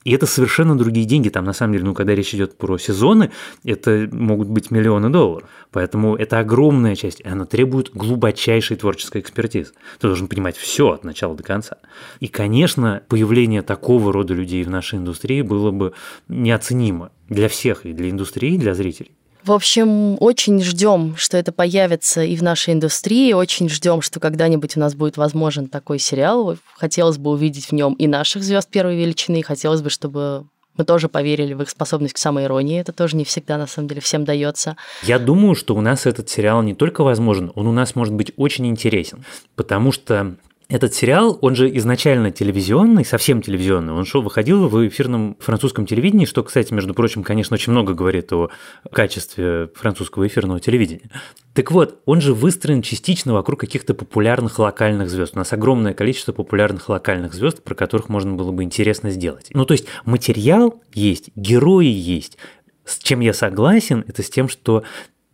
И 0.07 0.11
это 0.11 0.25
совершенно 0.25 0.77
другие 0.77 1.05
деньги. 1.05 1.27
Там, 1.27 1.43
на 1.43 1.51
самом 1.51 1.73
деле, 1.73 1.83
ну, 1.83 1.93
когда 1.93 2.15
речь 2.15 2.33
идет 2.33 2.57
про 2.57 2.77
сезоны, 2.77 3.29
это 3.65 4.07
могут 4.09 4.47
быть 4.47 4.71
миллионы 4.71 5.09
долларов. 5.09 5.49
Поэтому 5.69 6.15
это 6.15 6.39
огромная 6.39 6.95
часть, 6.95 7.19
и 7.19 7.27
она 7.27 7.43
требует 7.43 7.91
глубочайшей 7.93 8.77
творческой 8.77 9.19
экспертизы. 9.19 9.73
Ты 9.99 10.07
должен 10.07 10.29
понимать 10.29 10.55
все 10.55 10.91
от 10.91 11.03
начала 11.03 11.35
до 11.35 11.43
конца. 11.43 11.79
И, 12.21 12.29
конечно, 12.29 13.03
появление 13.09 13.63
такого 13.63 14.13
рода 14.13 14.33
людей 14.33 14.63
в 14.63 14.69
нашей 14.69 14.97
индустрии 14.97 15.41
было 15.41 15.71
бы 15.71 15.91
неоценимо 16.29 17.11
для 17.27 17.49
всех, 17.49 17.85
и 17.85 17.91
для 17.91 18.09
индустрии, 18.09 18.53
и 18.53 18.57
для 18.57 18.75
зрителей. 18.75 19.11
В 19.47 19.53
общем, 19.53 20.17
очень 20.19 20.61
ждем, 20.61 21.15
что 21.15 21.37
это 21.37 21.53
появится 21.53 22.21
и 22.21 22.35
в 22.35 22.43
нашей 22.43 22.73
индустрии, 22.73 23.31
очень 23.31 23.69
ждем, 23.69 24.01
что 24.01 24.19
когда-нибудь 24.19 24.75
у 24.75 24.81
нас 24.81 24.93
будет 24.93 25.15
возможен 25.15 25.69
такой 25.69 25.99
сериал. 25.99 26.57
Хотелось 26.75 27.17
бы 27.17 27.29
увидеть 27.29 27.67
в 27.67 27.71
нем 27.71 27.93
и 27.93 28.07
наших 28.07 28.43
звезд 28.43 28.69
первой 28.69 28.97
величины, 28.97 29.41
хотелось 29.41 29.81
бы, 29.81 29.89
чтобы 29.89 30.47
мы 30.75 30.83
тоже 30.83 31.07
поверили 31.07 31.53
в 31.53 31.61
их 31.61 31.69
способность 31.69 32.15
к 32.15 32.17
самоиронии. 32.17 32.81
Это 32.81 32.91
тоже 32.91 33.15
не 33.15 33.23
всегда, 33.23 33.57
на 33.57 33.67
самом 33.67 33.87
деле, 33.87 34.01
всем 34.01 34.25
дается. 34.25 34.75
Я 35.03 35.17
думаю, 35.17 35.55
что 35.55 35.75
у 35.75 35.79
нас 35.79 36.05
этот 36.05 36.29
сериал 36.29 36.61
не 36.61 36.75
только 36.75 37.05
возможен, 37.05 37.53
он 37.55 37.67
у 37.67 37.71
нас 37.71 37.95
может 37.95 38.13
быть 38.13 38.33
очень 38.35 38.67
интересен, 38.67 39.23
потому 39.55 39.93
что 39.93 40.35
этот 40.69 40.93
сериал, 40.93 41.37
он 41.41 41.55
же 41.55 41.75
изначально 41.77 42.31
телевизионный, 42.31 43.05
совсем 43.05 43.41
телевизионный. 43.41 43.93
Он 43.93 44.03
шел, 44.05 44.21
выходил 44.21 44.67
в 44.67 44.87
эфирном 44.87 45.37
французском 45.39 45.85
телевидении, 45.85 46.25
что, 46.25 46.43
кстати, 46.43 46.73
между 46.73 46.93
прочим, 46.93 47.23
конечно, 47.23 47.53
очень 47.53 47.71
много 47.71 47.93
говорит 47.93 48.33
о 48.33 48.49
качестве 48.91 49.69
французского 49.75 50.27
эфирного 50.27 50.59
телевидения. 50.59 51.09
Так 51.53 51.71
вот, 51.71 52.01
он 52.05 52.19
же 52.19 52.33
выстроен 52.33 52.81
частично 52.81 53.33
вокруг 53.33 53.61
каких-то 53.61 53.93
популярных 53.93 54.59
локальных 54.59 55.09
звезд. 55.09 55.35
У 55.35 55.39
нас 55.39 55.53
огромное 55.53 55.93
количество 55.93 56.33
популярных 56.33 56.89
локальных 56.89 57.33
звезд, 57.33 57.63
про 57.63 57.73
которых 57.73 58.09
можно 58.09 58.33
было 58.33 58.51
бы 58.51 58.63
интересно 58.63 59.09
сделать. 59.09 59.49
Ну, 59.53 59.65
то 59.65 59.73
есть 59.73 59.85
материал 60.03 60.81
есть, 60.93 61.29
герои 61.35 61.87
есть. 61.87 62.37
С 62.83 62.99
чем 62.99 63.21
я 63.21 63.33
согласен, 63.33 64.03
это 64.07 64.21
с 64.21 64.29
тем, 64.29 64.49
что 64.49 64.83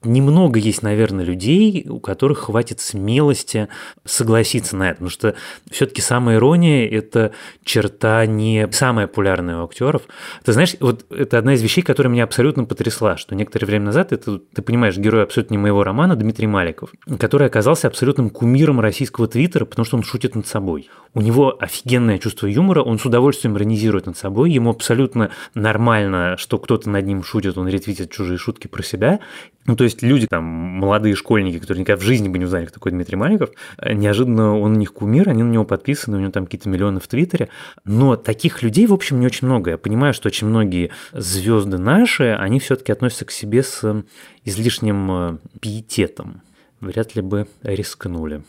немного 0.03 0.59
есть, 0.59 0.81
наверное, 0.81 1.25
людей, 1.25 1.85
у 1.89 1.99
которых 1.99 2.39
хватит 2.39 2.79
смелости 2.79 3.67
согласиться 4.05 4.75
на 4.75 4.89
это, 4.89 4.95
потому 4.95 5.09
что 5.09 5.35
все-таки 5.69 6.01
самая 6.01 6.37
ирония– 6.37 6.87
это 6.91 7.31
черта 7.63 8.25
не 8.25 8.67
самая 8.71 9.07
популярная 9.07 9.57
у 9.59 9.65
актеров. 9.65 10.03
Ты 10.43 10.53
знаешь, 10.53 10.75
вот 10.79 11.05
это 11.11 11.37
одна 11.37 11.53
из 11.53 11.61
вещей, 11.61 11.81
которая 11.81 12.11
меня 12.11 12.23
абсолютно 12.23 12.65
потрясла, 12.65 13.17
что 13.17 13.35
некоторое 13.35 13.65
время 13.65 13.85
назад, 13.85 14.11
это, 14.11 14.39
ты 14.39 14.61
понимаешь, 14.61 14.97
герой 14.97 15.23
абсолютно 15.23 15.53
не 15.53 15.57
моего 15.57 15.83
романа, 15.83 16.15
Дмитрий 16.15 16.47
Маликов, 16.47 16.91
который 17.19 17.47
оказался 17.47 17.87
абсолютным 17.87 18.29
кумиром 18.29 18.79
российского 18.79 19.27
твиттера, 19.27 19.65
потому 19.65 19.85
что 19.85 19.97
он 19.97 20.03
шутит 20.03 20.35
над 20.35 20.47
собой. 20.47 20.89
У 21.13 21.21
него 21.21 21.55
офигенное 21.59 22.17
чувство 22.17 22.47
юмора, 22.47 22.81
он 22.81 22.97
с 22.97 23.05
удовольствием 23.05 23.55
иронизирует 23.57 24.07
над 24.07 24.17
собой, 24.17 24.51
ему 24.51 24.71
абсолютно 24.71 25.29
нормально, 25.53 26.35
что 26.37 26.57
кто-то 26.57 26.89
над 26.89 27.05
ним 27.05 27.23
шутит, 27.23 27.57
он 27.57 27.67
ретвитит 27.67 28.11
чужие 28.11 28.37
шутки 28.37 28.67
про 28.67 28.81
себя, 28.81 29.19
ну, 29.65 29.75
то 29.75 29.83
есть 29.83 29.92
люди, 30.01 30.27
там, 30.27 30.43
молодые 30.43 31.15
школьники, 31.15 31.59
которые 31.59 31.81
никогда 31.81 31.99
в 31.99 32.03
жизни 32.03 32.27
бы 32.27 32.37
не 32.37 32.45
узнали, 32.45 32.65
кто 32.65 32.75
такой 32.75 32.91
Дмитрий 32.91 33.15
Маликов, 33.15 33.51
э, 33.77 33.93
неожиданно 33.93 34.59
он 34.59 34.73
у 34.73 34.75
них 34.75 34.93
кумир, 34.93 35.29
они 35.29 35.43
на 35.43 35.51
него 35.51 35.65
подписаны, 35.65 36.17
у 36.17 36.19
него 36.19 36.31
там 36.31 36.45
какие-то 36.45 36.69
миллионы 36.69 36.99
в 36.99 37.07
Твиттере. 37.07 37.49
Но 37.85 38.15
таких 38.15 38.63
людей, 38.63 38.87
в 38.87 38.93
общем, 38.93 39.19
не 39.19 39.25
очень 39.25 39.47
много. 39.47 39.71
Я 39.71 39.77
понимаю, 39.77 40.13
что 40.13 40.27
очень 40.27 40.47
многие 40.47 40.91
звезды 41.11 41.77
наши, 41.77 42.35
они 42.39 42.59
все-таки 42.59 42.91
относятся 42.91 43.25
к 43.25 43.31
себе 43.31 43.63
с 43.63 44.03
излишним 44.43 45.11
э, 45.11 45.37
пиететом. 45.59 46.41
Вряд 46.79 47.15
ли 47.15 47.21
бы 47.21 47.47
рискнули. 47.61 48.43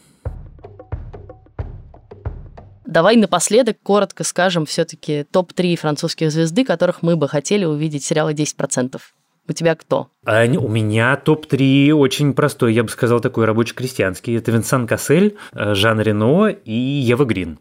Давай 2.84 3.16
напоследок 3.16 3.78
коротко 3.82 4.24
скажем 4.24 4.66
все-таки 4.66 5.24
топ-3 5.24 5.76
французских 5.76 6.30
звезды, 6.30 6.64
которых 6.64 7.02
мы 7.02 7.16
бы 7.16 7.28
хотели 7.28 7.64
увидеть 7.64 8.04
в 8.04 8.06
сериале 8.06 8.34
«10%». 8.34 9.00
У 9.46 9.52
тебя 9.52 9.74
кто? 9.74 10.08
А 10.24 10.44
у 10.46 10.68
меня 10.68 11.16
топ-3 11.16 11.92
очень 11.92 12.32
простой, 12.32 12.72
я 12.72 12.82
бы 12.82 12.88
сказал, 12.88 13.20
такой 13.20 13.44
рабочий-крестьянский. 13.44 14.38
Это 14.38 14.50
Винсан 14.50 14.86
Кассель, 14.86 15.36
э, 15.52 15.74
Жан 15.74 16.00
Рено 16.00 16.48
и 16.48 16.72
Ева 16.72 17.24
Грин. 17.24 17.58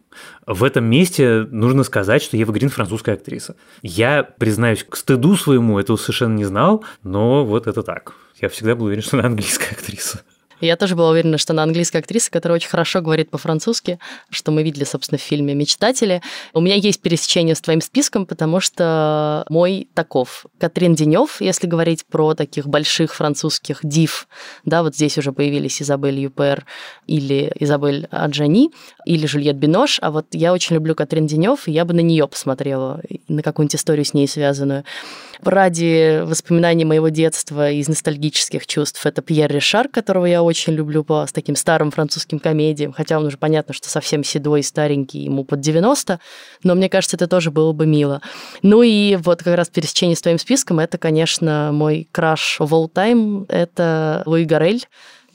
В 0.47 0.63
этом 0.63 0.85
месте 0.85 1.45
нужно 1.51 1.83
сказать, 1.83 2.21
что 2.21 2.37
Ева 2.37 2.53
Грин 2.53 2.69
французская 2.69 3.15
актриса. 3.15 3.57
Я, 3.81 4.23
признаюсь, 4.23 4.85
к 4.87 4.95
стыду 4.95 5.35
своему 5.35 5.77
этого 5.77 5.97
совершенно 5.97 6.35
не 6.35 6.45
знал, 6.45 6.85
но 7.03 7.45
вот 7.45 7.67
это 7.67 7.83
так. 7.83 8.13
Я 8.41 8.47
всегда 8.47 8.75
был 8.75 8.85
уверен, 8.85 9.03
что 9.03 9.17
она 9.17 9.27
английская 9.27 9.71
актриса. 9.75 10.21
Я 10.63 10.77
тоже 10.77 10.95
была 10.95 11.09
уверена, 11.09 11.37
что 11.37 11.51
она 11.51 11.63
английская 11.63 11.99
актриса, 11.99 12.31
которая 12.31 12.55
очень 12.55 12.69
хорошо 12.69 13.01
говорит 13.01 13.29
по-французски, 13.29 13.99
что 14.29 14.53
мы 14.53 14.63
видели, 14.63 14.85
собственно, 14.85 15.19
в 15.19 15.21
фильме 15.21 15.53
«Мечтатели». 15.53 16.21
У 16.53 16.61
меня 16.61 16.75
есть 16.75 17.01
пересечение 17.01 17.53
с 17.53 17.59
твоим 17.59 17.81
списком, 17.81 18.25
потому 18.25 18.61
что 18.61 19.45
мой 19.49 19.89
таков. 19.93 20.45
Катрин 20.59 20.95
Денев, 20.95 21.41
если 21.41 21.67
говорить 21.67 22.05
про 22.05 22.33
таких 22.33 22.65
больших 22.65 23.13
французских 23.13 23.79
див, 23.83 24.29
да, 24.63 24.83
вот 24.83 24.95
здесь 24.95 25.17
уже 25.17 25.33
появились 25.33 25.81
Изабель 25.81 26.19
Юпер 26.19 26.65
или 27.07 27.51
Изабель 27.59 28.07
Аджани, 28.09 28.71
или 29.05 29.25
Жюльет 29.25 29.57
Бинош, 29.57 29.99
а 30.01 30.11
вот 30.11 30.27
я 30.31 30.53
очень 30.53 30.75
люблю 30.75 30.95
Катрин 30.95 31.27
Денев, 31.27 31.67
и 31.67 31.71
я 31.71 31.83
бы 31.83 31.93
на 31.93 31.99
нее 31.99 32.25
посмотрела, 32.25 33.01
на 33.27 33.41
какую-нибудь 33.41 33.75
историю 33.75 34.05
с 34.05 34.13
ней 34.13 34.29
связанную. 34.29 34.85
Ради 35.45 36.21
воспоминаний 36.23 36.85
моего 36.85 37.09
детства 37.09 37.69
из 37.69 37.87
ностальгических 37.87 38.65
чувств 38.65 39.05
это 39.05 39.21
Пьер 39.21 39.51
Ришар, 39.51 39.89
которого 39.89 40.25
я 40.25 40.41
очень 40.41 40.73
люблю 40.73 41.03
по 41.03 41.25
с 41.27 41.31
таким 41.31 41.55
старым 41.55 41.91
французским 41.91 42.39
комедиям, 42.39 42.93
хотя 42.93 43.17
он 43.17 43.25
уже 43.25 43.37
понятно, 43.37 43.73
что 43.73 43.89
совсем 43.89 44.23
седой 44.23 44.61
и 44.61 44.63
старенький, 44.63 45.19
ему 45.19 45.43
под 45.43 45.59
90, 45.59 46.19
но 46.63 46.75
мне 46.75 46.89
кажется, 46.89 47.17
это 47.17 47.27
тоже 47.27 47.51
было 47.51 47.73
бы 47.73 47.85
мило. 47.85 48.21
Ну 48.61 48.83
и 48.83 49.17
вот 49.17 49.43
как 49.43 49.55
раз 49.55 49.69
пересечение 49.69 50.15
с 50.15 50.21
твоим 50.21 50.39
списком, 50.39 50.79
это, 50.79 50.97
конечно, 50.97 51.71
мой 51.73 52.07
краш 52.11 52.59
of 52.59 52.69
all 52.69 52.89
time, 52.91 53.45
это 53.49 54.23
Луи 54.25 54.45
Гарель, 54.45 54.85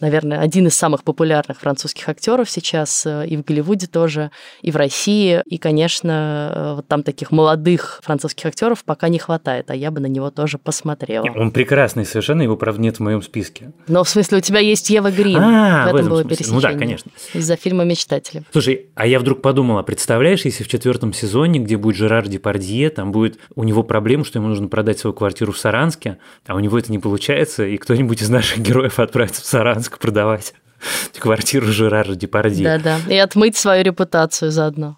наверное, 0.00 0.40
один 0.40 0.66
из 0.66 0.74
самых 0.74 1.02
популярных 1.02 1.60
французских 1.60 2.08
актеров 2.08 2.50
сейчас 2.50 3.04
э, 3.06 3.26
и 3.26 3.36
в 3.36 3.44
Голливуде 3.44 3.86
тоже, 3.86 4.30
и 4.62 4.70
в 4.70 4.76
России. 4.76 5.42
И, 5.46 5.58
конечно, 5.58 6.52
э, 6.54 6.74
вот 6.76 6.88
там 6.88 7.02
таких 7.02 7.30
молодых 7.30 8.00
французских 8.02 8.46
актеров 8.46 8.84
пока 8.84 9.08
не 9.08 9.18
хватает, 9.18 9.70
а 9.70 9.74
я 9.74 9.90
бы 9.90 10.00
на 10.00 10.06
него 10.06 10.30
тоже 10.30 10.58
посмотрела. 10.58 11.26
Он 11.36 11.50
прекрасный 11.50 12.04
совершенно, 12.04 12.42
его, 12.42 12.56
правда, 12.56 12.80
нет 12.80 12.96
в 12.96 13.00
моем 13.00 13.22
списке. 13.22 13.72
Но 13.86 14.04
в 14.04 14.08
смысле, 14.08 14.38
у 14.38 14.40
тебя 14.40 14.60
есть 14.60 14.88
Ева 14.90 15.10
Грин. 15.10 15.38
А, 15.38 15.84
в 15.84 15.88
этом, 15.88 15.92
в 15.92 15.96
этом 15.96 16.08
было 16.08 16.20
смысле. 16.22 16.36
пересечение. 16.36 16.54
Ну 16.54 16.60
да, 16.60 16.78
конечно. 16.78 17.10
Из-за 17.34 17.56
фильма 17.56 17.84
«Мечтатели». 17.84 18.42
Слушай, 18.52 18.86
а 18.94 19.06
я 19.06 19.18
вдруг 19.18 19.42
подумала, 19.42 19.82
представляешь, 19.82 20.44
если 20.44 20.64
в 20.64 20.68
четвертом 20.68 21.12
сезоне, 21.12 21.60
где 21.60 21.76
будет 21.76 21.96
Жерар 21.96 22.28
Депардье, 22.28 22.90
там 22.90 23.12
будет 23.12 23.38
у 23.54 23.64
него 23.64 23.82
проблема, 23.82 24.24
что 24.24 24.38
ему 24.38 24.48
нужно 24.48 24.68
продать 24.68 24.98
свою 24.98 25.14
квартиру 25.14 25.52
в 25.52 25.58
Саранске, 25.58 26.18
а 26.46 26.54
у 26.54 26.60
него 26.60 26.78
это 26.78 26.92
не 26.92 26.98
получается, 26.98 27.66
и 27.66 27.76
кто-нибудь 27.76 28.22
из 28.22 28.28
наших 28.28 28.58
героев 28.60 28.98
отправится 29.00 29.42
в 29.42 29.46
Саранск 29.46 29.87
продавать 29.96 30.54
квартиру 31.18 31.66
Жерара 31.66 32.14
Депардье. 32.14 32.64
Да-да, 32.64 32.98
и 33.08 33.16
отмыть 33.16 33.56
свою 33.56 33.82
репутацию 33.82 34.50
заодно. 34.50 34.96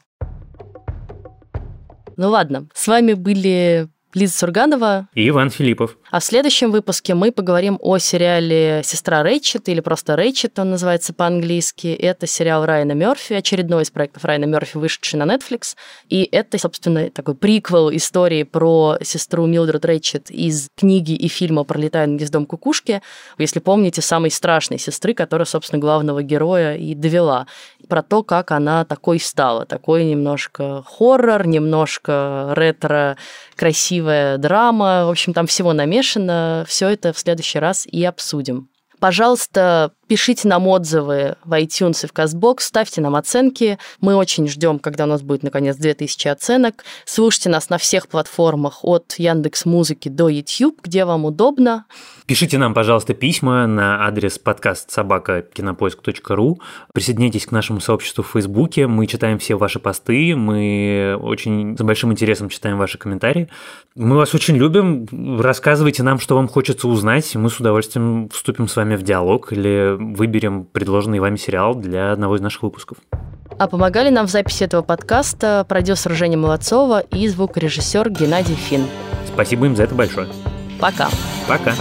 Ну 2.17 2.29
ладно, 2.29 2.67
с 2.75 2.87
вами 2.89 3.15
были 3.15 3.89
Лиза 4.15 4.39
Сурганова 4.39 5.09
и 5.15 5.29
Иван 5.29 5.51
Филиппов. 5.51 5.97
А 6.11 6.19
в 6.19 6.25
следующем 6.25 6.73
выпуске 6.73 7.15
мы 7.15 7.31
поговорим 7.31 7.79
о 7.81 7.99
сериале 7.99 8.83
«Сестра 8.85 9.23
Рэйчет» 9.23 9.69
или 9.69 9.81
просто 9.81 10.17
«Рэйчет» 10.17 10.59
он 10.59 10.71
называется 10.71 11.15
по-английски. 11.15 11.87
Это 11.89 12.27
сериал 12.27 12.67
Райана 12.67 12.93
Мерфи, 12.93 13.35
очередной 13.35 13.85
из 13.85 13.91
проектов 13.91 14.25
Райана 14.25 14.47
Мерфи, 14.47 14.77
вышедший 14.77 15.21
на 15.21 15.33
Netflix. 15.33 15.77
И 16.09 16.29
это, 16.33 16.59
собственно, 16.59 17.09
такой 17.11 17.37
приквел 17.37 17.95
истории 17.95 18.43
про 18.43 18.99
сестру 19.03 19.47
Милдред 19.47 19.85
Рэйчет 19.85 20.31
из 20.31 20.69
книги 20.77 21.13
и 21.13 21.29
фильма 21.29 21.63
«Пролетая 21.63 22.09
над 22.09 22.19
гнездом 22.19 22.47
кукушки». 22.47 23.03
Если 23.39 23.61
помните, 23.61 24.03
самой 24.03 24.33
страшной 24.33 24.81
сестры, 24.81 25.15
которая, 25.15 25.47
собственно, 25.47 25.81
главного 25.81 26.25
героя 26.25 26.77
и 26.77 26.97
довела. 26.97 27.47
Про 27.89 28.03
то, 28.03 28.25
как 28.25 28.51
она 28.51 28.85
такой 28.85 29.21
стала. 29.21 29.67
Такой 29.67 30.05
немножко 30.05 30.83
хоррор, 30.85 31.47
немножко 31.47 32.53
ретро, 32.57 33.17
красивая 34.01 34.39
драма. 34.39 35.05
В 35.07 35.11
общем, 35.11 35.33
там 35.33 35.47
всего 35.47 35.73
намешано. 35.73 36.65
Все 36.67 36.89
это 36.89 37.13
в 37.13 37.19
следующий 37.19 37.59
раз 37.59 37.87
и 37.87 38.05
обсудим. 38.05 38.69
Пожалуйста, 38.99 39.93
Пишите 40.11 40.49
нам 40.49 40.67
отзывы 40.67 41.37
в 41.45 41.53
iTunes 41.53 42.05
и 42.05 42.09
в 42.09 42.13
CastBox, 42.13 42.57
ставьте 42.63 43.01
нам 43.01 43.15
оценки. 43.15 43.79
Мы 44.01 44.17
очень 44.17 44.49
ждем, 44.49 44.81
когда 44.81 45.05
у 45.05 45.07
нас 45.07 45.23
будет, 45.23 45.45
наконец, 45.45 45.77
2000 45.77 46.27
оценок. 46.27 46.85
Слушайте 47.05 47.49
нас 47.49 47.71
на 47.71 47.79
всех 47.79 48.09
платформах 48.09 48.81
от 48.83 49.15
Яндекс 49.19 49.67
Музыки 49.67 50.09
до 50.09 50.29
YouTube, 50.29 50.81
где 50.83 51.05
вам 51.05 51.27
удобно. 51.27 51.85
Пишите 52.27 52.59
нам, 52.59 52.75
пожалуйста, 52.75 53.15
письма 53.15 53.69
на 53.69 54.05
адрес 54.05 54.41
подкаст 54.41 54.91
собака 54.91 55.43
кинопоиск.ру. 55.43 56.61
Присоединяйтесь 56.93 57.47
к 57.47 57.53
нашему 57.53 57.79
сообществу 57.79 58.25
в 58.25 58.31
Фейсбуке. 58.33 58.89
Мы 58.89 59.07
читаем 59.07 59.39
все 59.39 59.55
ваши 59.55 59.79
посты. 59.79 60.35
Мы 60.35 61.17
очень 61.21 61.79
с 61.79 61.83
большим 61.83 62.11
интересом 62.11 62.49
читаем 62.49 62.79
ваши 62.79 62.99
комментарии. 62.99 63.49
Мы 63.95 64.17
вас 64.17 64.35
очень 64.35 64.57
любим. 64.57 65.41
Рассказывайте 65.41 66.03
нам, 66.03 66.19
что 66.19 66.35
вам 66.35 66.49
хочется 66.49 66.89
узнать. 66.89 67.33
Мы 67.37 67.49
с 67.49 67.61
удовольствием 67.61 68.29
вступим 68.31 68.67
с 68.67 68.75
вами 68.75 68.97
в 68.97 69.03
диалог 69.03 69.53
или 69.53 70.00
выберем 70.01 70.65
предложенный 70.65 71.21
вами 71.21 71.37
сериал 71.37 71.75
для 71.75 72.13
одного 72.13 72.37
из 72.37 72.41
наших 72.41 72.63
выпусков. 72.63 72.99
А 73.59 73.69
помогали 73.69 74.09
нам 74.09 74.27
в 74.27 74.31
записи 74.31 74.65
этого 74.65 74.83
подкаста 74.83 75.67
продюсер 75.69 76.13
Женя 76.15 76.39
Молодцова 76.39 77.01
и 77.01 77.29
звукорежиссер 77.29 78.11
Геннадий 78.11 78.55
Фин. 78.55 78.87
Спасибо 79.27 79.67
им 79.67 79.77
за 79.77 79.85
это 79.85 79.95
большое. 79.95 80.29
Пока. 80.81 81.09
Пока. 81.47 81.75